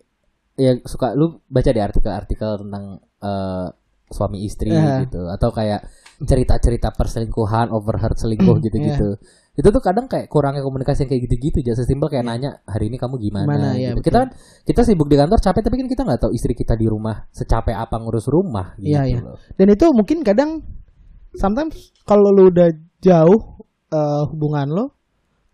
ya 0.55 0.77
suka 0.83 1.15
lu 1.15 1.41
baca 1.47 1.71
di 1.71 1.81
artikel-artikel 1.81 2.51
tentang 2.61 2.85
eh, 3.01 3.67
suami 4.07 4.39
istri 4.43 4.69
Iya. 4.69 5.07
gitu 5.07 5.25
atau 5.25 5.49
kayak 5.49 5.87
cerita-cerita 6.21 6.91
perselingkuhan, 6.91 7.71
overheard 7.71 8.13
selingkuh 8.15 8.53
Hmm, 8.53 8.63
gitu-gitu. 8.63 9.17
Itu 9.61 9.69
tuh 9.69 9.79
kadang 9.79 10.09
kayak 10.09 10.27
kurangnya 10.27 10.65
komunikasi 10.65 11.05
yang 11.05 11.11
kayak 11.13 11.23
gitu-gitu 11.29 11.57
aja 11.61 11.77
sesimpel 11.77 12.09
kayak 12.09 12.25
nanya 12.25 12.65
hari 12.65 12.89
ini 12.89 12.97
kamu 12.97 13.21
gimana, 13.21 13.45
Gimana, 13.45 13.69
ya, 13.77 13.93
gitu. 13.93 14.01
Kita 14.09 14.19
kan 14.25 14.31
kita 14.65 14.81
sibuk 14.83 15.07
di 15.07 15.21
kantor 15.21 15.37
capek 15.37 15.61
tapi 15.61 15.77
kan 15.77 15.89
kita 15.93 16.03
nggak 16.09 16.21
tahu 16.25 16.33
istri 16.33 16.57
kita 16.57 16.73
di 16.75 16.89
rumah 16.89 17.29
secapek 17.29 17.77
apa 17.77 18.01
ngurus 18.01 18.25
rumah 18.27 18.73
gitu 18.81 18.97
Iya, 18.97 19.03
iya. 19.05 19.21
loh. 19.21 19.37
Dan 19.55 19.69
itu 19.69 19.85
mungkin 19.93 20.25
kadang 20.25 20.65
sometimes 21.37 21.93
kalau 22.03 22.33
lu 22.33 22.49
udah 22.49 22.73
jauh 22.99 23.41
eh, 23.91 24.23
hubungan 24.33 24.67
lo 24.73 24.85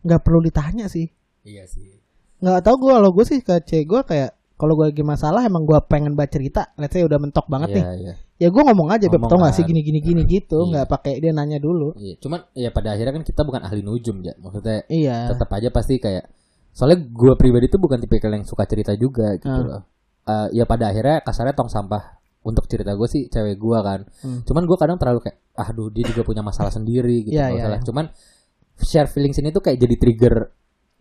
nggak 0.07 0.23
perlu 0.23 0.39
ditanya 0.41 0.87
sih 0.87 1.11
Iya 1.43 1.67
sih. 1.67 1.99
nggak 2.37 2.63
tahu 2.63 2.77
gue 2.87 2.93
kalau 2.95 3.11
gue 3.11 3.25
sih 3.25 3.41
ke 3.41 3.59
cewek 3.65 3.87
gue 3.89 4.01
kayak 4.07 4.31
kalau 4.57 4.73
gue 4.75 4.89
lagi 4.89 5.05
masalah 5.05 5.45
emang 5.45 5.63
gue 5.63 5.77
pengen 5.85 6.13
baca 6.13 6.29
cerita 6.29 6.73
let's 6.77 6.93
say 6.93 7.05
udah 7.05 7.17
mentok 7.17 7.45
banget 7.47 7.77
nih 7.77 7.85
Iya, 7.85 7.93
iya. 7.95 8.13
ya 8.37 8.49
gue 8.49 8.63
ngomong 8.65 8.89
aja 8.89 9.07
beb 9.07 9.21
Ngomong 9.21 9.31
tau 9.31 9.45
gak 9.45 9.55
sih 9.55 9.65
gini 9.65 9.81
gini 9.81 10.01
gini 10.01 10.23
gitu 10.25 10.65
Iya. 10.65 10.69
nggak 10.73 10.87
pakai 10.89 11.15
dia 11.21 11.33
nanya 11.33 11.61
dulu 11.61 11.93
Iya, 11.95 12.17
cuman 12.19 12.41
ya 12.53 12.73
pada 12.73 12.97
akhirnya 12.97 13.13
kan 13.13 13.25
kita 13.25 13.41
bukan 13.45 13.61
ahli 13.63 13.81
nujum 13.81 14.17
ya. 14.21 14.33
Maksudnya 14.37 14.89
iya 14.89 15.29
tetap 15.29 15.49
aja 15.53 15.69
pasti 15.69 15.97
kayak 15.97 16.25
soalnya 16.73 17.05
gue 17.05 17.33
pribadi 17.37 17.69
tuh 17.69 17.81
bukan 17.81 17.97
tipikal 17.97 18.29
yang 18.29 18.45
suka 18.45 18.65
cerita 18.65 18.93
juga 18.93 19.37
gitu 19.37 19.49
Hmm. 19.49 19.69
loh. 19.69 19.83
Eh, 20.27 20.49
ya 20.57 20.65
pada 20.65 20.91
akhirnya 20.91 21.21
kasarnya 21.21 21.53
tong 21.53 21.69
sampah 21.69 22.17
untuk 22.43 22.65
cerita 22.67 22.93
gue 22.93 23.09
sih 23.09 23.29
cewek 23.29 23.57
gue 23.57 23.79
kan. 23.81 24.01
Hmm. 24.21 24.41
Cuman 24.45 24.65
gue 24.65 24.77
kadang 24.77 24.97
terlalu 24.97 25.21
kayak, 25.21 25.37
aduh 25.53 25.89
dia 25.89 26.05
juga 26.05 26.23
punya 26.23 26.41
masalah 26.41 26.71
sendiri 26.71 27.25
gitu 27.25 27.35
iya, 27.35 27.51
masalah. 27.51 27.79
iya. 27.79 27.87
Cuman 27.87 28.05
share 28.79 29.09
feelings 29.09 29.37
ini 29.37 29.51
tuh 29.51 29.61
kayak 29.61 29.79
jadi 29.79 29.95
trigger. 29.97 30.35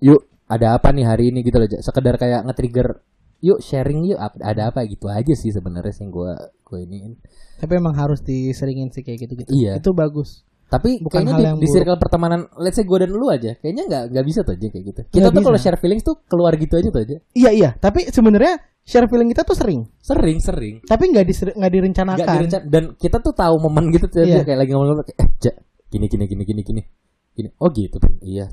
Yuk 0.01 0.21
ada 0.45 0.75
apa 0.75 0.89
nih 0.89 1.05
hari 1.05 1.29
ini 1.33 1.39
gitu 1.41 1.57
loh. 1.57 1.67
Sekedar 1.67 2.15
kayak 2.15 2.45
nge-trigger. 2.45 2.87
Yuk 3.45 3.60
sharing 3.60 4.01
yuk 4.03 4.17
ada 4.17 4.62
apa 4.67 4.81
gitu 4.84 5.05
aja 5.08 5.29
sih 5.31 5.49
sebenarnya 5.49 5.93
sih 5.93 6.08
gue 6.08 6.31
gue 6.60 6.79
ini. 6.81 7.13
tapi 7.55 7.71
emang 7.73 7.93
harus 7.93 8.19
diseringin 8.19 8.89
sih 8.89 8.99
kayak 8.99 9.19
gitu 9.21 9.34
gitu 9.38 9.51
Iya. 9.51 9.77
itu 9.77 9.93
bagus 9.93 10.41
Tapi 10.65 10.97
Bukan 10.97 11.21
kayaknya 11.21 11.31
hal 11.31 11.39
di, 11.39 11.45
yang 11.45 11.58
di 11.62 11.67
circle 11.69 11.93
pertemanan, 11.95 12.49
let's 12.58 12.73
say 12.73 12.81
gue 12.81 12.97
dan 12.97 13.13
lu 13.13 13.29
aja, 13.29 13.53
kayaknya 13.55 13.86
nggak 13.86 14.03
nggak 14.10 14.25
bisa 14.25 14.41
tuh 14.41 14.58
aja 14.58 14.65
kayak 14.65 14.86
gitu. 14.88 15.01
Kita 15.05 15.21
Nggak 15.21 15.31
tuh 15.31 15.43
kalau 15.45 15.60
share 15.62 15.77
feelings 15.77 16.01
tuh 16.01 16.15
keluar 16.25 16.53
gitu 16.55 16.73
aja 16.73 16.89
tuh 16.89 17.01
aja. 17.05 17.17
iya 17.31 17.51
iya 17.53 17.69
tapi 17.77 18.10
sebenarnya 18.10 18.58
share 18.81 19.05
feeling 19.05 19.29
kita 19.29 19.41
tuh 19.41 19.53
sering 19.53 19.86
Sering 19.99 20.41
sering. 20.41 20.75
tapi 20.84 21.03
nggak 21.08 21.21
diser- 21.23 21.53
nggak 21.53 21.69
direncanakan 21.71 22.25
direncana 22.41 22.65
dan 22.65 22.84
kita 22.97 23.17
tuh 23.19 23.31
tahu 23.31 23.55
momen 23.62 23.93
gitu 23.93 24.10
tuh 24.10 24.25
Iya. 24.25 24.41
kayak 24.41 24.60
lagi 24.60 24.71
ngomong 24.73 25.05
kayak, 25.05 25.13
eh 25.15 25.27
ja, 25.39 25.51
gini 25.88 26.05
gini 26.08 26.23
gini 26.25 26.43
gini 26.43 26.62
gini. 26.63 26.81
Gini. 27.31 27.49
Oh 27.62 27.69
gitu. 27.69 28.01
Iya. 28.19 28.49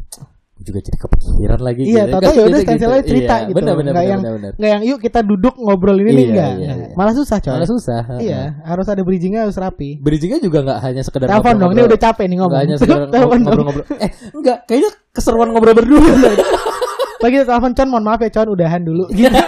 Juga 0.62 0.78
jadi 0.78 0.94
kepikiran 0.96 1.60
lagi 1.60 1.82
Iya, 1.82 2.02
gitu. 2.02 2.12
tahu 2.12 2.20
Kan 2.20 2.30
ya 2.30 2.42
udah 2.42 2.46
gitu, 2.48 2.58
sekali 2.62 2.78
gitu. 2.78 3.08
cerita 3.08 3.34
Iya, 3.34 3.44
gitu. 3.44 3.56
Benar 3.58 3.74
benar 3.74 3.92
Nggak 3.92 3.98
benar 3.98 4.04
yang- 4.08 4.22
benar. 4.32 4.52
nggak 4.54 4.70
yang 4.70 4.82
yuk 4.84 4.98
kita 4.98 5.20
duduk 5.20 5.54
ngobrol 5.56 5.96
ini 5.96 6.04
nih 6.04 6.14
Iya, 6.14 6.26
enggak 6.28 6.50
iya, 6.54 6.72
iya. 6.72 6.86
malah 6.92 7.12
susah 7.12 7.36
coy 7.38 7.50
Malah 7.52 7.68
susah. 7.68 8.00
iya 8.18 8.40
harus 8.62 8.86
ada 8.86 9.00
bridgingnya 9.00 9.40
harus 9.42 9.56
rapi 9.56 9.98
Bridgingnya 9.98 10.38
juga 10.38 10.58
nggak 10.62 10.78
hanya 10.80 11.02
sekedar 11.02 11.26
telepon 11.26 11.54
dong 11.56 11.72
ini 11.72 11.82
udah 11.84 11.98
capek 12.00 12.24
nih 12.24 12.36
ngomong 12.38 12.50
Nggak 12.50 12.62
hanya 12.64 12.76
sekedar 12.76 13.00
ngobrol-ngobrol. 13.42 13.84
Eh, 13.96 14.10
enggak, 14.30 14.58
kayaknya 14.64 14.90
keseruan 15.10 15.48
ngobrol 15.50 15.74
berdua. 15.74 16.00
lagi 17.22 17.36
telepon 17.40 17.72
con 17.72 17.88
mohon 17.88 18.02
maaf 18.02 18.18
ya 18.18 18.30
con 18.30 18.48
udahan 18.48 18.82
dulu 18.82 19.06
gitu 19.08 19.30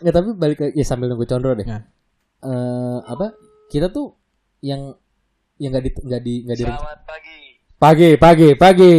Nggak, 0.00 0.12
tapi 0.12 0.28
balik 0.34 0.56
ke 0.56 0.66
ya 0.72 0.82
sambil 0.82 1.06
nunggu 1.06 1.24
Condro 1.24 1.54
deh. 1.54 1.62
Ya. 1.62 1.86
Eh, 2.42 2.98
apa? 3.04 3.30
Kita 3.68 3.86
tuh 3.88 4.18
yang 4.60 4.98
yang 5.56 5.70
nggak 5.70 5.84
di 5.84 5.90
nggak 5.94 6.20
di 6.20 6.34
nggak 6.42 6.58
di 6.58 6.64
Selamat 6.66 6.98
pagi. 7.06 7.38
Pagi 7.82 8.14
pagi 8.14 8.54
pagi. 8.54 8.94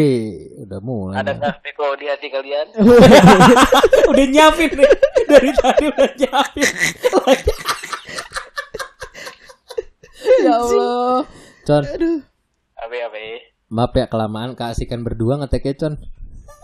Udah 0.67 0.79
mulai. 0.83 1.23
Adakah 1.23 1.55
Peko 1.63 1.95
di 1.95 2.11
hati 2.11 2.27
kalian? 2.27 2.67
udah 4.11 4.25
nyiapin 4.27 4.71
nih. 4.75 4.91
Dari 5.23 5.51
tadi 5.55 5.83
udah 5.87 6.09
nyiapin. 6.19 6.71
Ya 10.43 10.55
Allah. 10.59 11.23
Con 11.63 11.83
aduh. 11.87 12.19
Abe 12.83 12.97
abe. 13.07 13.23
maaf 13.71 13.95
ya 13.95 14.11
kelamaan. 14.11 14.59
Keasikan 14.59 15.07
berdua 15.07 15.39
ngeteknya 15.39 15.79
Con 15.79 15.93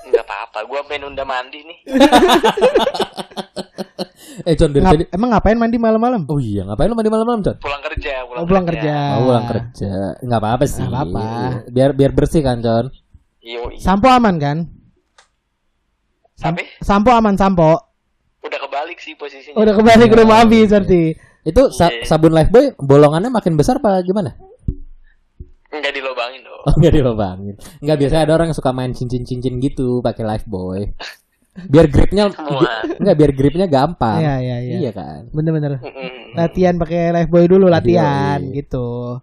Enggak 0.10 0.26
apa-apa, 0.26 0.60
gua 0.66 0.82
pengen 0.84 1.08
unda 1.08 1.24
mandi 1.24 1.60
nih. 1.62 1.78
eh 4.42 4.56
dari 4.56 4.80
Ngap- 4.80 4.94
tadi 4.94 5.04
emang 5.12 5.30
ngapain 5.30 5.58
mandi 5.58 5.76
malam-malam 5.76 6.24
oh 6.24 6.40
iya 6.40 6.64
ngapain 6.64 6.88
lu 6.88 6.96
mandi 6.96 7.12
malam-malam 7.12 7.42
Con 7.42 7.58
Pulang 7.60 7.84
kerja, 7.84 8.24
pulang, 8.24 8.40
Oh, 8.40 8.48
pulang 8.48 8.66
kerja. 8.66 8.96
Oh, 9.14 9.24
pulang 9.26 9.46
kerja 9.46 9.92
nggak 10.18 10.40
apa-apa 10.40 10.64
sih 10.64 10.80
Nggak 10.80 10.94
apa-apa. 10.96 11.26
biar 11.68 11.90
biar 11.92 12.12
bersih 12.14 12.40
kan 12.40 12.58
Con 12.60 12.88
Yo, 13.42 13.68
sampo 13.76 14.08
aman 14.08 14.36
kan 14.38 14.58
Abe, 16.40 16.64
sampo 16.80 17.12
aman 17.12 17.36
sampo 17.36 17.76
udah 18.40 18.60
kebalik 18.62 18.96
sih 18.98 19.12
posisinya. 19.14 19.60
udah 19.60 19.74
kembali 19.76 20.06
ke 20.08 20.16
rumah 20.16 20.38
Iya, 20.38 20.44
habis 20.46 20.60
iya. 20.62 20.72
berarti 20.72 21.02
itu 21.42 21.62
sa- 21.70 21.92
Iya. 21.92 22.08
sabun 22.08 22.32
Lifebuoy 22.32 22.80
bolongannya 22.80 23.28
makin 23.30 23.54
besar 23.54 23.76
apa 23.78 24.00
gimana 24.02 24.40
Enggak 25.70 25.92
dong. 25.94 26.09
Oh 26.72 26.76
nggak 26.76 26.94
dilobangin. 26.94 27.56
Nggak 27.80 27.98
biasa 27.98 28.16
ada 28.22 28.32
orang 28.32 28.48
yang 28.48 28.58
suka 28.58 28.70
main 28.70 28.94
cincin-cincin 28.94 29.58
gitu 29.58 30.00
pakai 30.00 30.22
Lifebuoy. 30.24 30.86
Biar 31.66 31.88
gripnya 31.88 32.30
nggak 33.02 33.16
biar 33.16 33.32
gripnya 33.34 33.66
gampang. 33.66 34.22
iya 34.22 34.38
iya 34.38 34.58
iya 34.60 34.76
Iya 34.80 34.92
kan. 34.94 35.22
bener-bener 35.30 35.82
latihan 36.32 36.78
pakai 36.78 37.10
life 37.10 37.28
boy 37.28 37.44
dulu 37.44 37.66
latihan 37.66 38.38
Yoi. 38.40 38.54
gitu 38.56 39.18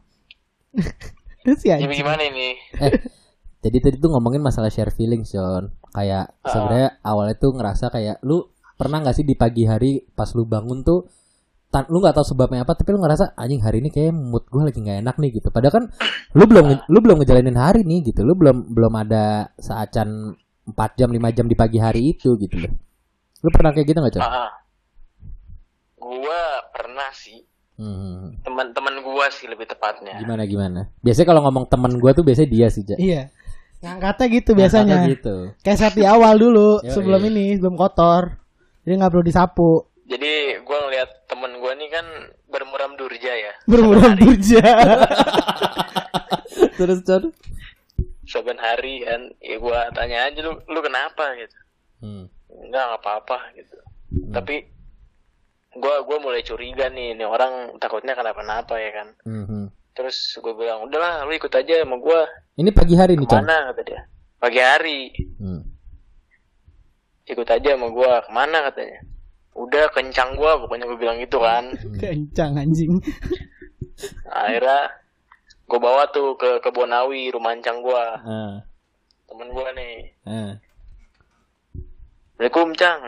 terus 1.46 1.62
ya 1.62 1.78
Jadi 1.78 1.94
gimana 1.94 2.20
ini? 2.20 2.59
Eh, 2.76 2.92
jadi 3.62 3.78
tadi 3.80 3.96
tuh 3.96 4.11
ngomongin 4.11 4.42
masalah 4.42 4.68
share 4.68 4.90
feelings, 4.90 5.30
John. 5.30 5.70
Kayak 5.88 6.35
Ah. 6.42 6.50
sebenarnya 6.50 6.88
awalnya 7.00 7.37
tuh 7.37 7.54
ngerasa 7.54 7.88
kayak 7.88 8.20
lu 8.20 8.42
pernah 8.74 9.00
nggak 9.00 9.16
sih 9.16 9.24
di 9.24 9.32
pagi 9.32 9.64
hari 9.64 10.04
pas 10.04 10.28
lu 10.30 10.44
bangun 10.44 10.82
tuh 10.82 11.06
tan 11.66 11.85
lu 11.90 11.98
nggak 11.98 12.14
tahu 12.14 12.24
sebabnya 12.24 12.62
apa 12.62 12.72
tapi 12.72 12.94
lu 12.94 13.02
ngerasa 13.02 13.35
anjing 13.35 13.61
hari 13.61 13.83
ini 13.83 13.90
kayak 13.90 14.14
mood 14.14 14.46
gue 14.46 14.62
lagi 14.64 14.79
nggak 14.81 14.98
enak 15.02 15.16
nih 15.18 15.31
gitu. 15.37 15.48
Padahal 15.50 15.74
kan 15.83 15.85
lu 16.33 16.44
belum 16.46 16.64
lu 16.88 16.98
belum 17.02 17.16
ngejalanin 17.20 17.59
hari 17.59 17.83
nih 17.83 18.12
gitu. 18.12 18.22
Lu 18.22 18.38
belum 18.38 18.70
belum 18.72 18.92
ada 18.96 19.50
saacan 19.59 20.35
4 20.66 20.98
jam 20.98 21.11
5 21.11 21.37
jam 21.37 21.46
di 21.46 21.55
pagi 21.55 21.79
hari 21.79 22.14
itu 22.16 22.35
gitu 22.38 22.57
loh. 22.59 22.72
Lu 23.44 23.48
pernah 23.55 23.70
kayak 23.70 23.87
gitu 23.87 23.98
nggak 24.02 24.14
Con? 24.18 24.22
Ah, 24.24 24.50
gua 25.96 26.40
pernah 26.72 27.11
sih. 27.12 27.44
Hmm, 27.76 28.40
Teman-teman 28.40 29.05
gua 29.05 29.29
sih 29.29 29.44
lebih 29.46 29.68
tepatnya. 29.68 30.16
gimana 30.16 30.48
gimana? 30.48 30.81
Biasanya 31.05 31.29
kalau 31.29 31.44
ngomong 31.44 31.68
temen 31.68 31.92
gue 32.00 32.11
tuh 32.16 32.24
biasanya 32.24 32.48
dia 32.48 32.66
sih 32.72 32.83
Ja. 32.88 32.96
iya. 32.96 33.22
Ngangkatnya 33.85 34.26
gitu 34.33 34.50
biasanya. 34.57 34.96
Ngangkatnya 34.96 35.12
gitu. 35.12 35.37
Kayak 35.61 35.79
saat 35.79 35.94
di 35.94 36.05
awal 36.09 36.40
dulu 36.40 36.81
sebelum 36.83 37.20
ini 37.29 37.61
sebelum 37.61 37.76
kotor. 37.76 38.40
Jadi 38.81 38.92
nggak 38.96 39.11
perlu 39.12 39.24
disapu. 39.29 39.70
Jadi 40.09 40.57
gua 40.64 40.79
ngeliat 40.88 41.29
temen 41.29 41.52
bermuram 42.57 42.97
durja 42.97 43.33
ya. 43.37 43.53
bermuram 43.69 44.16
durja 44.16 44.64
terus 46.81 47.05
Con? 47.05 47.33
Saban 48.27 48.59
hari 48.59 49.07
kan, 49.07 49.31
ya 49.38 49.57
gua 49.62 49.87
tanya 49.95 50.27
aja 50.27 50.42
lu, 50.42 50.59
lu 50.66 50.83
kenapa 50.83 51.31
gitu. 51.38 51.55
Hmm. 52.03 52.27
Enggak 52.51 52.85
nggak 52.90 53.01
apa-apa 53.01 53.38
gitu. 53.55 53.79
Tapi 54.35 54.66
gua 55.79 56.03
gua 56.03 56.19
mulai 56.19 56.42
curiga 56.42 56.90
nih, 56.90 57.14
nih 57.14 57.23
orang 57.23 57.79
takutnya 57.79 58.19
kenapa-napa 58.19 58.83
ya 58.83 58.90
kan. 58.90 59.09
Mhm. 59.23 59.71
Terus 59.97 60.37
gue 60.37 60.53
bilang, 60.53 60.85
udahlah 60.85 61.25
lu 61.25 61.33
ikut 61.33 61.49
aja 61.49 61.81
sama 61.81 61.97
gua. 61.97 62.29
Ini 62.61 62.69
pagi 62.69 63.01
hari 63.01 63.16
nih. 63.16 63.25
Ke 63.25 63.40
mana 63.40 63.73
kata 63.73 63.81
dia. 63.81 64.01
Pagi 64.37 64.61
hari. 64.61 65.01
Hmm. 65.40 65.64
Ikut 67.25 67.49
aja 67.49 67.69
sama 67.73 67.88
gua. 67.88 68.21
Ke 68.21 68.29
mana 68.29 68.69
katanya. 68.69 69.01
Udah 69.57 69.88
kencang 69.88 70.37
gua, 70.37 70.61
pokoknya 70.61 70.85
gue 70.85 70.99
bilang 71.01 71.16
gitu 71.16 71.40
kan. 71.40 71.73
kencang 72.03 72.53
anjing 72.55 73.01
Akhirnya 74.29 74.92
gue 75.66 75.81
bawa 75.81 76.05
tuh 76.12 76.37
ke 76.37 76.61
Kebonawi, 76.61 77.33
rumah 77.33 77.57
ancang 77.57 77.81
gua. 77.81 78.21
Ah, 78.21 78.57
Temen 79.27 79.49
gua 79.51 79.73
nih. 79.73 80.12
ah. 80.29 80.53
Assalamualaikum, 82.37 82.69
Cang. 82.77 83.01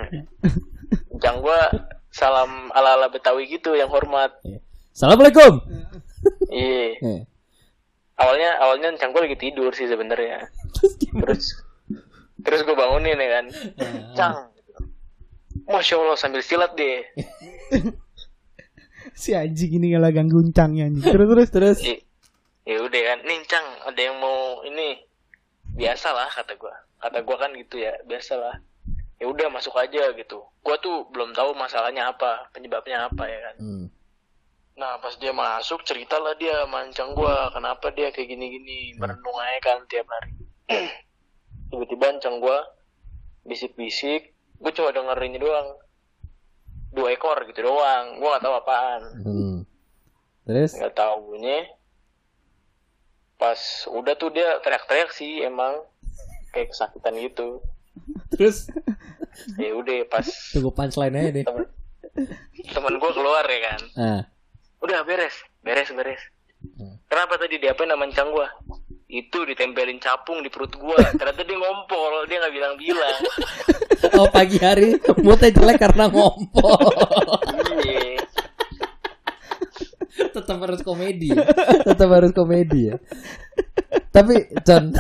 Cang 1.23 1.37
gua 1.45 1.69
salam 2.09 2.73
ala-ala 2.73 3.13
Betawi 3.13 3.45
gitu 3.45 3.77
yang 3.77 3.93
hormat. 3.93 4.33
Assalamualaikum. 4.89 5.61
Iya. 6.49 6.97
Eh, 7.05 7.21
Awalnya 8.19 8.51
awalnya 8.59 8.89
Cang 8.97 9.13
gua 9.13 9.29
lagi 9.29 9.37
tidur 9.37 9.71
sih 9.71 9.85
sebenarnya. 9.85 10.49
Terus? 10.75 10.97
Terus 11.13 11.45
terus 12.39 12.63
gue 12.63 12.73
bangunin 12.73 13.19
ya 13.19 13.29
kan. 13.37 13.47
Cang. 14.17 14.37
Masya 15.69 15.95
Allah 16.01 16.17
sambil 16.17 16.41
silat 16.41 16.73
deh. 16.75 17.05
si 19.15 19.35
anjing 19.35 19.79
ini 19.79 19.95
nggak 19.95 20.15
ganggu 20.15 20.41
guncangnya 20.41 20.89
anjing 20.89 21.05
terus 21.05 21.27
terus 21.29 21.49
Terus 21.51 21.79
I- 21.87 22.05
Ya 22.69 22.85
udah 22.85 23.01
kan, 23.01 23.19
nih 23.25 23.41
Cang, 23.49 23.65
ada 23.81 23.97
yang 23.97 24.21
mau 24.21 24.61
ini 24.61 25.01
biasalah 25.73 26.29
kata 26.29 26.53
gua. 26.61 26.77
Kata 27.01 27.25
gua 27.25 27.41
kan 27.41 27.57
gitu 27.57 27.81
ya, 27.81 27.97
biasalah. 28.05 28.61
Ya 29.17 29.25
udah 29.25 29.49
masuk 29.49 29.73
aja 29.73 30.13
gitu. 30.13 30.45
Gua 30.61 30.77
tuh 30.77 31.09
belum 31.09 31.33
tahu 31.33 31.57
masalahnya 31.57 32.13
apa, 32.13 32.53
penyebabnya 32.53 33.09
apa 33.09 33.25
ya 33.25 33.41
kan. 33.41 33.57
hmm. 33.57 33.87
Nah 34.77 35.01
pas 35.01 35.17
dia 35.17 35.33
masuk 35.33 35.81
ceritalah 35.83 36.37
dia 36.37 36.69
mancang 36.69 37.17
gua 37.17 37.49
kenapa 37.51 37.89
dia 37.89 38.13
kayak 38.13 38.37
gini-gini 38.37 38.93
merenung 39.01 39.41
aja 39.41 39.59
kan 39.65 39.89
tiap 39.89 40.05
hari. 40.05 40.37
Tiba-tiba 41.73 42.21
mancang 42.21 42.37
gua 42.37 42.69
bisik-bisik, 43.49 44.37
gua 44.59 44.73
cuma 44.75 44.91
dengerin 44.91 45.39
doang. 45.39 45.69
Dua 46.89 47.09
ekor 47.13 47.45
gitu 47.47 47.63
doang, 47.63 48.19
gua 48.19 48.37
nggak 48.37 48.45
tahu 48.45 48.55
apaan. 48.59 49.03
Hmm. 49.23 49.57
Terus 50.45 50.73
Nggak 50.75 50.95
tahunya 50.97 51.59
pas 53.39 53.61
udah 53.87 54.19
tuh 54.19 54.35
dia 54.35 54.59
teriak-teriak 54.59 55.15
sih 55.15 55.47
emang 55.47 55.79
kayak 56.51 56.75
kesakitan 56.75 57.15
gitu. 57.23 57.63
terus 58.35 58.67
Ya 59.55 59.71
udah 59.71 60.03
pas 60.11 60.27
tunggu 60.51 60.75
punchline 60.75 61.15
aja 61.15 61.31
deh. 61.31 61.45
temen 61.47 61.65
temen 62.75 62.95
gua 62.99 63.13
keluar 63.15 63.45
ya 63.47 63.61
kan. 63.63 63.81
Ah. 63.95 64.23
Udah 64.83 65.07
beres, 65.07 65.35
beres, 65.63 65.91
beres. 65.95 66.23
Hmm. 66.75 66.99
Kenapa 67.07 67.39
tadi 67.39 67.63
diapain 67.63 67.87
sama 67.87 68.03
mancang 68.03 68.35
gua? 68.35 68.51
Itu 69.09 69.39
ditempelin 69.43 69.97
capung 69.97 70.45
di 70.45 70.53
perut 70.53 70.77
gua 70.77 71.01
ternyata 71.17 71.41
dia 71.41 71.57
ngompol 71.57 72.29
dia 72.29 72.37
nggak 72.39 72.55
bilang-bilang 72.55 73.17
Oh 74.15 74.29
pagi 74.29 74.61
hari 74.61 74.95
moodnya 75.19 75.49
jelek 75.51 75.81
karena 75.81 76.07
ngompol. 76.07 76.77
iya 77.83 78.21
Tetap 80.19 80.59
harus 80.61 80.83
komedi. 80.83 81.31
Tetap 81.85 82.09
harus 82.11 82.33
komedi 82.33 82.91
ya. 82.91 82.97
Tapi 84.09 84.35
John, 84.63 84.91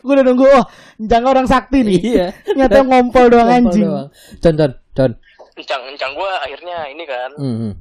Gue 0.00 0.12
udah 0.14 0.24
nunggu 0.24 0.46
oh 0.46 0.64
jangan 0.96 1.28
orang 1.30 1.46
sakti 1.46 1.80
nih. 1.80 1.98
iya. 2.02 2.26
Nyata 2.54 2.82
ngompol 2.82 3.30
doang 3.30 3.46
Ngompol 3.46 3.66
anjing. 3.70 3.86
doang. 3.86 4.08
John, 4.38 4.54
John, 4.56 4.72
John. 4.92 5.12
encang 5.56 5.82
encang 5.86 6.12
gua 6.14 6.30
akhirnya 6.40 6.76
ini 6.88 7.04
kan 7.04 7.30
Hmm. 7.36 7.72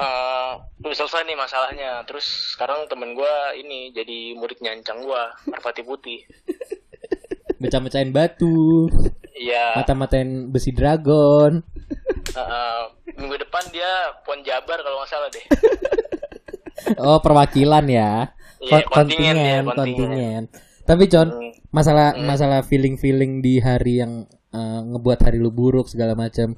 Eh 0.00 0.50
udah 0.80 0.96
selesai 0.96 1.22
nih 1.22 1.36
masalahnya 1.36 2.00
terus 2.04 2.24
sekarang 2.52 2.88
temen 2.88 3.12
gua 3.12 3.28
ini 3.52 3.92
jadi 3.92 4.32
muridnya 4.32 4.72
encang 4.72 5.00
gua 5.00 5.28
merpati 5.44 5.82
putih 5.82 6.24
Mecah-mecahin 7.60 8.08
batu, 8.08 8.88
iya 9.36 9.76
mata-matain 9.76 10.48
besi 10.48 10.72
dragon. 10.72 11.60
eh, 12.32 12.82
minggu 13.12 13.36
depan 13.38 13.60
dia 13.68 13.90
pon 14.24 14.40
jabar 14.40 14.80
kalau 14.80 14.96
nggak 14.98 15.10
salah 15.10 15.28
deh 15.28 15.44
Oh, 16.96 17.20
perwakilan 17.20 17.84
ya. 17.86 18.32
Kon- 18.56 18.88
kontingen 18.88 19.36
ya, 19.36 19.60
kontingen, 19.60 19.64
kontingen. 19.68 20.42
Tapi 20.82 21.04
John, 21.06 21.28
Hmm. 21.28 21.52
masalah 21.68 22.16
masalah 22.16 22.64
feeling-feeling 22.64 23.40
di 23.40 23.60
hari 23.60 24.00
yang 24.00 24.24
eh, 24.50 24.80
ngebuat 24.82 25.20
hari 25.20 25.36
lu 25.36 25.52
buruk 25.52 25.86
segala 25.86 26.16
macam. 26.16 26.56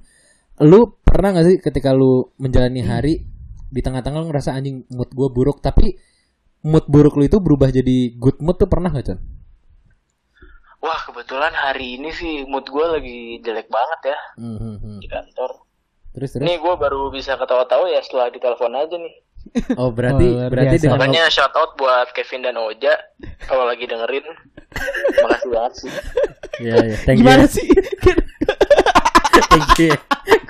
Lu 0.62 0.95
pernah 1.03 1.34
gak 1.34 1.45
sih 1.45 1.57
ketika 1.59 1.90
lu 1.90 2.30
menjalani 2.38 2.80
hari 2.80 3.26
di 3.73 3.81
tengah-tengah 3.81 4.20
lu 4.20 4.29
ngerasa 4.29 4.53
anjing 4.53 4.85
mood 4.93 5.09
gua 5.11 5.33
buruk 5.33 5.59
tapi 5.59 5.97
mood 6.62 6.85
buruk 6.87 7.16
lu 7.16 7.25
itu 7.25 7.41
berubah 7.41 7.73
jadi 7.73 8.12
good 8.14 8.39
mood 8.39 8.61
tuh 8.61 8.68
pernah 8.68 8.93
gak 8.93 9.09
John? 9.09 9.20
wah 10.79 11.01
kebetulan 11.07 11.55
hari 11.55 11.97
ini 11.97 12.11
sih 12.12 12.45
mood 12.45 12.68
gua 12.68 13.01
lagi 13.01 13.41
jelek 13.41 13.66
banget 13.66 14.12
ya 14.12 14.18
Hmm, 14.37 14.59
hmm, 14.79 14.99
di 15.01 15.09
kantor 15.09 15.51
Terus 16.12 16.29
terus. 16.29 16.45
Nih 16.45 16.61
gue 16.61 16.75
baru 16.77 17.09
bisa 17.09 17.41
ketawa-tawa 17.41 17.89
ya 17.89 18.05
setelah 18.05 18.29
ditelepon 18.29 18.77
aja 18.77 19.01
nih. 19.01 19.14
Oh 19.81 19.89
berarti 19.89 20.29
Oh, 20.29 20.45
berarti 20.53 20.77
biasa. 20.77 20.85
dengan 20.85 21.01
Makanya 21.01 21.25
shout 21.33 21.55
out 21.57 21.73
buat 21.75 22.12
Kevin 22.12 22.45
dan 22.45 22.61
Oja 22.61 22.93
kalau 23.49 23.64
lagi 23.64 23.89
dengerin. 23.89 24.20
Makasih 25.25 25.49
banget 25.49 25.73
sih. 25.81 25.91
ya, 26.61 26.77
ya. 26.79 26.97
Thank 27.09 27.25
Gimana 27.25 27.49
you. 27.49 27.57
sih? 27.57 27.64
Thank 29.33 29.78
you. 29.80 29.93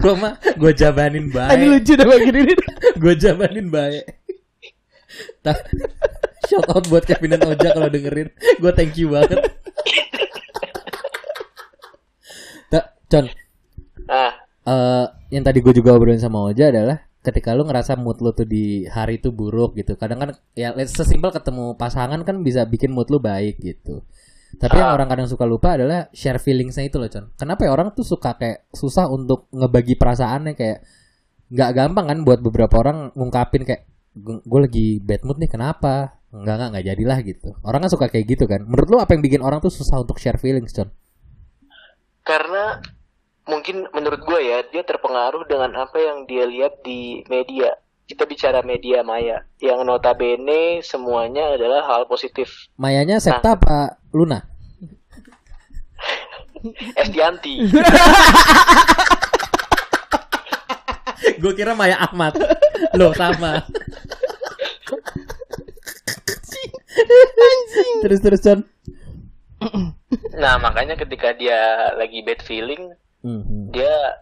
Gua 0.02 0.14
mah 0.18 0.32
gua 0.58 0.72
jabanin 0.74 1.30
baik. 1.30 1.58
lucu 1.62 1.92
dah 1.94 2.06
begini 2.06 2.40
nih. 2.50 2.58
Gua 2.98 3.14
jabanin 3.14 3.66
baik. 3.70 4.04
Ta- 5.40 5.62
Shout 6.50 6.66
out 6.68 6.84
buat 6.90 7.06
Kevin 7.06 7.38
dan 7.38 7.46
Oja 7.46 7.70
kalau 7.70 7.86
dengerin. 7.86 8.28
Gua 8.58 8.74
thank 8.74 8.98
you 8.98 9.14
banget. 9.14 9.38
Tak, 12.68 12.84
John, 13.06 13.26
Nah, 14.08 14.32
eh 14.66 15.06
yang 15.30 15.44
tadi 15.44 15.60
gue 15.60 15.72
juga 15.72 15.92
obrolin 15.96 16.20
sama 16.20 16.40
Oja 16.48 16.68
adalah 16.72 17.04
ketika 17.22 17.54
lu 17.54 17.64
ngerasa 17.64 17.94
mood 17.96 18.18
lu 18.18 18.34
tuh 18.34 18.44
di 18.44 18.84
hari 18.88 19.20
itu 19.22 19.30
buruk 19.30 19.78
gitu. 19.78 19.94
Kadang 19.94 20.18
kan 20.18 20.30
ya 20.52 20.74
sesimpel 20.84 21.30
ketemu 21.30 21.78
pasangan 21.78 22.20
kan 22.26 22.42
bisa 22.42 22.66
bikin 22.66 22.90
mood 22.92 23.08
lu 23.08 23.22
baik 23.22 23.62
gitu. 23.62 24.02
Tapi 24.52 24.76
yang 24.78 24.92
Ah. 24.92 24.96
orang 24.96 25.08
kadang 25.08 25.28
suka 25.28 25.44
lupa 25.48 25.74
adalah 25.74 26.12
share 26.12 26.38
feelingsnya 26.38 26.84
itu 26.86 27.00
loh, 27.00 27.08
Con. 27.08 27.32
Kenapa 27.34 27.64
ya 27.66 27.70
orang 27.72 27.94
tuh 27.96 28.04
suka 28.04 28.36
kayak 28.36 28.68
susah 28.72 29.08
untuk 29.08 29.48
ngebagi 29.50 29.96
perasaannya 29.96 30.52
kayak 30.54 30.84
nggak 31.52 31.70
gampang 31.76 32.06
kan 32.08 32.18
buat 32.24 32.40
beberapa 32.40 32.80
orang 32.80 33.12
ngungkapin 33.16 33.64
kayak 33.64 33.82
gue 34.16 34.60
lagi 34.60 35.00
bad 35.00 35.24
mood 35.24 35.40
nih 35.40 35.48
kenapa? 35.48 36.20
Enggak 36.32 36.54
enggak 36.56 36.68
nggak 36.72 36.86
jadilah 36.88 37.18
gitu. 37.24 37.48
Orang 37.64 37.80
kan 37.84 37.90
suka 37.92 38.06
kayak 38.08 38.24
gitu 38.28 38.44
kan. 38.48 38.64
Menurut 38.64 38.88
lu 38.88 38.96
apa 39.00 39.12
yang 39.16 39.22
bikin 39.24 39.40
orang 39.44 39.60
tuh 39.60 39.72
susah 39.72 40.00
untuk 40.00 40.16
share 40.20 40.36
feelings, 40.40 40.72
Con? 40.72 40.92
karena 42.22 42.78
mungkin 43.42 43.90
menurut 43.90 44.22
gue 44.22 44.40
ya 44.46 44.62
dia 44.70 44.86
terpengaruh 44.86 45.42
dengan 45.50 45.74
apa 45.74 45.98
yang 45.98 46.22
dia 46.30 46.46
lihat 46.46 46.78
di 46.86 47.26
media. 47.26 47.74
Kita 48.12 48.28
bicara 48.28 48.60
media 48.60 49.00
maya 49.00 49.40
yang 49.56 49.88
notabene 49.88 50.84
semuanya 50.84 51.56
adalah 51.56 51.80
hal 51.88 52.04
positif. 52.04 52.68
Mayanya 52.76 53.16
Septa 53.16 53.56
apa 53.56 54.04
Luna? 54.12 54.36
Estianti. 57.00 57.64
Gue 61.40 61.56
kira 61.56 61.72
Maya 61.72 61.96
Ahmad. 62.04 62.36
Loh 63.00 63.16
sama. 63.16 63.64
terus 68.04 68.20
terus 68.20 68.44
John. 68.44 68.60
nah 70.36 70.60
makanya 70.60 71.00
ketika 71.00 71.32
dia 71.32 71.96
lagi 71.96 72.20
bad 72.20 72.44
feeling, 72.44 72.92
Hmm, 73.22 73.70
dia 73.70 74.18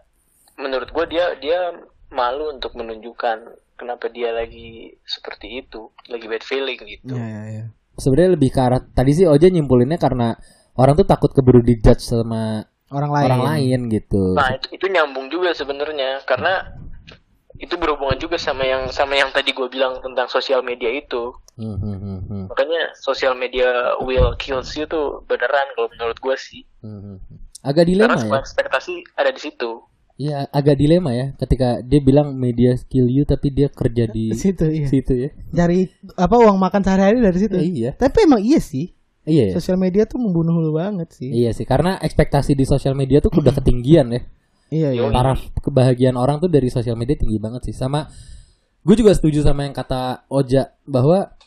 menurut 0.61 0.93
gue 0.93 1.05
dia 1.09 1.33
dia 1.41 1.73
malu 2.13 2.53
untuk 2.53 2.77
menunjukkan 2.77 3.49
kenapa 3.81 4.05
dia 4.07 4.29
lagi 4.29 4.93
seperti 5.01 5.65
itu, 5.65 5.89
lagi 6.05 6.25
bad 6.29 6.45
feeling 6.45 6.77
gitu. 6.85 7.17
Iya, 7.17 7.25
iya, 7.25 7.43
iya. 7.49 7.63
Sebenarnya 7.97 8.37
lebih 8.37 8.49
ke 8.53 8.61
arah 8.61 8.79
tadi 8.93 9.11
sih 9.11 9.25
Oja 9.25 9.49
nyimpulinnya 9.49 9.97
karena 9.97 10.37
orang 10.77 10.93
tuh 10.93 11.09
takut 11.09 11.33
keburu 11.33 11.65
dijudge 11.65 12.05
sama 12.05 12.61
Orang 12.91 13.09
lain. 13.09 13.25
orang 13.31 13.43
lain 13.55 13.79
gitu. 13.87 14.35
Nah 14.35 14.51
itu, 14.51 14.67
itu 14.75 14.85
nyambung 14.91 15.31
juga 15.31 15.55
sebenarnya 15.55 16.21
karena 16.27 16.75
itu 17.55 17.77
berhubungan 17.77 18.17
juga 18.17 18.35
sama 18.35 18.65
yang 18.65 18.89
sama 18.89 19.13
yang 19.15 19.29
tadi 19.29 19.53
gue 19.53 19.67
bilang 19.69 20.01
tentang 20.01 20.27
sosial 20.27 20.59
media 20.59 20.89
itu. 20.91 21.31
Hmm, 21.55 21.77
hmm, 21.77 21.97
hmm, 21.99 22.19
hmm, 22.27 22.43
Makanya 22.49 22.91
sosial 22.97 23.37
media 23.37 23.95
will 24.01 24.33
kills 24.35 24.73
you 24.73 24.83
tuh 24.89 25.21
beneran 25.29 25.67
kalau 25.77 25.87
menurut 25.93 26.17
gue 26.17 26.35
sih. 26.35 26.61
hmm, 26.81 26.99
hmm. 26.99 27.17
Agak 27.61 27.85
dilema 27.85 28.17
Karena 28.17 28.17
semua 28.17 28.37
ya. 28.39 28.43
ekspektasi 28.43 28.93
ada 29.13 29.29
di 29.29 29.41
situ. 29.41 29.71
Iya, 30.19 30.47
agak 30.51 30.75
dilema 30.77 31.11
ya 31.15 31.33
ketika 31.39 31.81
dia 31.81 31.99
bilang 32.03 32.35
media 32.35 32.75
skill 32.77 33.09
you 33.09 33.23
tapi 33.23 33.49
dia 33.49 33.71
kerja 33.71 34.05
di 34.05 34.35
situ 34.35 34.67
iya. 34.69 34.87
situ 34.87 35.13
ya. 35.17 35.29
Cari 35.55 35.89
apa 36.15 36.35
uang 36.37 36.57
makan 36.59 36.81
sehari-hari 36.83 37.17
dari 37.19 37.37
situ. 37.39 37.57
Iya. 37.57 37.97
Tapi 37.97 38.27
emang 38.27 38.41
iya 38.43 38.59
sih. 38.61 38.93
Iya. 39.25 39.53
ya? 39.53 39.61
Sosial 39.61 39.77
media 39.77 40.03
tuh 40.09 40.17
membunuh 40.17 40.57
lu 40.57 40.73
banget 40.73 41.13
sih. 41.13 41.29
Iya 41.29 41.53
sih, 41.53 41.65
karena 41.65 41.97
ekspektasi 42.01 42.57
di 42.57 42.65
sosial 42.65 42.97
media 42.97 43.21
tuh 43.21 43.33
udah 43.33 43.53
ketinggian 43.53 44.07
ya. 44.13 44.21
Iya, 44.71 44.89
iya. 44.95 45.09
Taraf 45.11 45.41
kebahagiaan 45.59 46.15
orang 46.15 46.39
tuh 46.39 46.47
dari 46.47 46.71
sosial 46.71 46.95
media 46.95 47.19
tinggi 47.19 47.37
banget 47.37 47.69
sih. 47.69 47.75
Sama 47.75 48.07
gue 48.81 48.95
juga 48.97 49.13
setuju 49.13 49.45
sama 49.45 49.67
yang 49.67 49.75
kata 49.75 50.25
Oja 50.31 50.73
bahwa 50.89 51.37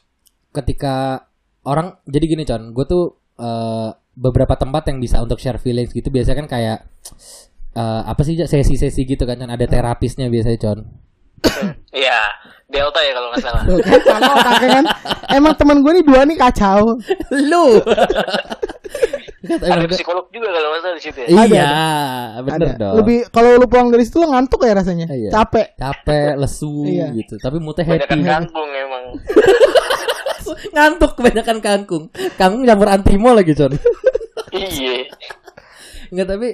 ketika 0.55 1.27
orang 1.67 1.99
jadi 2.07 2.25
gini 2.31 2.45
Con, 2.47 2.71
gue 2.71 2.85
tuh 2.87 3.19
eh, 3.41 3.91
beberapa 4.15 4.55
tempat 4.55 4.87
yang 4.95 5.03
bisa 5.03 5.19
untuk 5.19 5.43
share 5.43 5.59
feelings 5.59 5.91
gitu 5.91 6.07
biasanya 6.07 6.47
kan 6.47 6.49
kayak 6.49 6.79
eh, 7.75 8.03
apa 8.05 8.21
sih 8.23 8.39
sesi-sesi 8.39 9.03
gitu 9.05 9.23
kan 9.23 9.37
Con, 9.37 9.51
ada 9.51 9.67
terapisnya 9.67 10.27
biasanya 10.29 10.59
Con. 10.59 10.81
Iya, 11.95 12.21
Delta 12.67 12.99
ya 12.99 13.13
kalau 13.15 13.29
nggak 13.31 13.43
salah. 13.45 13.63
Kan 13.63 14.01
sama 14.03 14.33
otaknya 14.35 14.69
kan. 14.73 14.85
Emang 15.31 15.55
teman 15.55 15.79
gue 15.79 15.93
nih 15.95 16.05
dua 16.05 16.21
nih 16.27 16.35
kacau. 16.35 16.99
Lu. 17.31 17.67
Ada 19.45 19.85
psikolog 19.87 20.27
juga 20.33 20.49
kalau 20.51 20.69
nggak 20.73 20.83
salah 20.83 20.97
di 20.97 21.03
situ 21.05 21.19
ya. 21.23 21.29
Iya, 21.45 21.71
bener 22.43 22.69
Ada. 22.75 22.81
dong. 22.81 22.95
Lebih 22.99 23.19
kalau 23.29 23.61
lu 23.61 23.67
pulang 23.69 23.93
dari 23.93 24.03
situ 24.03 24.19
lu 24.19 24.33
ngantuk 24.33 24.65
ya 24.65 24.75
rasanya. 24.75 25.07
Iya. 25.07 25.31
Capek. 25.31 25.77
capek, 25.77 26.33
lesu 26.43 26.83
Iya. 26.83 27.13
gitu. 27.15 27.35
Tapi 27.39 27.57
Banyak 27.61 27.87
happy. 27.87 28.21
kangkung 28.25 28.71
emang. 28.73 29.05
Ngantuk 30.75 31.13
kebanyakan 31.15 31.59
kangkung. 31.61 32.05
Kangkung 32.35 32.65
campur 32.65 32.89
antimo 32.89 33.31
lagi, 33.33 33.53
Con. 33.55 33.73
iya. 34.51 35.07
Enggak 36.11 36.27
tapi 36.27 36.49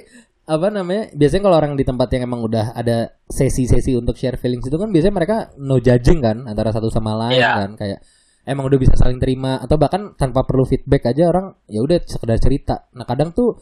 apa 0.45 0.67
namanya? 0.73 1.13
Biasanya 1.13 1.43
kalau 1.47 1.57
orang 1.61 1.73
di 1.77 1.85
tempat 1.85 2.07
yang 2.17 2.25
emang 2.27 2.41
udah 2.41 2.73
ada 2.73 3.13
sesi-sesi 3.29 3.93
untuk 3.93 4.17
share 4.17 4.35
feelings 4.41 4.65
itu 4.67 4.75
kan 4.75 4.89
biasanya 4.89 5.13
mereka 5.15 5.37
no 5.61 5.77
judging 5.77 6.19
kan 6.19 6.43
antara 6.49 6.73
satu 6.73 6.89
sama 6.89 7.13
lain 7.15 7.37
Iya. 7.39 7.51
kan 7.65 7.71
kayak 7.77 7.99
emang 8.41 8.65
udah 8.67 8.79
bisa 8.81 8.97
saling 8.97 9.21
terima 9.21 9.61
atau 9.61 9.77
bahkan 9.77 10.17
tanpa 10.17 10.41
perlu 10.43 10.65
feedback 10.65 11.13
aja 11.13 11.29
orang 11.29 11.53
ya 11.69 11.79
udah 11.85 12.01
sekedar 12.03 12.41
cerita. 12.41 12.89
Nah, 12.97 13.05
kadang 13.05 13.31
tuh 13.31 13.61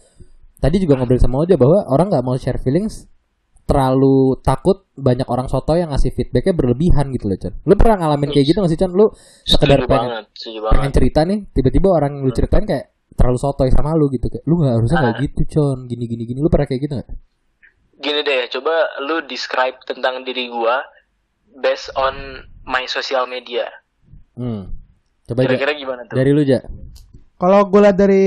tadi 0.60 0.80
juga 0.80 0.96
ngobrol 1.00 1.20
sama 1.20 1.44
Oja 1.44 1.60
bahwa 1.60 1.84
orang 1.88 2.08
nggak 2.12 2.24
mau 2.24 2.36
share 2.40 2.60
feelings 2.64 3.08
terlalu 3.70 4.42
takut 4.42 4.90
banyak 4.98 5.30
orang 5.30 5.46
soto 5.46 5.78
yang 5.78 5.94
ngasih 5.94 6.10
feedbacknya 6.10 6.58
berlebihan 6.58 7.14
gitu 7.14 7.30
loh 7.30 7.38
Con. 7.38 7.54
Lu 7.70 7.78
pernah 7.78 8.02
ngalamin 8.02 8.34
kayak 8.34 8.46
gitu 8.50 8.58
nggak 8.66 8.72
sih 8.74 8.80
Con? 8.82 8.92
Lu 8.98 9.14
sekedar 9.46 9.86
pengen 9.86 10.26
banget, 10.26 10.26
pengen 10.74 10.92
cerita 10.96 11.20
nih 11.22 11.40
tiba-tiba 11.54 11.88
orang 11.94 12.26
lu 12.26 12.34
ceritain 12.34 12.66
kayak 12.66 12.90
terlalu 13.20 13.36
sotoy 13.38 13.67
sama 13.67 13.91
lu 13.93 14.07
gitu 14.07 14.26
kayak 14.26 14.47
lu 14.47 14.55
nggak 14.57 14.74
harusnya 14.74 14.97
kayak 15.01 15.15
Ah. 15.15 15.22
gitu 15.22 15.41
con 15.51 15.78
gini 15.86 16.07
gini 16.07 16.24
gini 16.24 16.39
lu 16.39 16.47
pernah 16.47 16.65
kayak 16.65 16.82
gitu 16.82 16.93
nggak 16.95 17.11
Gini 17.99 18.24
deh, 18.24 18.47
coba 18.49 18.72
lu 19.03 19.28
describe 19.28 19.76
tentang 19.84 20.24
diri 20.24 20.47
gua 20.47 20.80
based 21.53 21.91
on 21.93 22.15
my 22.63 22.88
social 22.88 23.28
media. 23.28 23.67
hmm. 24.34 24.72
coba 25.26 25.43
Kira-kira 25.43 25.76
gimana 25.76 26.07
tuh? 26.07 26.15
dari 26.15 26.32
lu 26.32 26.39
aja 26.39 26.63
Kalau 27.36 27.63
gue 27.65 27.80
lihat 27.80 27.95
dari 27.95 28.24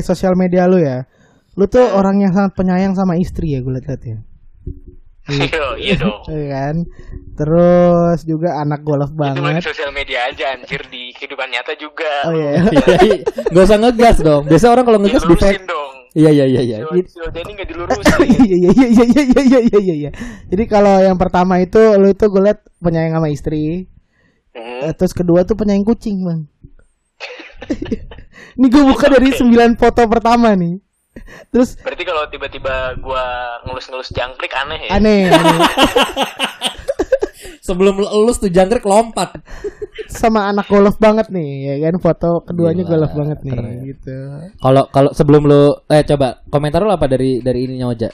sosial 0.00 0.32
media 0.34 0.64
lu 0.64 0.76
ya, 0.76 1.04
lu 1.52 1.64
tuh 1.64 1.84
orang 1.90 2.16
yang 2.18 2.28
sangat 2.30 2.52
penyayang 2.54 2.92
sama 2.92 3.16
istri 3.16 3.52
ya 3.52 3.60
gue 3.60 3.72
lihat 3.72 4.00
ya. 4.00 4.20
Yo, 5.54 5.66
iya 5.76 5.94
dong. 6.00 6.20
Iya 6.32 6.46
kan. 6.50 6.76
Terus 7.36 8.18
juga 8.28 8.60
anak 8.60 8.80
golf 8.84 9.12
Itu 9.12 9.20
banget. 9.20 9.62
sosial 9.64 9.90
media 9.92 10.28
aja 10.28 10.56
anjir 10.56 10.80
di 10.88 11.12
kehidupan 11.16 11.48
nyata 11.48 11.72
juga. 11.76 12.12
Oh 12.28 12.34
iya. 12.34 12.60
Iya, 13.06 13.16
Gak 13.52 13.64
usah 13.64 13.78
ngegas 13.80 14.16
dong. 14.20 14.42
Biasa 14.48 14.66
orang 14.72 14.84
kalau 14.84 14.98
ngegas 15.00 15.24
di 15.24 15.36
dong. 15.64 15.92
Iya 16.10 16.30
iya 16.34 16.44
iya 16.50 16.62
iya. 16.66 16.76
Nggak 16.82 17.68
dilurusin. 17.70 18.02
Iya 18.26 18.44
iya 18.44 18.70
iya 18.74 18.86
iya 18.90 19.04
iya 19.06 19.22
iya 19.22 19.60
iya 19.60 19.78
iya 19.78 19.94
iya. 19.94 20.10
Jadi 20.50 20.64
kalau 20.66 20.98
yang 20.98 21.14
pertama 21.14 21.62
itu 21.62 21.78
lu 21.78 22.10
itu 22.10 22.24
gue 22.26 22.42
liat 22.42 22.60
penyayang 22.82 23.14
sama 23.20 23.28
istri. 23.30 23.86
Hmm. 24.50 24.90
Eh, 24.90 24.92
Terus 24.98 25.14
kedua 25.14 25.46
tuh 25.46 25.54
penyayang 25.54 25.86
kucing, 25.86 26.26
Bang. 26.26 26.50
Ini 28.58 28.66
gue 28.66 28.82
buka 28.82 29.06
dari 29.06 29.30
9 29.30 29.78
foto 29.78 30.02
pertama 30.10 30.52
nih. 30.58 30.82
Terus 31.50 31.74
Berarti 31.82 32.06
kalau 32.06 32.22
tiba-tiba 32.30 32.94
gua 33.02 33.22
ngelus-ngelus 33.66 34.14
jangkrik 34.14 34.54
aneh 34.54 34.78
ya? 34.86 34.90
aneh, 34.94 35.26
aneh. 35.26 35.58
Sebelum 37.60 37.98
lulus 37.98 38.38
tuh 38.38 38.50
jangkrik 38.50 38.82
lompat. 38.82 39.34
sama 40.10 40.50
anak 40.50 40.66
golf 40.66 40.98
banget 40.98 41.30
nih, 41.30 41.70
ya 41.70 41.74
kan 41.86 41.94
foto 42.02 42.42
keduanya 42.42 42.82
Gila, 42.82 42.98
golf 42.98 43.12
banget 43.14 43.38
nih 43.46 43.52
keren. 43.54 43.78
gitu. 43.86 44.16
Kalau 44.58 44.84
kalau 44.90 45.10
sebelum 45.14 45.46
lu 45.46 45.62
eh 45.86 46.02
coba 46.02 46.42
komentar 46.50 46.82
lu 46.82 46.90
apa 46.90 47.06
dari 47.06 47.38
dari 47.38 47.70
ininya 47.70 47.94
Oja? 47.94 48.10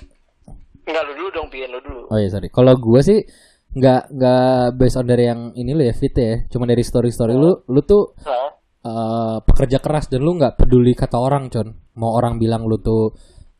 Enggak 0.85 1.03
lu 1.09 1.13
dulu 1.17 1.29
dong, 1.33 1.49
pian 1.49 1.73
lu 1.73 1.81
dulu. 1.81 2.05
Oh 2.13 2.19
iya 2.21 2.29
sorry. 2.29 2.53
Kalau 2.53 2.77
gua 2.77 3.01
sih 3.01 3.25
nggak 3.73 4.13
nggak 4.13 4.65
based 4.77 4.99
on 5.01 5.09
dari 5.09 5.25
yang 5.25 5.57
ini 5.57 5.73
lu 5.73 5.83
ya 5.83 5.95
fit 5.97 6.13
ya. 6.13 6.45
Cuma 6.53 6.69
dari 6.69 6.85
story 6.85 7.09
story 7.09 7.33
lu 7.33 7.65
lu 7.65 7.81
tuh 7.81 8.13
Hah? 8.29 8.51
eh, 8.85 9.37
pekerja 9.41 9.81
keras 9.81 10.13
dan 10.13 10.21
lu 10.21 10.37
nggak 10.37 10.61
peduli 10.61 10.93
kata 10.93 11.17
orang 11.17 11.49
con. 11.49 11.81
Mau 11.97 12.13
orang 12.13 12.37
bilang 12.37 12.69
lu 12.69 12.77
tuh 12.79 13.17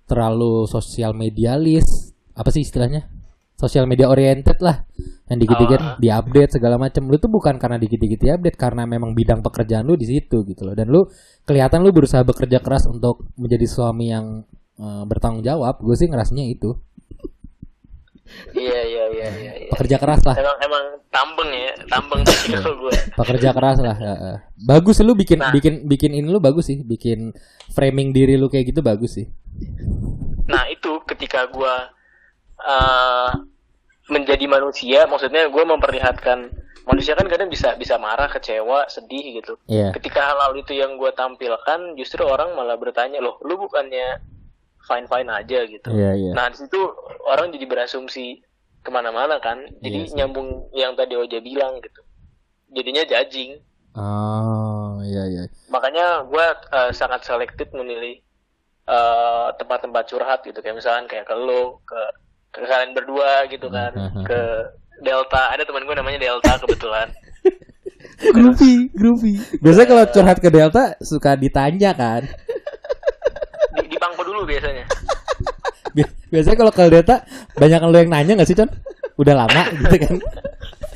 terlalu 0.07 0.69
sosial 0.71 1.17
medialis 1.17 2.15
apa 2.37 2.53
sih 2.53 2.63
istilahnya? 2.63 3.09
Sosial 3.57 3.89
media 3.89 4.13
oriented 4.13 4.61
lah 4.61 4.85
yang 5.33 5.41
dikit-dikit 5.41 5.81
Ah. 5.81 5.97
diupdate 5.97 6.61
segala 6.61 6.77
macam. 6.77 7.09
Lu 7.09 7.17
tuh 7.17 7.33
bukan 7.33 7.57
karena 7.57 7.81
dikit-dikit 7.81 8.21
diupdate 8.21 8.61
karena 8.61 8.85
memang 8.85 9.17
bidang 9.17 9.41
pekerjaan 9.41 9.89
lu 9.89 9.97
di 9.97 10.05
situ 10.05 10.45
gitu 10.45 10.63
loh. 10.69 10.77
Dan 10.77 10.93
lu 10.93 11.09
kelihatan 11.49 11.81
lu 11.81 11.91
berusaha 11.91 12.21
bekerja 12.21 12.61
keras 12.61 12.85
untuk 12.85 13.25
menjadi 13.41 13.65
suami 13.65 14.13
yang 14.13 14.45
eh, 14.77 15.05
bertanggung 15.09 15.41
jawab. 15.41 15.81
Gue 15.81 15.97
sih 15.97 16.05
ngerasanya 16.05 16.45
itu 16.53 16.77
Iya 18.53 18.81
iya 18.83 19.05
iya 19.15 19.29
iya. 19.39 19.53
iya. 19.65 19.71
pekerja 19.71 19.97
keras 19.97 20.21
lah. 20.27 20.35
Emang 20.35 20.57
emang 20.61 20.85
tambeng 21.09 21.51
ya, 21.51 21.73
tambeng 21.87 22.21
sih 22.27 22.53
kalau 22.59 22.75
gua. 22.77 22.93
pekerja 23.17 23.51
keras 23.55 23.79
lah 23.81 23.97
bagus 24.59 25.01
lu 25.01 25.15
bikin 25.15 25.39
Nah. 25.41 25.53
bikin 25.55 25.87
bikin 25.87 26.13
ini 26.13 26.27
lu 26.29 26.43
bagus 26.43 26.69
sih 26.69 26.83
bikin 26.83 27.33
framing 27.73 28.11
diri 28.11 28.37
lu 28.37 28.51
kayak 28.51 28.71
gitu 28.75 28.81
bagus 28.85 29.17
sih 29.17 29.27
Nah 30.47 30.69
itu 30.69 31.01
ketika 31.09 31.49
gua 31.49 31.91
eh 32.61 33.31
menjadi 34.07 34.47
manusia, 34.47 35.03
maksudnya 35.11 35.51
gua 35.51 35.67
memperlihatkan 35.67 36.47
manusia 36.87 37.19
kan 37.19 37.27
kadang 37.27 37.51
bisa 37.51 37.75
bisa 37.75 37.99
marah, 37.99 38.31
kecewa, 38.31 38.87
sedih 38.87 39.43
gitu. 39.43 39.59
Iya 39.67 39.91
Ketika 39.91 40.23
hal-hal 40.23 40.55
itu 40.55 40.79
yang 40.79 40.95
gua 40.95 41.11
tampilkan, 41.11 41.99
justru 41.99 42.23
orang 42.23 42.55
malah 42.55 42.79
bertanya 42.79 43.19
loh, 43.19 43.43
lu 43.43 43.59
bukannya 43.59 44.23
fine 44.87 45.05
fine 45.05 45.29
aja 45.29 45.59
gitu. 45.65 45.89
iya 45.91 46.15
iya 46.15 46.31
Nah 46.31 46.47
di 46.47 46.57
situ 46.57 46.79
orang 47.25 47.51
jadi 47.51 47.67
berasumsi 47.67 48.41
ke 48.81 48.89
mana-mana 48.89 49.37
kan, 49.37 49.59
jadi 49.81 50.07
sih. 50.07 50.15
nyambung 50.15 50.71
yang 50.73 50.95
tadi 50.95 51.13
Oja 51.13 51.39
bilang 51.39 51.77
gitu. 51.81 52.01
Jadinya 52.71 53.03
judging. 53.03 53.59
oh 53.95 55.03
iya 55.03 55.27
iya 55.27 55.45
Makanya 55.67 56.23
gue 56.23 56.47
sangat 56.93 57.23
selektif 57.23 57.67
memilih 57.73 58.23
eh, 58.87 59.49
tempat-tempat 59.53 60.07
curhat 60.07 60.41
gitu, 60.41 60.55
kayak 60.57 60.79
misalkan 60.79 61.07
kayak 61.07 61.27
ke 61.27 61.35
lo, 61.35 61.83
ke 61.83 61.99
ke 62.55 62.63
kalian 62.63 62.95
berdua 62.95 63.45
gitu 63.47 63.67
kan, 63.67 63.91
Mhm. 63.91 64.23
ke 64.23 64.41
Delta. 64.99 65.51
Ada 65.51 65.67
teman 65.67 65.83
gue 65.83 65.93
namanya 65.93 66.23
Delta 66.23 66.55
kebetulan. 66.57 67.11
Groovy, 68.33 68.89
groovy. 68.93 69.35
biasanya 69.61 69.87
kalau 69.87 70.05
curhat 70.09 70.39
ke 70.39 70.49
Delta 70.49 70.95
suka 71.01 71.35
ditanya 71.35 71.93
kan 71.93 72.23
dulu 74.37 74.45
biasanya. 74.53 74.85
biasanya 76.33 76.57
kalau 76.61 76.73
ke 76.77 76.85
data 76.93 77.25
banyak 77.57 77.81
lo 77.81 77.97
yang 77.97 78.13
nanya 78.13 78.33
nggak 78.37 78.49
sih 78.53 78.53
Chan? 78.53 78.69
Udah 79.17 79.33
lama 79.33 79.63
gitu 79.73 79.97
kan? 79.97 80.15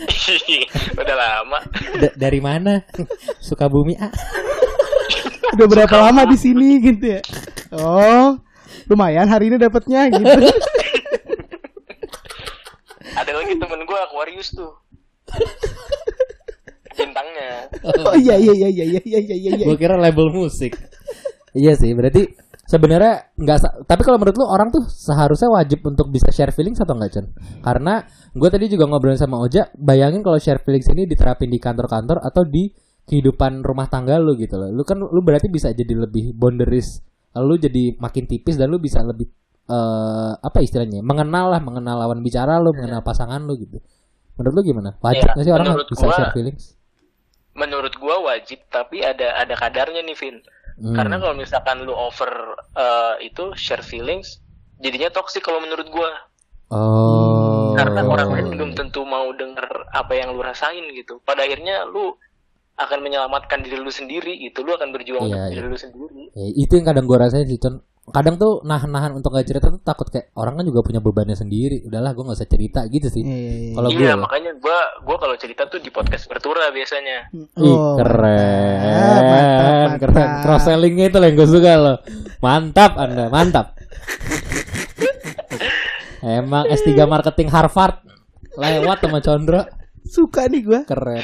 Udah 1.01 1.17
lama. 1.17 1.59
D 1.97 2.13
dari 2.21 2.41
mana? 2.45 2.85
suka 3.49 3.73
bumi 3.73 3.97
ah. 3.97 4.13
Udah 5.57 5.67
berapa 5.67 5.89
Suka 5.89 6.05
lama 6.05 6.23
di 6.29 6.37
sini 6.37 6.69
gitu 6.85 7.17
ya? 7.17 7.21
Oh, 7.73 8.37
lumayan 8.93 9.25
hari 9.33 9.49
ini 9.49 9.57
dapatnya 9.57 10.13
gitu. 10.13 10.41
Ada 13.17 13.33
lagi 13.33 13.57
temen 13.57 13.81
gue 13.89 13.99
Aquarius 14.05 14.53
tuh 14.53 14.77
bintangnya. 16.93 17.73
Oh 18.05 18.17
iya 18.21 18.37
iya 18.37 18.53
iya 18.53 18.69
iya 18.69 18.85
iya 19.01 19.21
iya 19.21 19.37
iya. 19.57 19.65
Gue 19.65 19.81
kira 19.81 19.97
label 19.97 20.29
musik. 20.29 20.77
iya 21.57 21.75
sih, 21.75 21.91
berarti 21.97 22.31
sebenarnya 22.71 23.35
nggak 23.35 23.59
tapi 23.91 24.03
kalau 24.07 24.23
menurut 24.23 24.39
lu 24.39 24.47
orang 24.47 24.71
tuh 24.71 24.87
seharusnya 24.87 25.51
wajib 25.51 25.83
untuk 25.83 26.07
bisa 26.15 26.31
share 26.31 26.55
feelings 26.55 26.79
atau 26.79 26.95
enggak 26.95 27.19
Cen 27.19 27.27
karena 27.67 28.07
gue 28.31 28.47
tadi 28.47 28.71
juga 28.71 28.87
ngobrol 28.87 29.19
sama 29.19 29.43
Oja 29.43 29.67
bayangin 29.75 30.23
kalau 30.23 30.39
share 30.39 30.63
feelings 30.63 30.87
ini 30.95 31.11
diterapin 31.11 31.51
di 31.51 31.59
kantor-kantor 31.59 32.23
atau 32.23 32.47
di 32.47 32.71
kehidupan 33.11 33.67
rumah 33.67 33.91
tangga 33.91 34.23
lu 34.23 34.39
gitu 34.39 34.55
loh. 34.55 34.71
Lu 34.71 34.87
kan 34.87 35.03
lu 35.03 35.19
berarti 35.27 35.51
bisa 35.51 35.75
jadi 35.75 35.99
lebih 35.99 36.31
boundaries 36.31 37.03
lu 37.35 37.59
jadi 37.59 37.99
makin 37.99 38.31
tipis 38.31 38.55
dan 38.55 38.71
lu 38.71 38.79
bisa 38.79 39.03
lebih 39.03 39.27
eh, 39.67 40.33
apa 40.39 40.59
istilahnya 40.63 41.03
mengenal 41.03 41.51
lah 41.51 41.59
mengenal 41.63 42.07
lawan 42.07 42.23
bicara 42.23 42.63
lu 42.63 42.71
mengenal 42.71 43.03
pasangan 43.03 43.43
lu 43.43 43.59
gitu. 43.59 43.83
Menurut 44.39 44.55
lu 44.55 44.63
gimana? 44.63 44.95
Wajib 45.03 45.27
Ya, 45.27 45.35
nggak 45.35 45.45
sih 45.47 45.53
orang 45.55 45.67
bisa 45.91 46.07
gua- 46.07 46.15
share 46.15 46.35
feelings? 46.35 46.79
Menurut 47.51 47.93
gue 47.99 48.17
wajib, 48.25 48.63
tapi 48.71 49.03
ada 49.03 49.35
ada 49.37 49.59
kadarnya 49.59 50.07
nih, 50.07 50.15
Vin. 50.15 50.39
Hmm. 50.81 50.97
Karena 50.97 51.21
kalau 51.21 51.35
misalkan 51.37 51.85
lu 51.85 51.93
over 51.93 52.57
eh, 52.75 53.29
itu 53.29 53.53
share 53.53 53.85
feelings, 53.85 54.41
jadinya 54.81 55.13
toxic 55.13 55.45
kalau 55.45 55.61
menurut 55.61 55.87
gue. 55.93 56.11
oh 56.73 57.77
Karena 57.77 58.01
orang 58.05 58.29
lain 58.33 58.47
belum 58.57 58.71
tentu 58.75 59.05
mau 59.05 59.31
denger 59.37 59.67
apa 59.93 60.13
yang 60.17 60.33
lu 60.33 60.41
rasain 60.41 60.85
gitu. 60.97 61.21
Pada 61.23 61.45
akhirnya 61.45 61.85
lu 61.85 62.17
akan 62.81 62.99
menyelamatkan 63.05 63.61
diri 63.61 63.77
lu 63.77 63.93
sendiri 63.93 64.41
gitu. 64.41 64.65
Lu 64.65 64.73
akan 64.73 64.89
berjuang 64.93 65.29
Iya, 65.29 65.37
untuk 65.37 65.41
iya. 65.45 65.53
diri 65.53 65.67
lu 65.69 65.79
sendiri. 65.79 66.23
Ya, 66.33 66.47
itu 66.57 66.73
yang 66.81 66.87
kadang 66.89 67.05
gue 67.05 67.19
rasain 67.21 67.45
sih 67.45 67.61
Con 67.61 67.85
kadang 68.11 68.35
tuh 68.35 68.63
nahan-nahan 68.63 69.13
untuk 69.13 69.31
gak 69.31 69.45
cerita 69.45 69.67
tuh 69.67 69.81
takut 69.81 70.07
kayak 70.07 70.31
orang 70.35 70.55
kan 70.55 70.65
juga 70.65 70.81
punya 70.81 70.99
bebannya 70.99 71.33
sendiri. 71.33 71.83
Udahlah 71.83 72.11
gue 72.11 72.23
gak 72.23 72.37
usah 72.37 72.47
cerita 72.47 72.81
gitu 72.87 73.07
sih. 73.07 73.23
Iya, 73.23 73.31
iya, 73.33 73.53
iya. 73.53 73.75
kalau 73.75 73.89
gue 73.89 74.01
Iya, 74.01 74.13
makanya 74.15 74.53
gua 74.57 74.79
gua 75.03 75.17
kalau 75.17 75.35
cerita 75.35 75.63
tuh 75.65 75.79
di 75.79 75.89
podcast 75.89 76.25
bertura 76.25 76.69
biasanya. 76.69 77.19
Ih, 77.33 77.71
Oh, 77.71 77.97
keren. 77.97 78.79
mantap, 78.85 79.25
mantap, 79.25 79.93
keren. 79.99 80.29
Cross 80.41 80.63
sellingnya 80.65 81.07
itu 81.07 81.19
yang 81.19 81.35
gue 81.35 81.49
suka 81.49 81.73
loh. 81.75 81.97
Mantap 82.39 82.93
anda. 82.97 83.25
Mantap. 83.29 83.67
Emang 86.21 86.69
S3 86.69 86.87
marketing 87.05 87.49
Harvard 87.49 88.05
lewat 88.53 88.99
sama 89.01 89.21
Condro 89.21 89.63
Suka 90.03 90.45
nih 90.47 90.63
gua. 90.63 90.81
keren. 90.85 91.23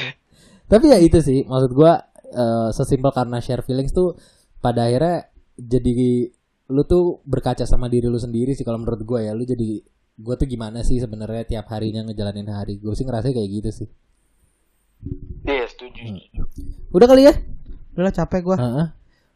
Tapi 0.65 0.85
ya 0.87 0.97
itu 0.97 1.19
sih 1.19 1.43
maksud 1.43 1.71
gua 1.71 2.01
eh, 2.23 2.69
sesimpel 2.71 3.11
karena 3.11 3.37
share 3.37 3.61
feelings 3.61 3.91
tuh 3.91 4.15
pada 4.57 4.87
akhirnya 4.87 5.27
jadi 5.55 6.31
lu 6.67 6.83
tuh 6.83 7.03
berkaca 7.23 7.63
sama 7.63 7.87
diri 7.87 8.05
lu 8.05 8.17
sendiri 8.17 8.51
sih 8.51 8.61
kalau 8.61 8.77
menurut 8.77 9.01
gua 9.01 9.19
ya 9.21 9.31
lu 9.31 9.41
jadi 9.41 9.79
gua 10.15 10.35
tuh 10.35 10.45
gimana 10.45 10.81
sih 10.81 10.97
sebenarnya 10.97 11.43
tiap 11.45 11.67
harinya 11.67 12.03
ngejalanin 12.03 12.47
hari 12.47 12.75
gue 12.75 12.91
sih 12.91 13.03
ngerasa 13.03 13.29
kayak 13.29 13.49
gitu 13.53 13.69
sih 13.73 13.89
Iya, 15.43 15.63
setuju. 15.65 16.03
udah 16.89 17.07
kali 17.07 17.23
ya 17.23 17.33
Udah 17.93 18.11
capek 18.11 18.41
gua. 18.43 18.57
Heeh, 18.57 18.85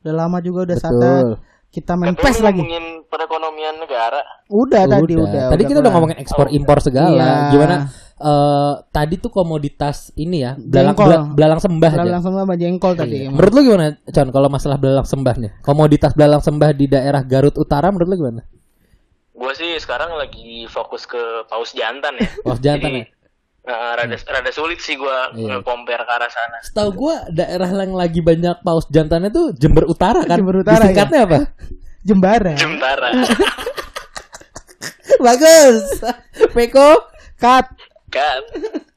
Udah 0.01 0.13
lama 0.15 0.37
juga 0.39 0.65
udah 0.65 0.77
saatnya 0.77 1.11
betul 1.15 1.31
kita 1.71 1.93
main 1.95 2.11
Katanya 2.11 2.25
PES 2.25 2.39
lagi. 2.41 2.59
ngomongin 2.59 2.85
perekonomian 3.07 3.75
negara. 3.79 4.19
Udah, 4.45 4.81
tadi 4.83 5.13
udah. 5.15 5.47
tadi 5.47 5.63
kita 5.63 5.79
udah 5.79 5.91
ngomongin 5.93 6.17
ekspor 6.19 6.51
impor 6.51 6.77
segala 6.77 7.15
Iya. 7.15 7.31
gimana 7.49 7.75
eh 8.21 8.73
tadi 8.87 9.17
tuh 9.17 9.27
komoditas 9.27 10.13
ini 10.15 10.37
ya 10.39 10.53
belalang 10.53 10.93
Jengkol. 10.93 11.07
bela- 11.09 11.29
belalang 11.33 11.59
sembah 11.59 11.91
aja 11.91 11.99
Udah 11.99 12.13
langsung 12.13 12.33
sama 12.33 12.53
jengkol 12.53 12.93
tadi. 12.93 13.15
Iya. 13.17 13.29
Menurut 13.29 13.51
lu 13.51 13.61
gimana, 13.63 13.83
Con? 14.05 14.29
Kalau 14.29 14.47
masalah 14.47 14.77
belalang 14.77 15.03
sembah 15.03 15.35
nih, 15.35 15.51
komoditas 15.59 16.13
belalang 16.13 16.39
sembah 16.39 16.69
di 16.71 16.85
daerah 16.85 17.21
Garut 17.21 17.55
Utara, 17.55 17.89
menurut 17.89 18.07
lu 18.07 18.17
gimana? 18.17 18.41
Gua 19.33 19.51
sih 19.51 19.73
sekarang 19.75 20.13
lagi 20.13 20.63
fokus 20.65 21.03
ke 21.03 21.17
paus 21.45 21.73
jantan 21.73 22.13
ya. 22.15 22.29
Paus 22.39 22.61
jantan 22.61 22.89
Jadi, 22.93 23.01
ya? 23.01 23.05
eh, 23.63 23.91
rada 23.95 24.15
rada 24.21 24.51
sulit 24.51 24.77
sih 24.77 24.93
gua 24.95 25.33
Iya. 25.33 25.57
nge-compare 25.57 26.01
ke 26.01 26.11
arah 26.11 26.29
sana. 26.29 26.57
Setahu 26.61 26.89
gua 26.93 27.25
daerah 27.27 27.65
yang 27.67 27.91
lagi 27.91 28.21
banyak 28.21 28.61
paus 28.61 28.85
jantannya 28.87 29.29
tuh 29.29 29.51
Jember 29.53 29.83
Utara 29.83 30.21
kan? 30.21 30.37
Jember 30.37 30.61
Utara, 30.61 30.85
Disingkatnya 30.85 31.19
apa? 31.25 31.37
Jembara. 32.01 32.53
Jemtara. 32.53 33.09
Bagus. 35.21 36.01
Peko. 36.51 36.89
Cut. 37.37 37.65
up 38.15 38.43